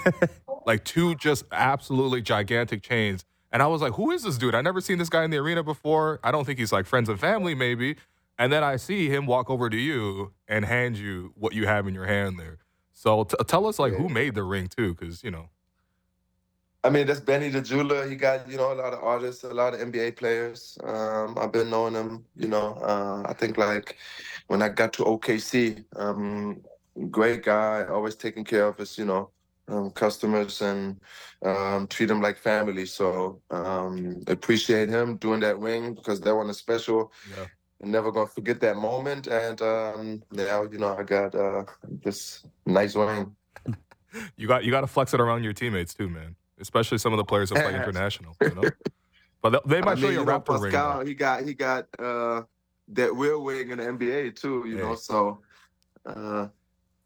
[0.66, 3.24] like two just absolutely gigantic chains.
[3.50, 4.54] And I was like, "Who is this dude?
[4.54, 6.20] I never seen this guy in the arena before.
[6.24, 7.96] I don't think he's like friends and family, maybe."
[8.38, 11.86] And then I see him walk over to you and hand you what you have
[11.86, 12.58] in your hand there.
[12.92, 15.48] So t- tell us like who made the ring too, because you know.
[16.84, 18.08] I mean, that's Benny the jeweler.
[18.08, 20.76] He got you know a lot of artists, a lot of NBA players.
[20.82, 22.24] Um, I've been knowing him.
[22.34, 23.96] You know, uh, I think like
[24.48, 26.60] when I got to OKC, um,
[27.10, 29.30] great guy, always taking care of his you know
[29.68, 31.00] um, customers and
[31.44, 32.86] um, treat them like family.
[32.86, 37.12] So um, appreciate him doing that ring because that one is special.
[37.30, 37.46] Yeah.
[37.80, 39.28] Never gonna forget that moment.
[39.28, 41.64] And um, now you know I got uh,
[42.02, 43.36] this nice ring.
[44.36, 46.36] You got you got to flex it around your teammates too, man.
[46.62, 48.34] Especially some of the players that play international.
[48.40, 48.70] You know,
[49.42, 50.72] but they, they might I show mean, you a know, Raptor ring.
[50.72, 51.04] Pascal, though.
[51.04, 52.42] he got he got uh
[52.88, 54.82] that real ring in the NBA too, you Yeah.
[54.82, 54.94] know.
[54.94, 55.40] So
[56.06, 56.48] uh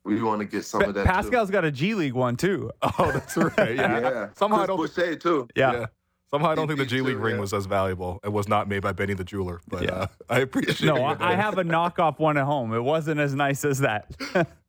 [0.04, 2.70] we want to get some Pa- of that Pascal's got a G League one too.
[2.82, 3.74] Oh, that's right.
[3.74, 3.98] Yeah.
[4.00, 4.28] Yeah.
[4.36, 4.76] Somehow I don't.
[4.76, 5.48] Boucher too.
[5.56, 5.86] Yeah.
[6.30, 7.40] Somehow I don't think the G League too, ring yeah.
[7.40, 8.20] was as valuable.
[8.24, 9.90] It was not made by Benny the jeweler, but Yeah.
[9.92, 10.86] uh, I appreciate.
[10.86, 11.20] No, it.
[11.20, 12.74] I, I have a knockoff one at home.
[12.74, 14.10] It wasn't as nice as that.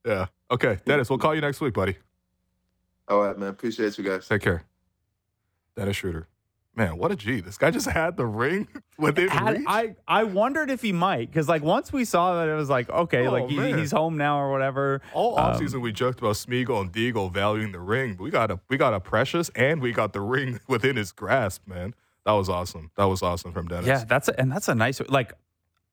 [0.05, 0.27] Yeah.
[0.51, 1.09] Okay, Dennis.
[1.09, 1.97] We'll call you next week, buddy.
[3.09, 3.49] All right, man.
[3.49, 4.27] Appreciate you guys.
[4.27, 4.63] Take care.
[5.77, 6.25] Dennis Schröder.
[6.75, 7.39] Man, what a G.
[7.39, 8.67] This guy just had the ring
[8.99, 9.65] within Had- reach.
[9.67, 12.89] I I wondered if he might because like once we saw that it was like
[12.89, 15.01] okay Oh, like he, he's home now or whatever.
[15.13, 18.51] All Um, offseason we joked about Smeagol and Deagle valuing the ring, but we got
[18.51, 21.95] a we got a precious and we got the ring within his grasp, man.
[22.25, 22.91] That was awesome.
[22.97, 23.87] That was awesome from Dennis.
[23.87, 25.33] Yeah, that's a, and that's a nice like.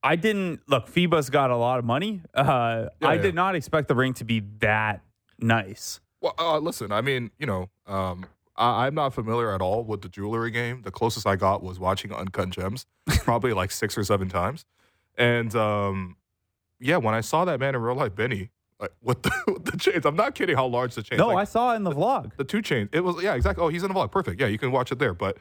[0.03, 0.87] I didn't look.
[0.91, 2.21] FIBA's got a lot of money.
[2.35, 3.23] Uh, Yeah, I yeah.
[3.23, 5.01] did not expect the ring to be that
[5.39, 5.99] nice.
[6.21, 8.27] Well, uh, listen, I mean, you know, um,
[8.57, 10.83] I, I'm not familiar at all with the jewelry game.
[10.83, 14.65] The closest I got was watching Uncut Gems, probably like six or seven times.
[15.17, 16.17] And um,
[16.81, 18.51] yeah, when I saw that man in real life, Benny,
[18.81, 21.19] like with the, with the chains, I'm not kidding how large the chains.
[21.19, 22.37] No, like, I saw it in the vlog.
[22.37, 22.91] the two chains.
[22.93, 23.65] It was yeah, exactly.
[23.65, 24.11] Oh, he's in the vlog.
[24.11, 24.41] Perfect.
[24.41, 25.15] Yeah, you can watch it there.
[25.15, 25.39] But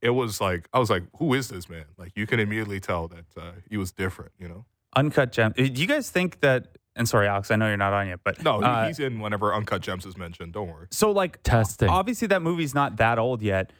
[0.00, 1.84] it was like I was like, who is this man?
[1.96, 4.32] Like you can immediately tell that uh, he was different.
[4.38, 4.64] You know.
[4.96, 5.52] Uncut gem.
[5.52, 6.76] Do you guys think that?
[7.00, 9.54] And sorry, Alex, I know you're not on yet, but No, uh, he's in whenever
[9.54, 10.52] Uncut Gems is mentioned.
[10.52, 10.86] Don't worry.
[10.90, 11.88] so like Testing.
[11.88, 13.72] Obviously, that movie's not that old yet,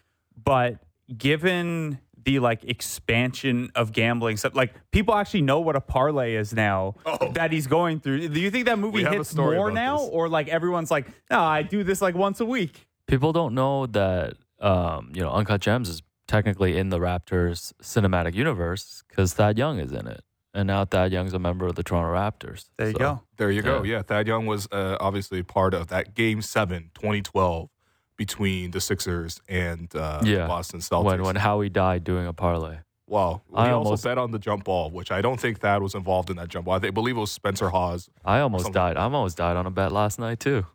[0.42, 0.78] but
[1.16, 6.52] given the like expansion of gambling stuff, like people actually know what a parlay is
[6.54, 7.30] now Oh.
[7.32, 8.28] that he's going through.
[8.28, 10.08] Do you think that movie We a hits story more now, this.
[10.12, 12.86] or like everyone's like, no, I do this like once a week?
[13.06, 18.34] People don't know that um, you know Uncut Gems is technically in the Raptors cinematic
[18.34, 20.22] universe because Thad Young is in it,
[20.54, 22.68] and now Thad Young's a member of the Toronto Raptors.
[22.76, 23.22] There you So, go.
[23.36, 23.82] There you go.
[23.82, 23.96] Yeah.
[23.96, 27.68] Yeah, Thad Young was uh, obviously part of that Game Seven, 2012,
[28.16, 30.46] between the Sixers and uh, Yeah.
[30.46, 31.04] Boston Celtics.
[31.04, 32.78] When when Howie died doing a parlay.
[33.06, 35.82] wow, we I also almost- bet on the jump ball, which I don't think Thad
[35.82, 36.74] was involved in that jump ball.
[36.74, 38.08] I think, believe it was Spencer Hawes.
[38.24, 38.96] I almost died.
[38.96, 40.66] I almost died on a bet last night too.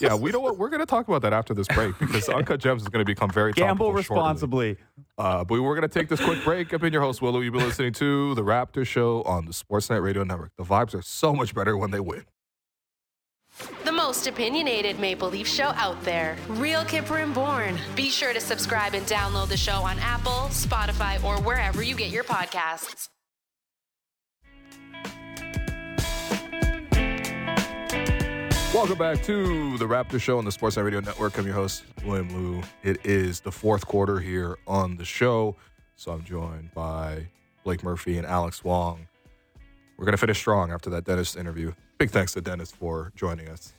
[0.00, 2.60] Yeah, we know what we're going to talk about that after this break because Uncut
[2.60, 4.76] Gems is going to become very Gamble responsibly.
[5.18, 6.72] Uh, but we're going to take this quick break.
[6.74, 7.42] I've been your host, Will Lou.
[7.42, 10.52] You've been listening to The Raptor Show on the Sportsnet Radio Network.
[10.56, 12.24] The vibes are so much better when they win.
[13.84, 16.36] The most opinionated Maple Leaf show out there.
[16.48, 17.78] Real Kyper and Bourne.
[17.94, 22.10] Be sure to subscribe and download the show on Apple, Spotify, or wherever you get
[22.10, 23.08] your podcasts.
[28.74, 31.38] Welcome back to the Raptor Show on the Sportsnet Radio Network.
[31.38, 32.62] I'm your host, William Lou.
[32.82, 35.54] It is the fourth quarter here on the show.
[35.94, 37.28] So I'm joined by
[37.62, 39.06] Blake Murphy and Alex Wong.
[39.96, 41.72] We're going to finish strong after that Dennis interview.
[41.98, 43.72] Big thanks to Dennis for joining us.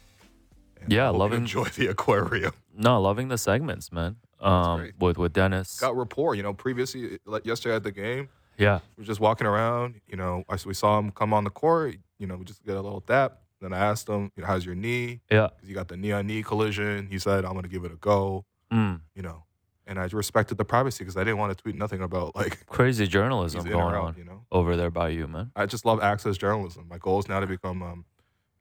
[0.81, 2.53] And Yeah, I hope you loving- enjoy the aquarium.
[2.73, 4.15] No, loving the segments, man.
[4.39, 5.77] Um, with with Dennis.
[5.79, 9.45] Got rapport, you know, previously, like yesterday at the game, Yeah, We are just walking
[9.47, 9.95] around.
[10.07, 11.95] You know, I, we saw him come on the court.
[12.17, 13.39] You know, we just get a little tap.
[13.65, 15.21] Then I asked him, you know, how's your knee?
[15.31, 15.47] yeah.
[15.55, 17.07] Because you got the knee on knee collision.
[17.09, 18.45] He said, I'm going to give it a go.
[18.71, 19.01] Mm.
[19.15, 19.43] You know,
[19.87, 23.07] and I respected the privacy because I didn't want to tweet nothing about like Crazy
[23.07, 24.03] journalism going out.
[24.03, 25.51] on You know, over there by you, man.
[25.55, 26.85] I just love access journalism.
[26.89, 27.81] My goal is now to become.
[27.81, 28.05] um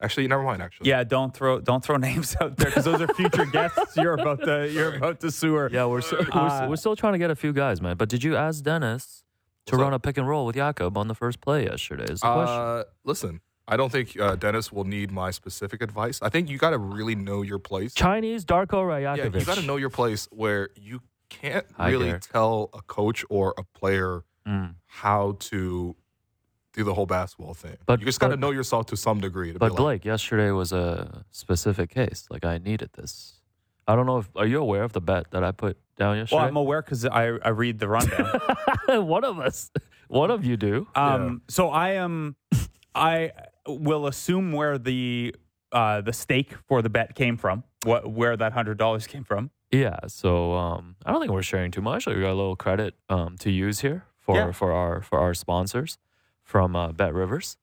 [0.01, 0.61] Actually, never mind.
[0.61, 3.95] Actually, Yeah, don't throw don't throw names out there because those are future guests.
[3.95, 5.69] You're about to you're about to sewer.
[5.71, 7.95] Yeah, we're still, we're, Uh, still- we're still trying to get a few guys, man.
[7.95, 9.23] But did you ask Dennis
[9.67, 10.01] to run up?
[10.01, 12.03] a pick and roll with Jakob on the first play yesterday?
[12.03, 12.55] Is the question.
[12.59, 16.19] Uh, listen, I don't think uh, Dennis will need my specific advice.
[16.21, 17.93] I think you got to really know your place.
[17.93, 22.27] Chinese Darko Yeah, you got to know your place where you can't Hi, really Garrett.
[22.31, 24.75] tell a coach or a player Mm.
[24.85, 25.95] how to
[26.73, 27.77] do the whole basketball thing.
[27.87, 29.51] But- you just got to know yourself to some degree.
[29.53, 32.27] To But be like, Blake, yesterday was a specific case.
[32.29, 33.41] Like I needed this.
[33.87, 36.37] I don't know if are you aware of the bet that I put down yesterday?
[36.37, 38.39] Well, I'm aware because I, I read the rundown.
[39.07, 39.71] one of us,
[40.09, 40.87] one of you do.
[40.93, 42.35] Um, so I am,
[42.93, 43.31] I
[43.67, 45.35] will assume where the
[45.71, 49.51] uh, the stake for the bet came from, what where that hundred dollars came from.
[49.71, 52.07] Yeah, so um, I don't think we're sharing too much.
[52.07, 54.51] Like, we got a little credit um, to use here for Yeah.
[54.51, 55.97] for our for our sponsors
[56.43, 57.57] from uh, BetRivers,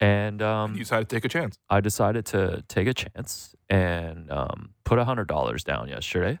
[0.00, 1.58] and um, you decided to take a chance.
[1.70, 6.38] I decided to take a chance and um, put hundred dollars down yesterday.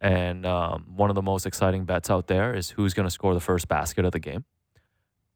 [0.00, 3.34] And um, one of the most exciting bets out there is who's going to score
[3.34, 4.44] the first basket of the game.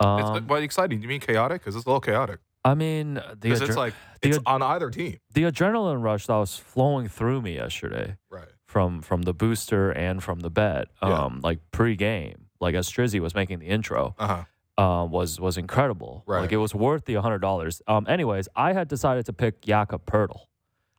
[0.01, 1.03] It's Um, but exciting.
[1.03, 1.61] You mean chaotic?
[1.63, 2.39] Because it's a little chaotic.
[2.65, 5.19] I mean, the, Because it's like the it's ad- on either team.
[5.35, 8.49] the adrenaline rush that was flowing through me yesterday Right.
[8.67, 11.25] from from the booster and from the bet, Yeah.
[11.25, 14.45] um, like pre-game, like as Strizzy was making the intro, Uh
[14.79, 14.83] huh.
[14.83, 16.23] uh, was was incredible.
[16.27, 16.41] Right.
[16.43, 17.83] Like it was worth the hundred dollars.
[17.89, 20.43] Um, anyways, I had decided to pick Jakob Poeltl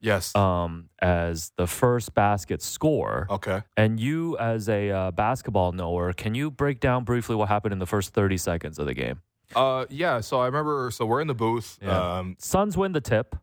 [0.01, 0.35] Yes.
[0.35, 3.25] um, as the first basket score.
[3.29, 3.61] okay.
[3.77, 7.79] And you, as a uh, basketball knower, can you break down briefly what happened in
[7.79, 9.21] the first thirty seconds of the game?
[9.55, 10.21] Uh, yeah.
[10.21, 10.89] So I remember.
[10.91, 11.77] So we're in the booth.
[11.81, 12.17] Yeah.
[12.17, 13.35] Um, Suns win the tip.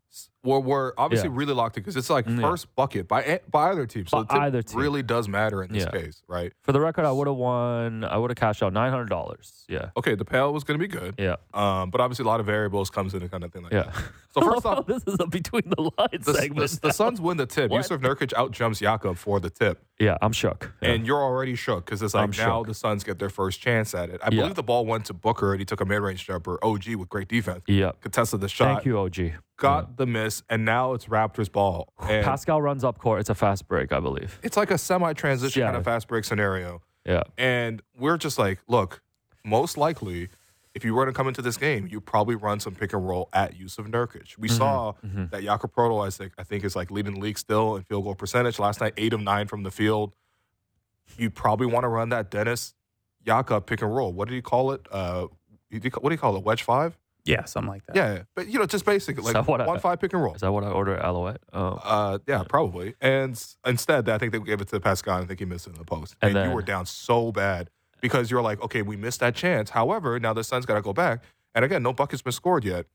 [0.43, 1.35] We're, we're obviously Yeah.
[1.37, 2.49] really locked in because it's like Mm, yeah.
[2.51, 4.07] first bucket by e- by either team.
[4.07, 4.81] So By either team.
[4.81, 5.91] really does matter in this Yeah.
[5.91, 6.53] case, right?
[6.63, 8.05] For the record, I would have won.
[8.05, 9.67] I would have cashed out nine hundred dollars.
[9.69, 11.15] Yeah, Okay, the pail was going to be good.
[11.19, 13.83] yeah, Um, but obviously a lot of variables comes into kind of thing like yeah.
[13.83, 13.95] that.
[14.33, 16.71] So first off, this is a between the lines the, segment.
[16.71, 17.69] the, the Suns win the tip.
[17.73, 17.85] What?
[17.85, 19.83] Jusuf Nurkic out jumps Jakob for the tip.
[19.99, 20.73] yeah, I'm shook.
[20.81, 20.91] Yeah.
[20.91, 22.69] And you're already shook because it's like I'm now shook.
[22.69, 24.21] the Suns get their first chance at it.
[24.23, 24.43] I Yeah.
[24.43, 26.59] believe the ball went to Booker and he took a mid range jumper.
[26.65, 27.63] OG with great defense.
[27.67, 27.91] yeah.
[28.01, 28.73] Contested the shot.
[28.77, 29.33] Thank you, OG.
[29.61, 31.93] Got the miss, and now it's Raptors ball.
[32.01, 33.21] And Pascal runs up court.
[33.21, 34.39] It's a fast break, I believe.
[34.43, 35.67] it's like a semi transition Yeah.
[35.67, 36.83] kind of fast break scenario.
[37.07, 39.01] Yeah, And we're just like, look,
[39.45, 40.29] most likely
[40.75, 43.29] if you were to come into this game, you probably run some pick and roll
[43.33, 44.39] at Jusuf Nurkic.
[44.39, 45.31] We Mhm, saw mhm.
[45.31, 48.05] that Jakob Poeltl, I think, I think is like leading the league still in field
[48.05, 48.59] goal percentage.
[48.61, 50.13] Last night, eight of nine from the field.
[51.19, 52.75] You probably want to run that Dennis
[53.27, 54.13] Jakob pick and roll.
[54.13, 54.87] What did he call it?
[54.93, 55.27] Uh,
[55.73, 56.45] what do you call it?
[56.45, 56.97] Wedge five?
[57.25, 57.97] Yeah, something like that.
[57.97, 60.35] Yeah, but you know, just basically like what I- one five pick and roll.
[60.35, 61.41] Is that what I order at Alouette?
[61.53, 61.81] Oh.
[61.83, 62.95] Uh, yeah, probably.
[63.01, 65.23] And instead, I think they gave it to Pascal.
[65.23, 66.17] I think he missed it in the post.
[66.23, 67.71] And And, then- you were down so bad
[68.01, 69.71] because you're like, okay, we missed that chance.
[69.71, 71.23] However, now the Suns got to go back.
[71.55, 72.87] And again, no bucket's been scored yet.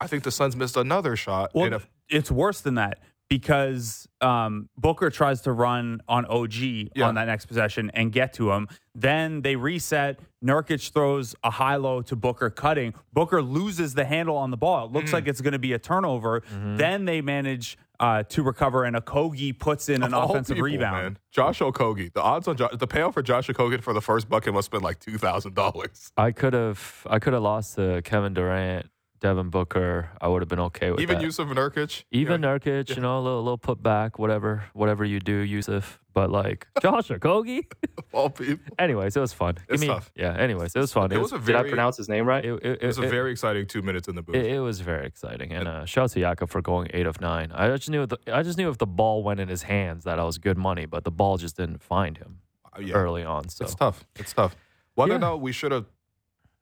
[0.00, 1.50] I think the Suns missed another shot.
[1.54, 2.98] Well, it's worse than that
[3.28, 6.54] because um, Booker tries to run on OG
[6.94, 7.06] Yeah.
[7.08, 8.68] on that next possession and get to him.
[8.94, 10.18] Then they reset.
[10.44, 12.94] Nurkic throws a high low to Booker cutting.
[13.12, 14.86] Booker loses the handle on the ball.
[14.86, 14.94] It Mm.
[14.94, 16.40] looks like it's going to be a turnover.
[16.40, 16.76] Mm-hmm.
[16.76, 20.66] Then they manage uh, to recover, and Okogie puts in an of all offensive people,
[20.66, 21.02] rebound.
[21.02, 22.12] man, Josh Okogie.
[22.12, 24.70] The odds on jo- the payoff for Josh Okogie for the first bucket must have
[24.80, 26.12] been like two thousand dollars.
[26.16, 28.86] I could have I could have lost to Kevin Durant,
[29.20, 30.10] Devin Booker.
[30.20, 31.02] I would have been okay with that.
[31.02, 31.24] Even that.
[31.26, 32.04] Jusuf Nurkic.
[32.10, 32.48] Even yeah.
[32.58, 35.98] Nurkic, you know, a little, little put back, whatever, whatever you do, Jusuf.
[36.14, 37.64] But like Josh Okogie.
[38.12, 38.64] all people.
[38.78, 39.54] anyways, it was fun.
[39.54, 40.10] Give It's me- tough.
[40.16, 40.34] Yeah.
[40.36, 41.12] Anyways, it was fun.
[41.12, 42.44] It was a Did I very- pronounce his name right?
[42.44, 44.36] It, it, It was a it- very exciting two minutes in the booth.
[44.36, 47.20] It, it was very exciting, and uh, shout out to Jakob for going eight of
[47.20, 47.52] nine.
[47.52, 50.18] I just knew the, I just knew if the ball went in his hands that
[50.18, 52.40] I was good money, but the ball just didn't find him
[52.76, 52.94] Uh, yeah.
[52.94, 53.48] early on.
[53.48, 54.04] So It's tough.
[54.16, 54.56] It's tough.
[54.94, 55.16] Whether Yeah.
[55.16, 55.86] or not we should have.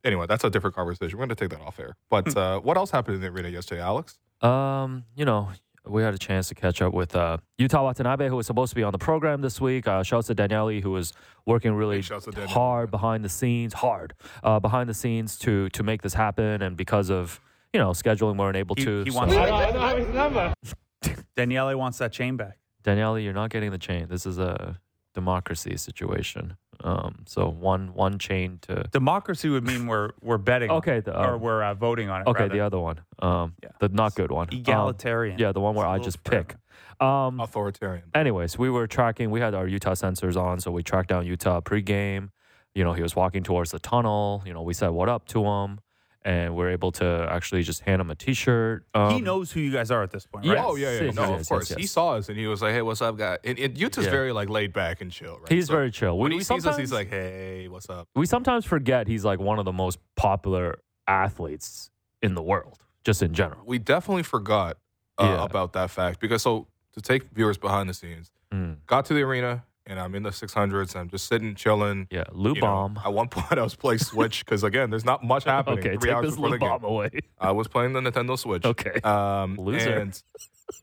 [0.06, 1.18] Anyway, that's a different conversation.
[1.18, 1.96] We're going to take that off air.
[2.10, 4.18] But uh, what else happened in the arena yesterday, Alex?
[4.40, 5.48] Um, you know,
[5.84, 8.76] we had a chance to catch up with uh, Yuta Watanabe, who was supposed to
[8.76, 9.86] be on the program this week.
[9.88, 11.12] Uh, shouts to Daniele, who was
[11.44, 12.48] working really Hey, shouts to Daniele.
[12.48, 14.14] hard behind the scenes, hard
[14.44, 16.62] uh, behind the scenes to to make this happen.
[16.62, 17.40] And because of
[17.72, 19.02] you know scheduling, we weren't able He- to.
[19.04, 20.54] he so- wants-
[21.36, 22.58] Daniele wants that chain back.
[22.82, 24.06] Daniele, you're not getting the chain.
[24.08, 24.78] This is a
[25.16, 26.56] democracy situation.
[26.84, 28.84] Um, so one one chain to.
[28.92, 30.70] Democracy would mean we're we're betting.
[30.80, 32.26] Okay, it, the, or um, we're uh, voting on it.
[32.28, 32.54] Okay, rather.
[32.54, 33.00] the other one.
[33.18, 33.70] Um, Yeah.
[33.80, 34.48] the not good one.
[34.52, 35.38] Um, egalitarian.
[35.38, 36.56] yeah, the one where It's a I little just pick.
[37.00, 38.04] Um, Authoritarian.
[38.14, 39.30] anyways, we were tracking.
[39.30, 42.28] We had our Yuta sensors on, so we tracked down Yuta pregame.
[42.74, 44.42] You know, he was walking towards the tunnel.
[44.46, 45.80] You know, we said what up to him,
[46.26, 48.84] and we're able to actually just hand him a T-shirt.
[48.94, 50.64] Um, he knows who you guys are at this point, Yes, right?
[50.66, 51.02] Oh yeah, yeah.
[51.04, 51.70] yes, no, yes, of course.
[51.70, 54.04] yes, He saw us and he was like, "Hey, what's up, guy?" And, and Yuta's
[54.06, 54.10] Yeah.
[54.10, 55.52] very like laid back and chill, right?
[55.52, 56.18] He's So very chill.
[56.18, 59.38] When We- he sees us, he's like, "Hey, what's up?" we sometimes forget he's like
[59.38, 61.90] one of the most popular athletes
[62.22, 63.62] in the world, just in general.
[63.64, 64.78] We definitely forgot
[65.18, 65.44] uh, Yeah.
[65.44, 69.22] about that fact because so to take viewers behind the scenes, Mm, got to the
[69.22, 70.96] arena and I'm in the 600s.
[70.96, 72.08] I'm just sitting chilling.
[72.10, 72.60] yeah, Lou you know.
[72.62, 73.00] Bomb.
[73.04, 75.78] At one point, I was playing Switch because again, there's not much happening.
[75.78, 76.58] Okay, three take hours this Lou.
[76.58, 77.10] Bomb away.
[77.38, 78.64] I was playing the Nintendo Switch.
[78.64, 79.00] Okay.
[79.02, 79.98] Um, Loser.
[79.98, 80.22] And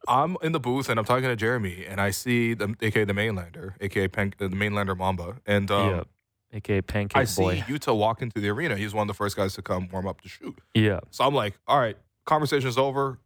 [0.08, 3.14] I'm in the booth and I'm talking to Jeremy and I see the aka the
[3.14, 6.04] mainlander, aka Pen, the mainlander Mamba, and um, yeah,
[6.54, 7.60] aka Pancake I see Boy.
[7.68, 8.78] Yuta walk into the arena.
[8.78, 10.58] He's one of the first guys to come warm up to shoot.
[10.74, 13.20] Yeah, So I'm like, all right, conversation's over,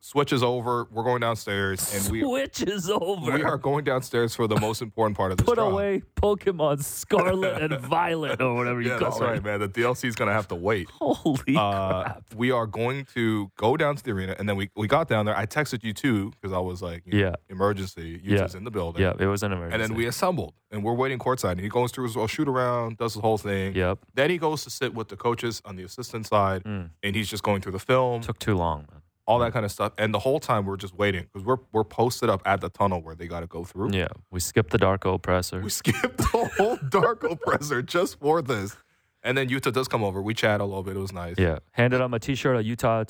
[0.00, 0.86] switch is over.
[0.90, 3.32] We're going downstairs, and we Switch is over.
[3.32, 5.44] we are going downstairs for the most important part of this.
[5.46, 5.72] Put drive.
[5.72, 9.24] away Pokemon Scarlet and Violet or whatever you Yeah, call that's it.
[9.24, 9.60] right, man.
[9.60, 10.88] The DLC is gonna have to wait.
[10.90, 12.24] Holy Uh, crap!
[12.36, 15.26] we are going to go down to the arena, and then we, we got down
[15.26, 15.36] there.
[15.36, 17.34] I texted you too because I was like, you know, Yeah.
[17.50, 18.20] emergency.
[18.22, 18.38] Yeah.
[18.42, 19.02] Yuta's in the building.
[19.02, 19.74] Yeah, it was an emergency.
[19.74, 21.52] And then we assembled, and we're waiting courtside.
[21.52, 23.74] And he goes through his shoot around, does the whole thing.
[23.74, 23.98] Yep.
[24.14, 26.90] Then he goes to sit with the coaches on the assistant side, Mm.
[27.02, 29.02] and he's just going through the film, Took too long, man.
[29.26, 29.92] All that kind of stuff.
[29.98, 33.02] And the whole time we're just waiting because we're we're posted up at the tunnel
[33.02, 33.90] where they got to go through.
[33.92, 35.60] Yeah, we skipped the Darko presser.
[35.60, 38.76] We skipped the whole Darko presser just for this.
[39.24, 40.22] And then Yuta does come over.
[40.22, 40.96] We chat a little bit.
[40.96, 41.34] It was nice.
[41.38, 43.04] Yeah, handed him a T-shirt, a Yuta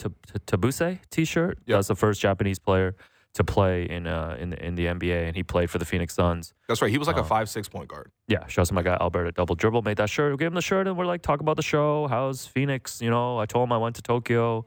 [0.47, 1.59] Tabuse T-shirt.
[1.67, 1.77] Yeah.
[1.77, 2.95] That's the first Japanese player
[3.35, 6.55] to play in uh, in in the NBA, and he played for the Phoenix Suns.
[6.69, 6.91] That's right.
[6.91, 7.21] He was like Oh.
[7.21, 8.11] a five six point guard.
[8.29, 10.33] Yeah, shout out to my guy Alberta Double Dribble made that shirt.
[10.33, 12.07] We gave him the shirt, and we're like talk about the show.
[12.09, 13.03] How's Phoenix?
[13.03, 14.65] You know, I told him I went to Tokyo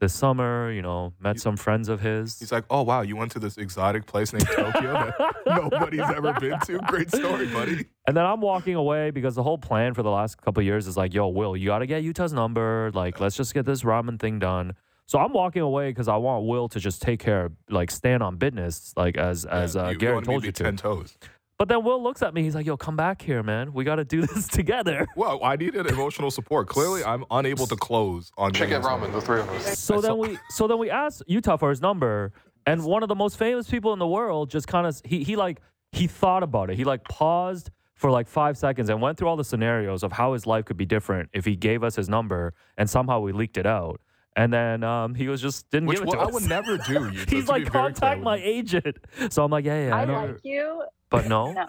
[0.00, 0.72] this summer.
[0.72, 2.38] You know, met some friends of his.
[2.38, 6.32] He's like, oh wow, you went to this exotic place named Tokyo that nobody's ever
[6.34, 6.78] been to.
[6.88, 7.86] Great story, buddy.
[8.06, 10.86] And then I'm walking away because the whole plan for the last couple of years
[10.86, 12.90] is like, yo, Will, you got to get Yuta's number.
[12.92, 14.74] Like, let's just get this ramen thing done.
[15.06, 18.22] So I'm walking away because I want Will to just take care, of, like, stand
[18.22, 20.64] on business, like as as uh, you Gary told to you to.
[20.64, 21.16] ten toes.
[21.60, 22.42] But then Will looks at me.
[22.42, 23.74] He's like, yo, come back here, man.
[23.74, 25.06] We got to do this together.
[25.14, 26.68] Well, I needed emotional support.
[26.68, 28.54] Clearly, I'm unable to close on.
[28.54, 29.78] Chicken getting this ramen, the three of us.
[29.78, 32.32] So then we so then we asked Yuta for his number,
[32.64, 35.36] and one of the most famous people in the world just kind of he he
[35.36, 35.60] like
[35.92, 36.78] he thought about it.
[36.78, 40.32] He like paused for like five seconds and went through all the scenarios of how
[40.32, 43.58] his life could be different if he gave us his number and somehow we leaked
[43.58, 44.00] it out.
[44.36, 46.32] And then um, he was just didn't Which give it well, to I us.
[46.34, 46.82] would never do.
[47.10, 48.96] Yuta, He's like, be very clear contact my agent.
[49.30, 50.82] So I'm like, yeah, yeah, I, I know, like you.
[51.10, 51.52] but no.
[51.52, 51.66] No.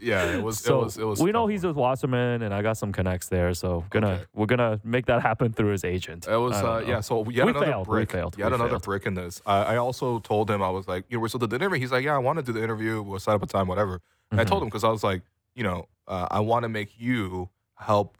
[0.00, 0.58] yeah, it was.
[0.58, 0.98] So it was.
[0.98, 1.20] It was.
[1.20, 3.52] we know he's with Wasserman, and I got some connects there.
[3.54, 4.24] So gonna Okay.
[4.34, 6.26] we're gonna make that happen through his agent.
[6.28, 7.00] It was uh, yeah.
[7.00, 8.82] So yet We another failed, we failed, Yet we another failed.
[8.82, 9.40] brick in this.
[9.46, 11.78] I, I also told him I was like, you know, so did the interview.
[11.80, 13.02] He's like, yeah, I want to do the interview.
[13.02, 14.00] We'll set up a time, whatever.
[14.30, 14.50] And I Mm-hmm.
[14.50, 15.22] told him because I was like,
[15.54, 18.16] you know, uh, I want to make you help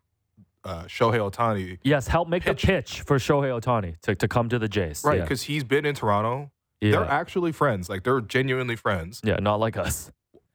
[0.64, 2.62] uh, Shohei Ohtani, Yes, help make Pitch.
[2.62, 5.02] the pitch for Shohei Ohtani to, to come to the Jays.
[5.04, 5.18] right?
[5.18, 5.22] Yeah.
[5.22, 6.50] Because he's been in Toronto.
[6.80, 6.92] yeah.
[6.92, 7.88] They're actually friends.
[7.88, 9.20] Like they're genuinely friends.
[9.24, 10.10] yeah, not like us.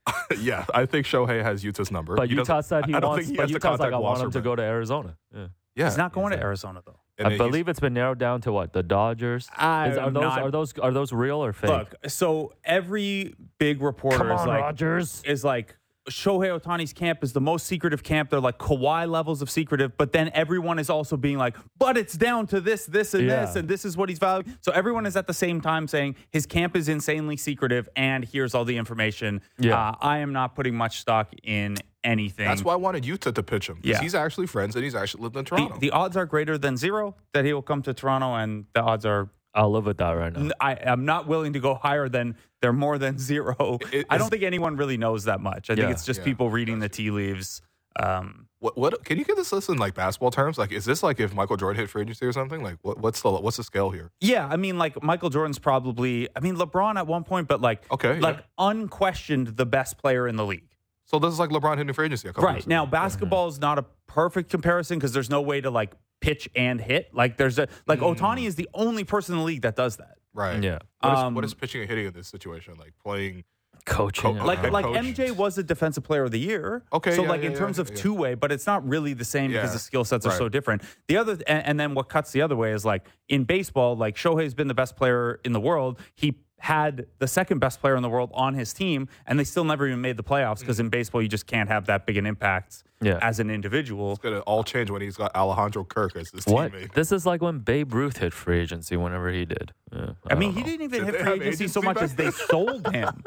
[0.38, 2.14] yeah, I think Shohei has Yuta's number.
[2.14, 3.26] But He Yuta said he I don't wants.
[3.26, 5.16] think he but has to Yuta's like, I want him to go to Arizona.
[5.34, 5.46] Yeah.
[5.76, 6.46] Yeah, He's not going to exactly.
[6.46, 7.00] Arizona though.
[7.18, 9.48] And I believe it's been narrowed down to what the Dodgers.
[9.56, 11.70] I Is- are am those not- are those are those real or fake?
[11.70, 15.22] Look, so every big reporter Come is like Rogers.
[15.24, 15.76] is like
[16.10, 18.30] Shohei Ohtani's camp is the most secretive camp.
[18.30, 22.14] They're like Kawhi levels of secretive, but then everyone is also being like, but it's
[22.14, 24.56] down to this, this, and this, and this is what he's valuing.
[24.60, 28.54] So everyone is at the same time saying his camp is insanely secretive, and here's
[28.54, 29.40] all the information.
[29.58, 29.78] Yeah.
[29.78, 32.46] Uh, I am not putting much stock in anything.
[32.46, 33.80] That's why I wanted you to to pitch him.
[33.82, 34.00] Yeah.
[34.00, 35.78] he's actually friends and he's actually lived in the, Toronto.
[35.78, 39.06] the odds are greater than zero that he will come to Toronto, and the odds
[39.06, 39.30] are.
[39.54, 40.50] I'll live with that right now.
[40.60, 43.78] I am not willing to go higher than they're more than zero.
[43.92, 45.70] It- I don't think anyone really knows that much.
[45.70, 46.24] I think it's just Yeah.
[46.24, 47.62] people reading the tea leaves.
[47.96, 50.58] Um, What what can you get this list in like basketball terms?
[50.58, 52.60] Like, is this like if Michael Jordan hit free agency or something?
[52.60, 54.10] Like, what, what's the what's the scale here?
[54.20, 56.28] Yeah, I mean, like Michael Jordan's probably.
[56.34, 58.42] I mean, LeBron at one point, but like, Okay, like yeah.
[58.70, 60.68] unquestioned the best player in the league.
[61.06, 62.28] So this is like LeBron hitting free agency.
[62.28, 62.90] A couple Right years now, ago.
[62.90, 67.10] basketball is not a perfect comparison because there's no way to like pitch and hit.
[67.12, 68.16] Like, there's a like Mm.
[68.16, 70.16] Ohtani is the only person in the league that does that.
[70.32, 70.60] right?
[70.62, 70.78] Yeah.
[71.00, 72.74] What is, Um, what is pitching and hitting in this situation?
[72.78, 73.44] Like playing.
[73.86, 74.38] Coaching.
[74.38, 74.96] Co- Like, head like coach.
[74.96, 76.82] MJ was a defensive player of the year.
[76.92, 77.96] Okay, so yeah, like yeah, in yeah, terms of yeah.
[77.96, 80.38] two way, but it's not really the same because the skill sets are right.
[80.38, 80.82] so different.
[81.06, 84.16] The other, and, and then what cuts the other way is like in baseball, like
[84.16, 86.00] Shohei's been the best player in the world.
[86.14, 89.64] He had the second best player in the world on his team, and they still
[89.64, 92.24] never even made the playoffs because in baseball you just can't have that big an
[92.26, 93.18] impact Yeah.
[93.20, 94.12] as an individual.
[94.12, 96.72] It's gonna all change when he's got Alejandro Kirk as his What?
[96.72, 96.92] teammate.
[96.94, 99.72] This is like when Babe Ruth hit free agency whenever he did.
[99.92, 100.66] Yeah, I mean, he know.
[100.66, 103.22] didn't even Did hit free have agency so much as they sold him.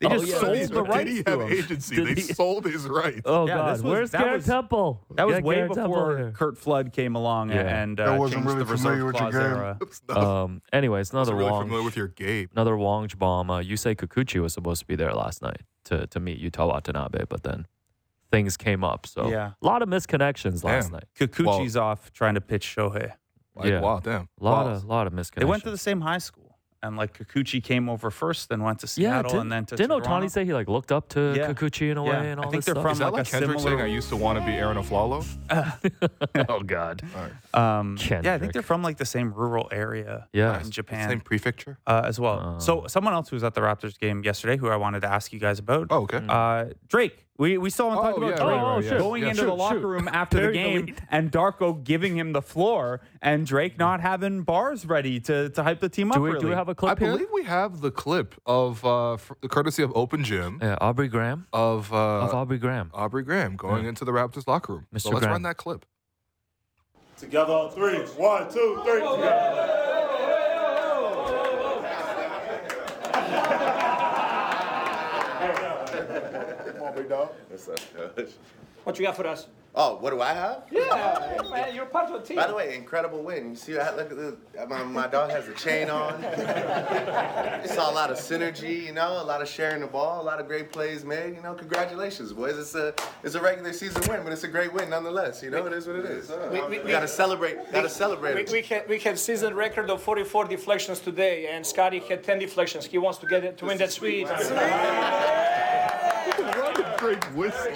[0.00, 1.52] They Oh, just yeah, sold did the Did rights he to have him.
[1.52, 1.96] agency?
[1.96, 3.20] Did they he- sold his rights.
[3.26, 5.04] Oh Yeah, God, this was- where's Garrett was- Temple?
[5.14, 6.30] That was Get way Garrett before here.
[6.32, 7.82] Curt Flood came along Yeah.
[7.82, 9.78] and I uh, wasn't changed really the familiar reserve with your clause
[10.08, 10.16] game.
[10.16, 10.40] era.
[10.44, 10.62] Um.
[10.72, 11.62] Anyways, another I'm really Wong.
[11.64, 12.48] familiar with your Gabe.
[12.52, 13.50] Another Wong bomb.
[13.50, 17.24] Uh, Yusei Kikuchi was supposed to be there last night to to meet Yuta Watanabe,
[17.28, 17.66] but then
[18.30, 19.06] things came up.
[19.06, 19.50] So Yeah.
[19.60, 20.92] a lot of misconnections last Damn.
[20.92, 21.04] night.
[21.18, 23.12] Kikuchi's off trying to pitch Shohei.
[23.54, 23.80] Like, Yeah.
[23.80, 24.28] wow, damn.
[24.40, 24.72] A lot Wow.
[24.72, 25.40] of lot of misconnections.
[25.40, 26.49] They went to the same high school,
[26.82, 29.20] and like Kikuchi came over first, then went to yeah.
[29.20, 30.26] Seattle, Didn't, and then to didn't Toronto.
[30.26, 31.52] Ohtani say he like looked up to Yeah.
[31.52, 32.22] Kikuchi in a way Yeah.
[32.22, 32.82] and I think this they're stuff?
[32.82, 34.52] from Is that like like a Kendrick similar- saying I used to want to be
[34.52, 35.24] Arron Afflalo?
[36.48, 37.02] oh God.
[37.14, 37.78] All right.
[37.78, 40.52] Um, yeah, I think they're from like the same rural area Yeah.
[40.52, 41.78] uh, in Japan Same prefecture.
[41.86, 42.56] uh, as well.
[42.56, 42.58] Uh.
[42.60, 45.32] so someone else who was at the Raptors game yesterday, who I wanted to ask
[45.32, 46.22] you guys about, Oh, okay.
[46.28, 47.26] uh, Drake.
[47.40, 48.88] We we still haven't Oh, talked about yeah, Drake right, right, Oh, yeah.
[48.90, 48.98] sure.
[48.98, 49.86] going Yeah, into shoot, the locker shoot.
[49.86, 51.02] room after the the game, lead.
[51.10, 55.80] and Darko giving him the floor, and Drake not having bars ready to to hype
[55.80, 56.20] the team Do up.
[56.22, 56.40] we really.
[56.42, 57.08] do we have a I clip here?
[57.08, 60.76] I believe we have the clip of uh, f- the courtesy of Open Gym Yeah,
[60.82, 61.96] Aubrey Graham of, uh,
[62.26, 62.90] of Aubrey Graham.
[62.92, 63.88] Aubrey Graham going Yeah.
[63.88, 64.86] into the Raptors locker room.
[64.98, 65.12] So Mr.
[65.14, 65.32] let's Graham.
[65.32, 65.86] run that clip.
[67.16, 68.00] Together on three.
[68.22, 69.00] One, two, three.
[69.00, 69.20] Come
[77.00, 77.30] big dog.
[77.48, 77.78] What's up,
[78.16, 78.30] Coach?
[78.84, 79.46] What you got for us?
[79.72, 80.64] Oh, what do I have?
[80.72, 82.36] Yeah, man, you're part of the team.
[82.38, 83.50] By the way, incredible win.
[83.50, 84.36] You see, I look at the
[84.68, 86.20] my, my dog has a chain on.
[87.68, 90.40] Saw a lot of synergy, you know, a lot of sharing the ball, a lot
[90.40, 91.36] of great plays made.
[91.36, 92.58] You know, congratulations, boys.
[92.58, 95.40] It's a it's a regular season win, but it's a great win nonetheless.
[95.40, 96.32] You know, it is what it is.
[96.50, 97.56] We- we- We gotta celebrate.
[97.58, 98.34] We, Gotta celebrate.
[98.34, 98.50] We, it.
[98.50, 102.86] we had we had season record of 44 deflections today, and Scottie had 10 deflections.
[102.86, 104.26] He wants to get it to win that sweet.
[107.00, 107.72] Great whistle.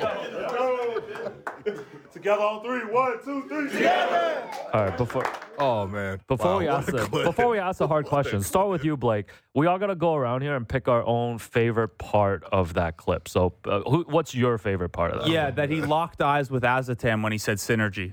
[2.12, 2.84] Together on three.
[2.92, 3.70] One, two, three.
[3.70, 4.50] Together.
[4.74, 5.26] All right, before
[5.58, 6.20] Oh man.
[6.28, 9.30] Before Wow, we ask the before we ask the hard question, start with you, Blake.
[9.54, 13.26] We all gotta go around here and pick our own favorite part of that clip.
[13.28, 15.30] So, uh, who, what's your favorite part of that?
[15.30, 18.12] Yeah, that he locked eyes with Azotam when he said synergy.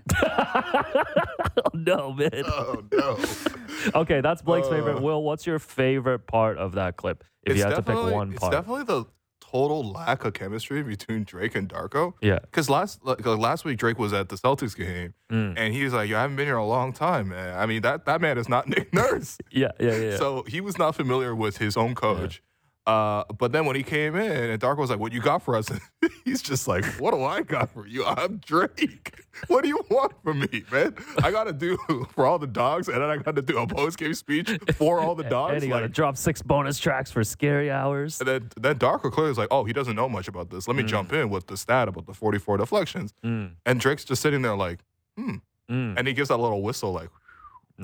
[1.73, 2.43] no, man.
[2.45, 3.19] Oh no.
[3.99, 5.01] Okay, that's Blake's favorite.
[5.01, 7.25] Will, what's your favorite part of that clip?
[7.43, 9.05] If you had to pick definitely- one it's part, definitely the
[9.51, 12.13] total lack of chemistry between Drake and Darko.
[12.21, 12.39] Yeah.
[12.39, 15.53] Because last like, last week Drake was at the Celtics game Mm.
[15.57, 17.57] and he was like, "Yo, I haven't been here a long time, man.
[17.57, 20.17] I mean that that man is not Nick Nurse." yeah, yeah, yeah.
[20.17, 22.41] So he was not familiar with his own coach.
[22.87, 25.55] Uh, but then when he came in and Darko was like, "What you got for
[25.55, 25.69] us?"
[26.25, 28.03] He's just like, "What do I got for you?
[28.05, 29.13] I'm Drake.
[29.47, 30.93] What do you want from me, man?
[31.23, 31.77] I got to do
[32.15, 34.99] for all the dogs, and then I got to do a post game speech for
[34.99, 38.19] all the dogs." and he got to Like, drop six bonus tracks for scary hours.
[38.19, 40.67] and then then Darko clearly is like, "Oh, he doesn't know much about this.
[40.67, 40.77] Let Mm.
[40.77, 44.55] me jump in with the stat about the 44 deflections." And Drake's just sitting there
[44.55, 44.79] like,
[45.17, 45.35] "Hmm,"
[45.69, 45.97] Mm.
[45.97, 47.09] and he gives that little whistle like.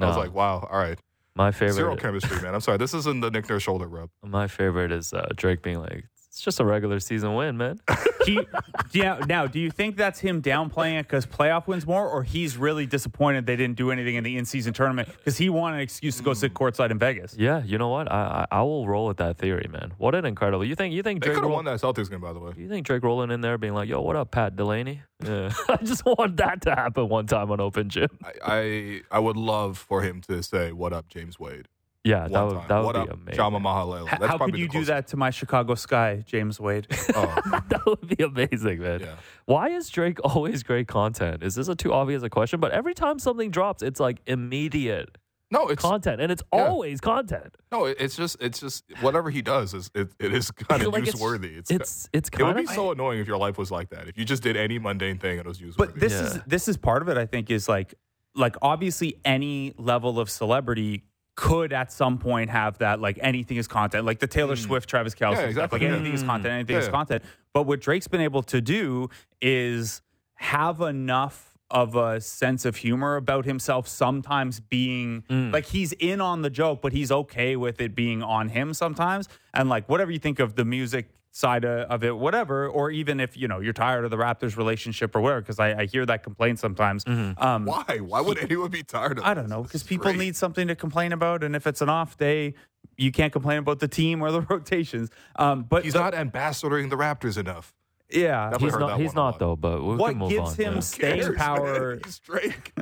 [0.02, 1.00] I was like, "Wow, all right."
[1.38, 1.74] My favorite.
[1.74, 2.56] Zero chemistry, man.
[2.56, 2.78] I'm sorry.
[2.80, 4.10] This isn't the Nick Nurse shoulder rub.
[4.24, 6.06] My favorite is uh, Drake being like,
[6.38, 7.80] "It's just a regular season win, man."
[8.28, 8.46] He,
[8.92, 9.24] yeah.
[9.26, 12.86] Now, do you think that's him downplaying it because playoff wins more, or he's really
[12.86, 16.24] disappointed they didn't do anything in the in-season tournament because he wanted an excuse to
[16.24, 16.58] go sit mm.
[16.58, 17.38] courtside in Vegas?
[17.38, 18.12] yeah, you know what?
[18.12, 19.94] I, I I will roll with that theory, man.
[19.98, 20.66] What an incredible.
[20.66, 22.40] You think you think They Drake could have roll- won that Celtics game, by the
[22.40, 22.52] way.
[22.58, 25.78] You think Drake rolling in there being like, "Yo, what up, Pat Delany?" Yeah, I
[25.78, 28.10] just want that to happen one time on Open Gym.
[28.22, 31.70] I, I I would love for him to say, "What up, James Wade?"
[32.08, 32.68] Yeah, One that would time.
[32.68, 33.36] that would what be up, amazing.
[33.36, 34.04] Jama Mahlalela.
[34.04, 34.88] H- That's How probably could you the do closest.
[34.88, 36.88] that to my Chicago Sky, James Wade?
[37.16, 37.36] Oh,
[37.70, 39.00] that would be amazing, man.
[39.02, 39.16] Yeah.
[39.46, 41.44] Why is Drake always great content?
[41.44, 42.60] Is this a too obvious a question?
[42.60, 45.18] But every time something drops, it's like immediate
[45.50, 46.66] no, it's content, and it's Yeah.
[46.68, 47.56] always content.
[47.72, 50.92] no, it- it's just it's just whatever he does is it, it is kind of
[50.92, 51.58] Like, it's- newsworthy.
[51.58, 54.10] It's It's it's it would be of so annoying if your life was like that.
[54.10, 55.78] If you just did any mundane thing and it was newsworthy.
[55.78, 56.24] But this Yeah.
[56.26, 57.18] is this is part of it.
[57.18, 57.94] I think is like
[58.36, 61.04] like obviously any level of celebrity
[61.38, 65.14] could at some point have that like anything is content like the Taylor Swift Travis
[65.16, 65.46] Kelce Mm.
[65.46, 65.88] Yeah, stuff like exactly.
[65.88, 65.94] Yeah.
[65.94, 66.92] anything is content anything is Yeah.
[66.92, 67.24] content
[67.54, 69.10] but what Drake's been able to do
[69.40, 70.02] is
[70.36, 75.54] have enough of a sense of humor about himself sometimes being Mm.
[75.54, 79.28] like he's in on the joke but he's okay with it being on him sometimes
[79.54, 83.20] and like whatever you think of the music side of, of it whatever or even
[83.20, 86.04] if you know you're tired of the Raptors relationship or whatever because I, I hear
[86.08, 87.06] that complaint sometimes
[87.38, 88.00] um why?
[88.02, 89.24] Why would anyone be tired of?
[89.24, 89.52] I don't this?
[89.52, 90.18] know because people great.
[90.18, 92.56] need something to complain about, and if it's an off day,
[92.98, 95.10] you can't complain about the team or the rotations.
[95.36, 97.76] Um, but He's the- not ambassadoring the Raptors enough.
[98.10, 98.50] yeah.
[98.50, 99.00] Definitely he's not.
[99.02, 99.56] He's not though.
[99.56, 100.56] But we What can move gives on.
[100.66, 100.80] him yeah.
[100.80, 102.00] staying Cares, power?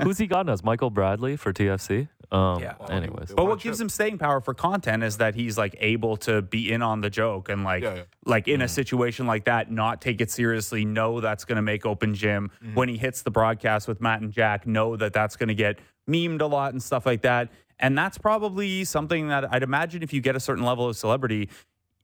[0.03, 0.63] Who's he gotten us?
[0.63, 2.07] Michael Bradley for TFC.
[2.31, 2.73] Um, Yeah.
[2.89, 6.41] Anyways, But what gives him staying power for content is that he's like able to
[6.41, 8.01] be in on the joke and like Yeah, yeah.
[8.25, 8.69] like in a Mm.
[8.69, 10.85] situation like that, not take it seriously.
[10.85, 12.75] Know that's going to make open gym Mm-hmm.
[12.75, 14.65] when he hits the broadcast with Matt and Jack.
[14.67, 15.79] Know that that's going to get
[16.09, 17.49] memed a lot and stuff like that.
[17.79, 21.49] And that's probably something that I'd imagine if you get a certain level of celebrity,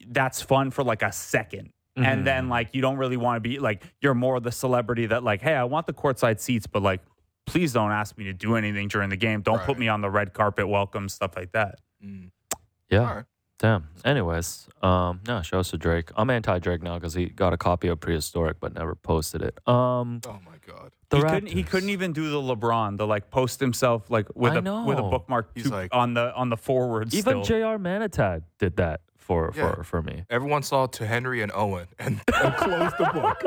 [0.07, 2.05] that's fun for like a 2nd Mm-hmm.
[2.05, 5.23] And then like you don't really want to be like you're more the celebrity that
[5.25, 7.01] like, hey, I want the courtside seats, but like
[7.45, 9.41] please don't ask me to do anything during the game.
[9.41, 11.79] Don't put me on the red carpet welcome, stuff like that.
[12.89, 12.99] yeah.
[12.99, 13.25] All right.
[13.59, 13.89] Damn.
[14.03, 16.09] Anyways, um, no, show us to Drake.
[16.15, 19.55] I'm anti-Drake now because he got a copy of Prehistoric but never posted it.
[19.67, 20.91] Um, Oh my god.
[21.09, 24.53] the he couldn't he couldn't even do the LeBron, the like post himself like with
[24.53, 27.59] I a with a bookmark He's to- like- on the on the forward Even still.
[27.77, 27.77] Jr.
[27.79, 29.75] Manatad did that for Yeah.
[29.75, 30.25] for for me.
[30.29, 33.41] Everyone saw to Henry and Owen and, and closed the book.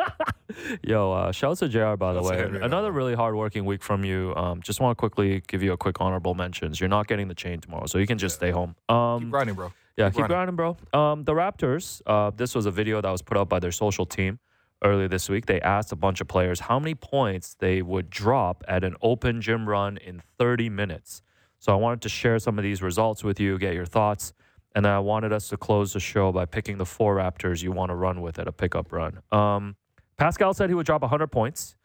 [0.82, 2.38] Yo, uh, shout out to JR, by the way.
[2.40, 2.94] Another Owen.
[2.94, 4.32] really hardworking week from you.
[4.36, 6.80] Um, just want to quickly give you a quick honorable mentions.
[6.80, 8.76] You're not getting the chain tomorrow, so you can just stay home.
[8.88, 9.72] Um, Keep grinding, bro.
[9.96, 10.76] yeah, keep keep grinding, bro.
[10.92, 14.06] Um, the Raptors, uh, this was a video that was put up by their social
[14.06, 14.38] team
[14.84, 15.46] earlier this week.
[15.46, 19.40] They asked a bunch of players how many points they would drop at an open
[19.40, 21.22] gym run in 30 minutes.
[21.58, 24.34] So I wanted to share some of these results with you, get your thoughts.
[24.74, 27.70] And then I wanted us to close the show by picking the four Raptors you
[27.70, 29.20] want to run with at a pickup run.
[29.30, 29.76] Um,
[30.16, 31.76] Pascal said he would drop 100 points.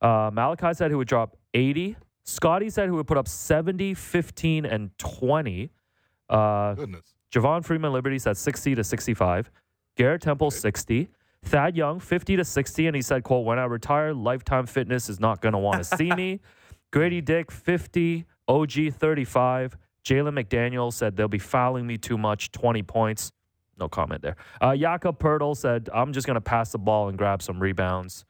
[0.00, 1.96] Uh, Malachi said he would drop 80.
[2.24, 5.70] Scottie said he would put up 70, 15, and 20.
[6.28, 7.14] Uh, Goodness.
[7.32, 9.50] Javon Freeman Liberty said 60 to 65.
[9.96, 11.08] Garrett Temple 60.
[11.42, 15.18] Thad Young 50 to 60, and he said, "quote When I retire, Lifetime Fitness is
[15.20, 16.40] not going to want to see me."
[16.92, 18.26] Grady Dick 50.
[18.48, 19.78] OG 35.
[20.04, 22.50] Jalen McDaniel said they'll be fouling me too much.
[22.52, 23.32] 20 points.
[23.78, 24.36] No comment there.
[24.60, 28.24] Uh, Jakob Poeltl said, "I'm just going to pass the ball and grab some rebounds."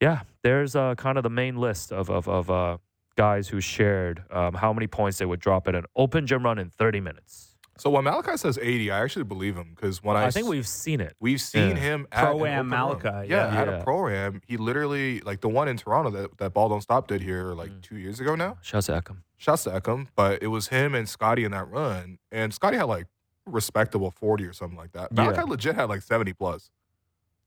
[0.00, 2.76] Yeah, there's uh, kind of the main list of of, of uh,
[3.16, 6.58] guys who shared um, how many points they would drop at an open gym run
[6.58, 7.54] in 30 minutes.
[7.78, 10.50] So when Malachi says 80, I actually believe him because when I, I think s-
[10.50, 11.14] we've seen it.
[11.20, 11.76] we've seen Yeah.
[11.76, 12.68] him at Pro-Am open run.
[12.68, 13.60] Malachi, Yeah, yeah.
[13.60, 16.80] at a pro am, he literally like the one in Toronto that that ball don't
[16.80, 17.82] stop did here like Mm.
[17.82, 18.56] two years ago now.
[18.62, 19.16] Shouts to Ekam.
[19.38, 22.84] Shouts to Ekam, but it was him and Scottie in that run, and Scottie had
[22.84, 23.06] like
[23.44, 25.10] respectable 40 or something like that.
[25.12, 25.24] Yeah.
[25.24, 26.70] Malachi legit had like 70 plus.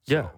[0.05, 0.23] Yeah.
[0.23, 0.31] So,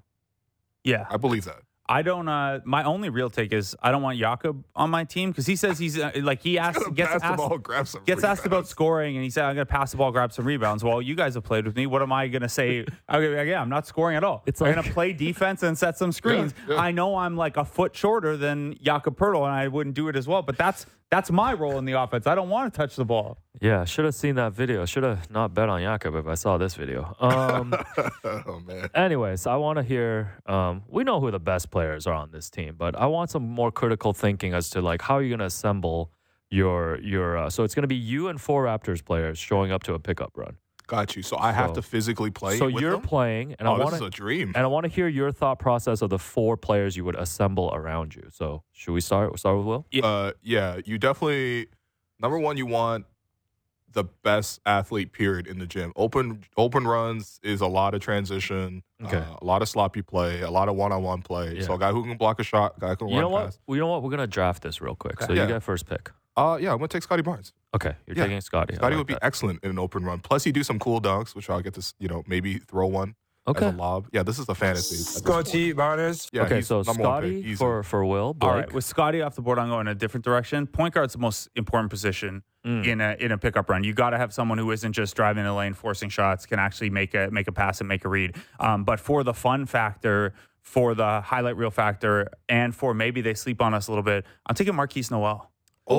[0.84, 1.06] yeah.
[1.10, 1.62] I believe that.
[1.92, 2.30] I don't.
[2.30, 5.58] Uh, my only real take is I don't want Jakob on my team because he
[5.58, 8.46] says he's uh, like he asks gets pass the asked, ball, grab some gets asked
[8.46, 10.86] about scoring and he said I'm going to pass the ball, grab some rebounds.
[10.86, 11.88] Well, you guys have played with me.
[11.88, 12.86] What am I going to say?
[13.12, 14.42] Okay, yeah, I'm not scoring at all.
[14.46, 16.54] It's I'm going to play defense and set some screens.
[16.70, 16.78] yeah.
[16.78, 20.16] I know I'm like a foot shorter than Jakob Poeltl and I wouldn't do it
[20.16, 20.42] as well.
[20.44, 22.26] But that's that's my role in the offense.
[22.26, 23.38] I don't want to touch the ball.
[23.60, 24.86] Yeah, should have seen that video.
[24.86, 27.16] Should have not bet on Jakob if I saw this video.
[27.20, 27.74] Um,
[28.24, 28.90] oh man.
[28.96, 30.42] anyways, I want to hear.
[30.46, 33.44] Um, we know who the best players are on this team, but I want some
[33.44, 36.12] more critical thinking as to like how are you going to assemble
[36.50, 37.38] your your.
[37.38, 40.00] Uh, so it's going to be you and four Raptors players showing up to a
[40.00, 40.56] pickup run.
[40.92, 41.24] Got you.
[41.24, 42.58] So I have So- to physically play.
[42.58, 43.02] so with you're them?
[43.02, 44.52] playing, and oh, I want to a dream.
[44.56, 47.72] and I want to hear your thought process of the four players you would assemble
[47.74, 48.24] around you.
[48.30, 49.40] So should we start?
[49.40, 49.86] Start with Will.
[49.90, 50.06] Yeah.
[50.06, 51.68] Uh, yeah, you definitely
[52.20, 52.58] number one.
[52.58, 53.06] You want
[53.94, 55.94] the best athlete period in the gym.
[55.96, 58.84] Open open runs is a lot of transition.
[59.02, 59.16] Okay.
[59.16, 61.56] uh, a lot of sloppy play, a lot of one on one play.
[61.56, 61.62] Yeah.
[61.64, 63.46] So a guy who can block a shot, guy who can You run know what?
[63.46, 63.60] fast.
[63.66, 64.04] Well, you know what?
[64.04, 65.22] We're gonna draft this real quick.
[65.22, 65.44] So Yeah.
[65.44, 66.12] you get first pick.
[66.38, 67.54] Uh, yeah, I'm gonna take Scottie Barnes.
[67.76, 68.24] Okay, you're Yeah.
[68.24, 68.76] taking Scottie.
[68.76, 69.24] Scottie like would be that.
[69.26, 70.20] excellent in an open run.
[70.20, 73.16] Plus, he do some cool dunks, which I'll get to you know maybe throw one
[73.48, 73.66] okay.
[73.68, 74.08] as a lob.
[74.14, 74.96] Yeah, this is a fantasy.
[74.96, 75.48] at this point.
[75.48, 76.30] Scottie Barnes.
[76.32, 78.34] Yeah, okay, so number one pick, Scottie for for Will.
[78.34, 78.50] Blake.
[78.50, 80.68] All right, with Scottie off the board, I'm going in a different direction.
[80.68, 82.86] Point guard's the most important position Mm.
[82.86, 83.84] in a in a pickup run.
[83.84, 86.92] You got to have someone who isn't just driving the lane, forcing shots, can actually
[86.92, 88.36] make a make a pass and make a read.
[88.60, 93.34] Um, but for the fun factor, for the highlight reel factor, and for maybe they
[93.34, 95.48] sleep on us a little bit, I'm taking Markquis Nowell.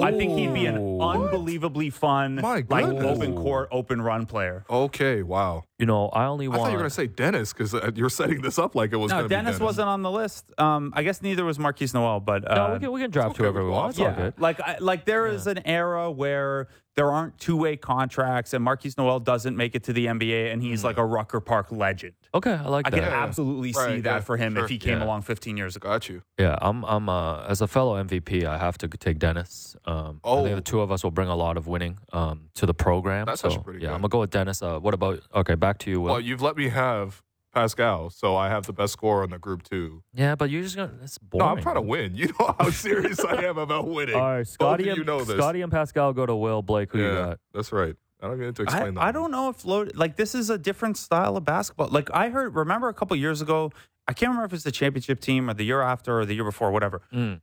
[0.01, 1.01] I think he'd be an Oh.
[1.03, 3.05] unbelievably fun, My like goodness.
[3.05, 4.65] open court, open run player.
[4.71, 5.65] Okay, wow.
[5.79, 6.61] you know, I only I want.
[6.63, 9.11] thought you were gonna say Dennis because uh, you're setting this up like it was.
[9.11, 10.45] No, gonna be Dennis, Dennis wasn't on the list.
[10.59, 13.31] Um, I guess neither was Markquis Nowell, but uh, no, we can we can draft
[13.31, 13.91] okay, whoever we'll we go want.
[13.91, 14.35] It's all yeah, good.
[14.41, 18.97] like I, like there is an era where there aren't two way contracts, and Markquis
[18.99, 22.13] Nowell doesn't make it to the NBA, and he's like a Rucker Park legend.
[22.35, 23.01] Okay, I like I that.
[23.03, 24.65] I can absolutely see Right, that yeah, for him sure.
[24.65, 25.05] if he came Yeah.
[25.05, 25.89] along 15 years ago.
[25.89, 26.23] Got you.
[26.39, 26.85] Yeah, I'm.
[26.85, 27.09] I'm.
[27.09, 29.77] Uh, as a fellow MVP, I have to take Dennis.
[29.85, 30.45] Um, I Oh.
[30.45, 33.27] think the two of us will bring a lot of winning um, to the program.
[33.27, 33.95] That's so, actually pretty Yeah, good.
[33.95, 34.63] I'm gonna go with Dennis.
[34.63, 35.21] Uh, what about?
[35.35, 36.13] Okay, back to you, Will.
[36.13, 37.23] Well, you've let me have
[37.53, 40.03] Pascal, so I have the best score in the group too.
[40.15, 40.93] yeah, but you're just gonna.
[41.03, 41.57] It's No, boring.
[41.59, 42.15] I'm trying to win.
[42.15, 44.15] You know how serious I am about winning.
[44.15, 45.37] All right, Both Scottie of and you know this.
[45.37, 46.63] Scottie and Pascal go to Will.
[46.63, 47.41] Blake, who you yeah, got?
[47.53, 47.95] that's right.
[48.23, 49.01] I don't need to I, explain that.
[49.03, 51.89] I don't know if load like this is a different style of basketball.
[51.89, 53.71] Like I heard, remember a couple years ago,
[54.09, 56.45] I can't remember if it's the championship team or the year after or the year
[56.45, 57.03] before, whatever.
[57.13, 57.41] Mm.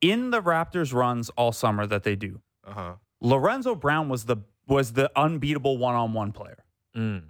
[0.00, 2.92] In the Raptors runs all summer that they do, Uh huh.
[3.20, 6.64] Lorenzo Brown was the was the unbeatable one on one player.
[6.96, 7.22] Mm.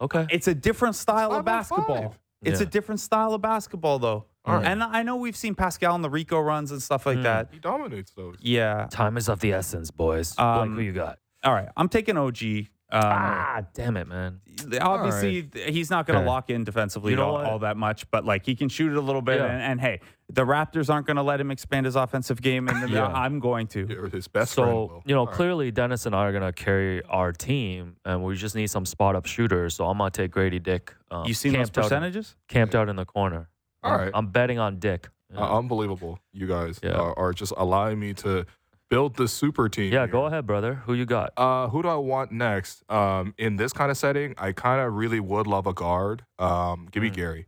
[0.00, 0.26] Okay.
[0.30, 2.02] It's a different style Five of on basketball.
[2.10, 2.18] five.
[2.42, 2.66] It's Yeah.
[2.66, 4.26] a different style of basketball, though.
[4.44, 4.64] All right.
[4.66, 7.22] And I know we've seen Pascal in the Rico runs and stuff like Mm.
[7.24, 7.48] that.
[7.52, 8.36] He dominates those.
[8.40, 8.86] Yeah.
[8.90, 10.34] Time is of the essence, boys.
[10.34, 11.18] Blake, Um, who you got?
[11.42, 11.68] All right.
[11.76, 12.68] I'm taking OG.
[12.88, 14.40] Um, ah, damn it, man.
[14.80, 18.24] obviously, he's not going to lock in defensively You know all, all that much, but
[18.24, 19.38] like he can shoot it a little bit.
[19.40, 19.46] Yeah.
[19.46, 20.00] And, and hey,
[20.32, 23.06] the Raptors aren't going to let him expand his offensive game, and Yeah.
[23.08, 23.86] I'm going to.
[23.88, 24.70] You're his best friend.
[24.70, 25.02] So Will.
[25.04, 25.34] you know, All right.
[25.34, 29.16] clearly Dennis and I are gonna carry our team, and we just need some spot
[29.16, 29.74] up shooters.
[29.74, 30.94] So I'm gonna take Grady Dick.
[31.10, 32.36] Um, You seen those camped out in- percentages?
[32.48, 33.48] camped out in the corner.
[33.82, 34.10] All I'm- right.
[34.14, 35.08] I'm betting on Dick.
[35.32, 36.20] Yeah, Uh, unbelievable.
[36.32, 36.92] You guys Yeah.
[36.92, 38.46] are, are just allowing me to
[38.88, 39.92] build the super team.
[39.92, 40.08] yeah here.
[40.08, 40.74] go ahead, brother.
[40.86, 41.32] Who you got?
[41.36, 42.82] Uh, who do I want next?
[42.90, 46.24] Um, in this kind of setting, I kind of really would love a guard.
[46.38, 47.14] Um, give me Mm.
[47.14, 47.46] Gary.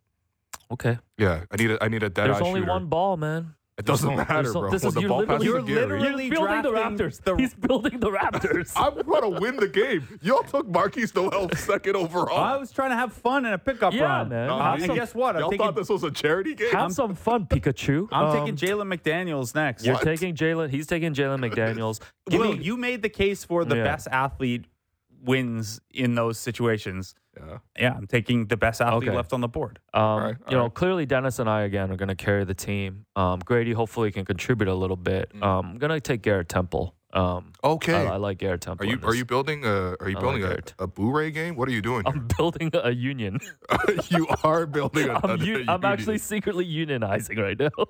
[0.70, 0.98] Okay.
[1.16, 2.70] Yeah, I need a I need a dead There's only shooter.
[2.72, 3.54] one ball, man.
[3.78, 4.70] It doesn't no- matter, there's bro.
[4.70, 7.22] This is, the you're ball literally, you're to Gary- literally building the Raptors.
[7.22, 8.72] the- He's building the Raptors.
[8.76, 10.18] I'm trying to win the game.
[10.20, 12.36] Y'all took Markquis Nowell second overall.
[12.38, 14.28] I was trying to have fun in a pickup Yeah, run.
[14.30, 14.48] man.
[14.48, 15.36] No, Uh, you- and guess what?
[15.36, 16.72] I'm Y'all taking, thought this was a charity game?
[16.72, 18.08] Have some fun, Pikachu.
[18.10, 19.84] I'm Um, taking Jalen McDaniels next.
[19.86, 20.02] You're What?
[20.02, 20.70] taking Jalen.
[20.70, 22.00] He's taking Jalen McDaniels.
[22.32, 23.84] Will, me- you made the case for the Yeah.
[23.84, 24.64] best athlete
[25.22, 27.14] wins in those situations.
[27.36, 27.58] yeah.
[27.78, 29.16] Yeah, I'm taking the best athlete Okay.
[29.16, 29.78] left on the board.
[29.94, 30.74] Um, right, you know, right.
[30.74, 33.06] clearly Dennis and I again are going to carry the team.
[33.16, 35.32] Um, Grady hopefully can contribute a little bit.
[35.34, 35.42] Mm.
[35.44, 36.94] Um, I'm going to take Garrett Temple.
[37.12, 37.94] Um, Okay.
[38.06, 38.84] I, I like Garrett Temple.
[38.86, 39.18] are you in are this.
[39.18, 41.56] you building a are you I building like a, a Booray game?
[41.56, 42.02] What are you doing?
[42.06, 43.38] I'm building a union.
[43.40, 43.96] here?
[44.10, 45.14] you are building a.
[45.24, 47.86] I'm, a- u- a I'm actually secretly unionizing right now.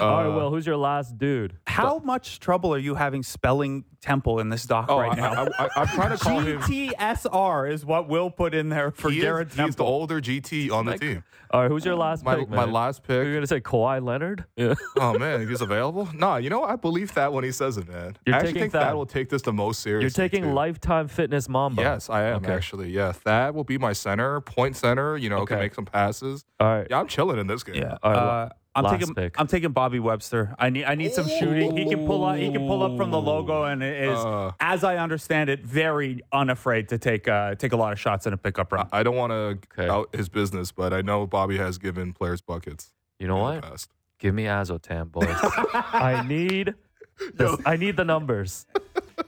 [0.00, 1.56] All right, Uh, Will, who's your last dude?
[1.66, 5.48] How much trouble are you having spelling Temple in this doc Oh, right I, now?
[5.58, 6.60] I, I, am trying to call him.
[6.60, 9.86] GTSR is what Will put in there for he is- Garrett he's the Temple.
[9.86, 11.24] older GT on the Like, team.
[11.50, 12.72] All right, who's your last My, pick, my man?
[12.72, 13.10] last pick.
[13.10, 13.32] You're pick.
[13.32, 14.44] going to say Kawhi Leonard?
[14.56, 14.74] Yeah.
[14.98, 16.08] Oh man, he's available.
[16.14, 16.70] Nah, you know what?
[16.70, 18.16] I believe that when he says it, man.
[18.26, 18.82] You're I actually taking think Thad.
[18.82, 20.04] that will take this the most seriously.
[20.22, 20.52] You're taking too.
[20.52, 21.82] Lifetime Fitness Mamba.
[21.82, 22.52] Yes, I am Okay.
[22.52, 22.90] actually.
[22.90, 25.16] Yeah, that will be my center, point center.
[25.16, 26.44] You know, can make some passes.
[26.58, 26.86] All right.
[26.90, 27.76] Yeah, I'm chilling in this game.
[27.76, 27.98] Yeah.
[28.02, 29.40] All right, uh, I'm last taking pick.
[29.40, 30.54] I'm taking Bobby Webster.
[30.58, 31.76] I need I need some shooting.
[31.76, 34.52] He can pull up he can pull up from the logo and it is Uh.
[34.60, 38.32] as I understand it very unafraid to take uh take a lot of shots in
[38.32, 38.88] a pickup run.
[38.92, 39.36] I don't want to
[39.78, 39.88] Okay.
[39.88, 42.92] out his business, but I know Bobby has given players buckets.
[43.18, 43.62] You know in what?
[43.62, 43.90] past.
[44.18, 45.26] Give me Azotam, boys.
[45.74, 46.74] I need
[47.34, 48.66] this, I need the numbers.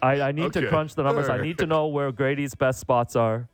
[0.03, 1.29] I, I need to crunch the numbers.
[1.31, 3.49] I need to know where Grady's best spots are,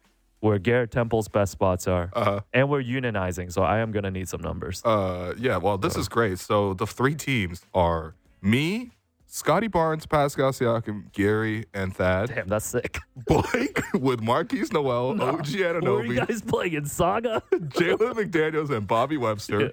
[0.44, 2.40] where Garrett Temple's best spots are, Uh-huh.
[2.52, 3.50] and we're unionizing.
[3.50, 4.82] So I am gonna need some numbers.
[4.84, 5.56] Uh, yeah.
[5.56, 6.38] Well, this is great.
[6.38, 8.90] So the three teams are me,
[9.26, 12.28] Scottie Barnes, Pascal Siakam, Gary, and Thad.
[12.34, 12.98] Damn, that's sick.
[13.26, 17.42] Blake with Markquis Nowell, OG Who are you Anunoby, guys playing in Saga?
[17.52, 19.70] Jalen McDaniels, and Bobby Webster.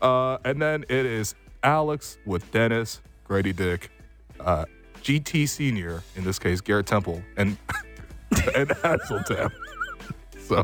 [0.00, 3.90] Uh, and then it is Alex with Dennis, Grady Dick,
[4.40, 4.64] uh,
[5.02, 7.58] GT Senior, in this case, Garrett Temple, and
[8.56, 9.52] and Hasseltap.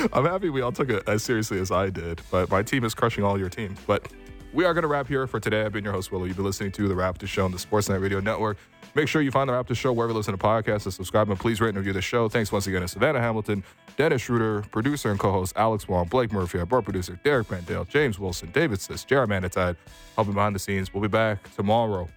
[0.00, 2.84] So I'm happy we all took it as seriously as I did, but my team
[2.84, 3.78] is crushing all your teams.
[3.86, 4.08] But
[4.54, 5.62] we are going to wrap here for today.
[5.62, 6.26] I've been your host, Will Lou.
[6.26, 8.56] You've been listening to The Raptor Show on the Sportsnet Radio Network.
[8.94, 11.38] Make sure you find The Raptor Show wherever you listen to podcasts and subscribe and
[11.38, 12.28] please rate and review the show.
[12.30, 13.62] Thanks once again to Savanna Hamilton,
[13.96, 18.18] Dennis Schröder, producer and co-host Alex Wong, Blake Murphy, our board producer Derek Mandale, James
[18.18, 19.76] Wilson, David Sis, Jared Manatide,
[20.16, 20.94] helping behind the scenes.
[20.94, 22.08] We'll be back tomorrow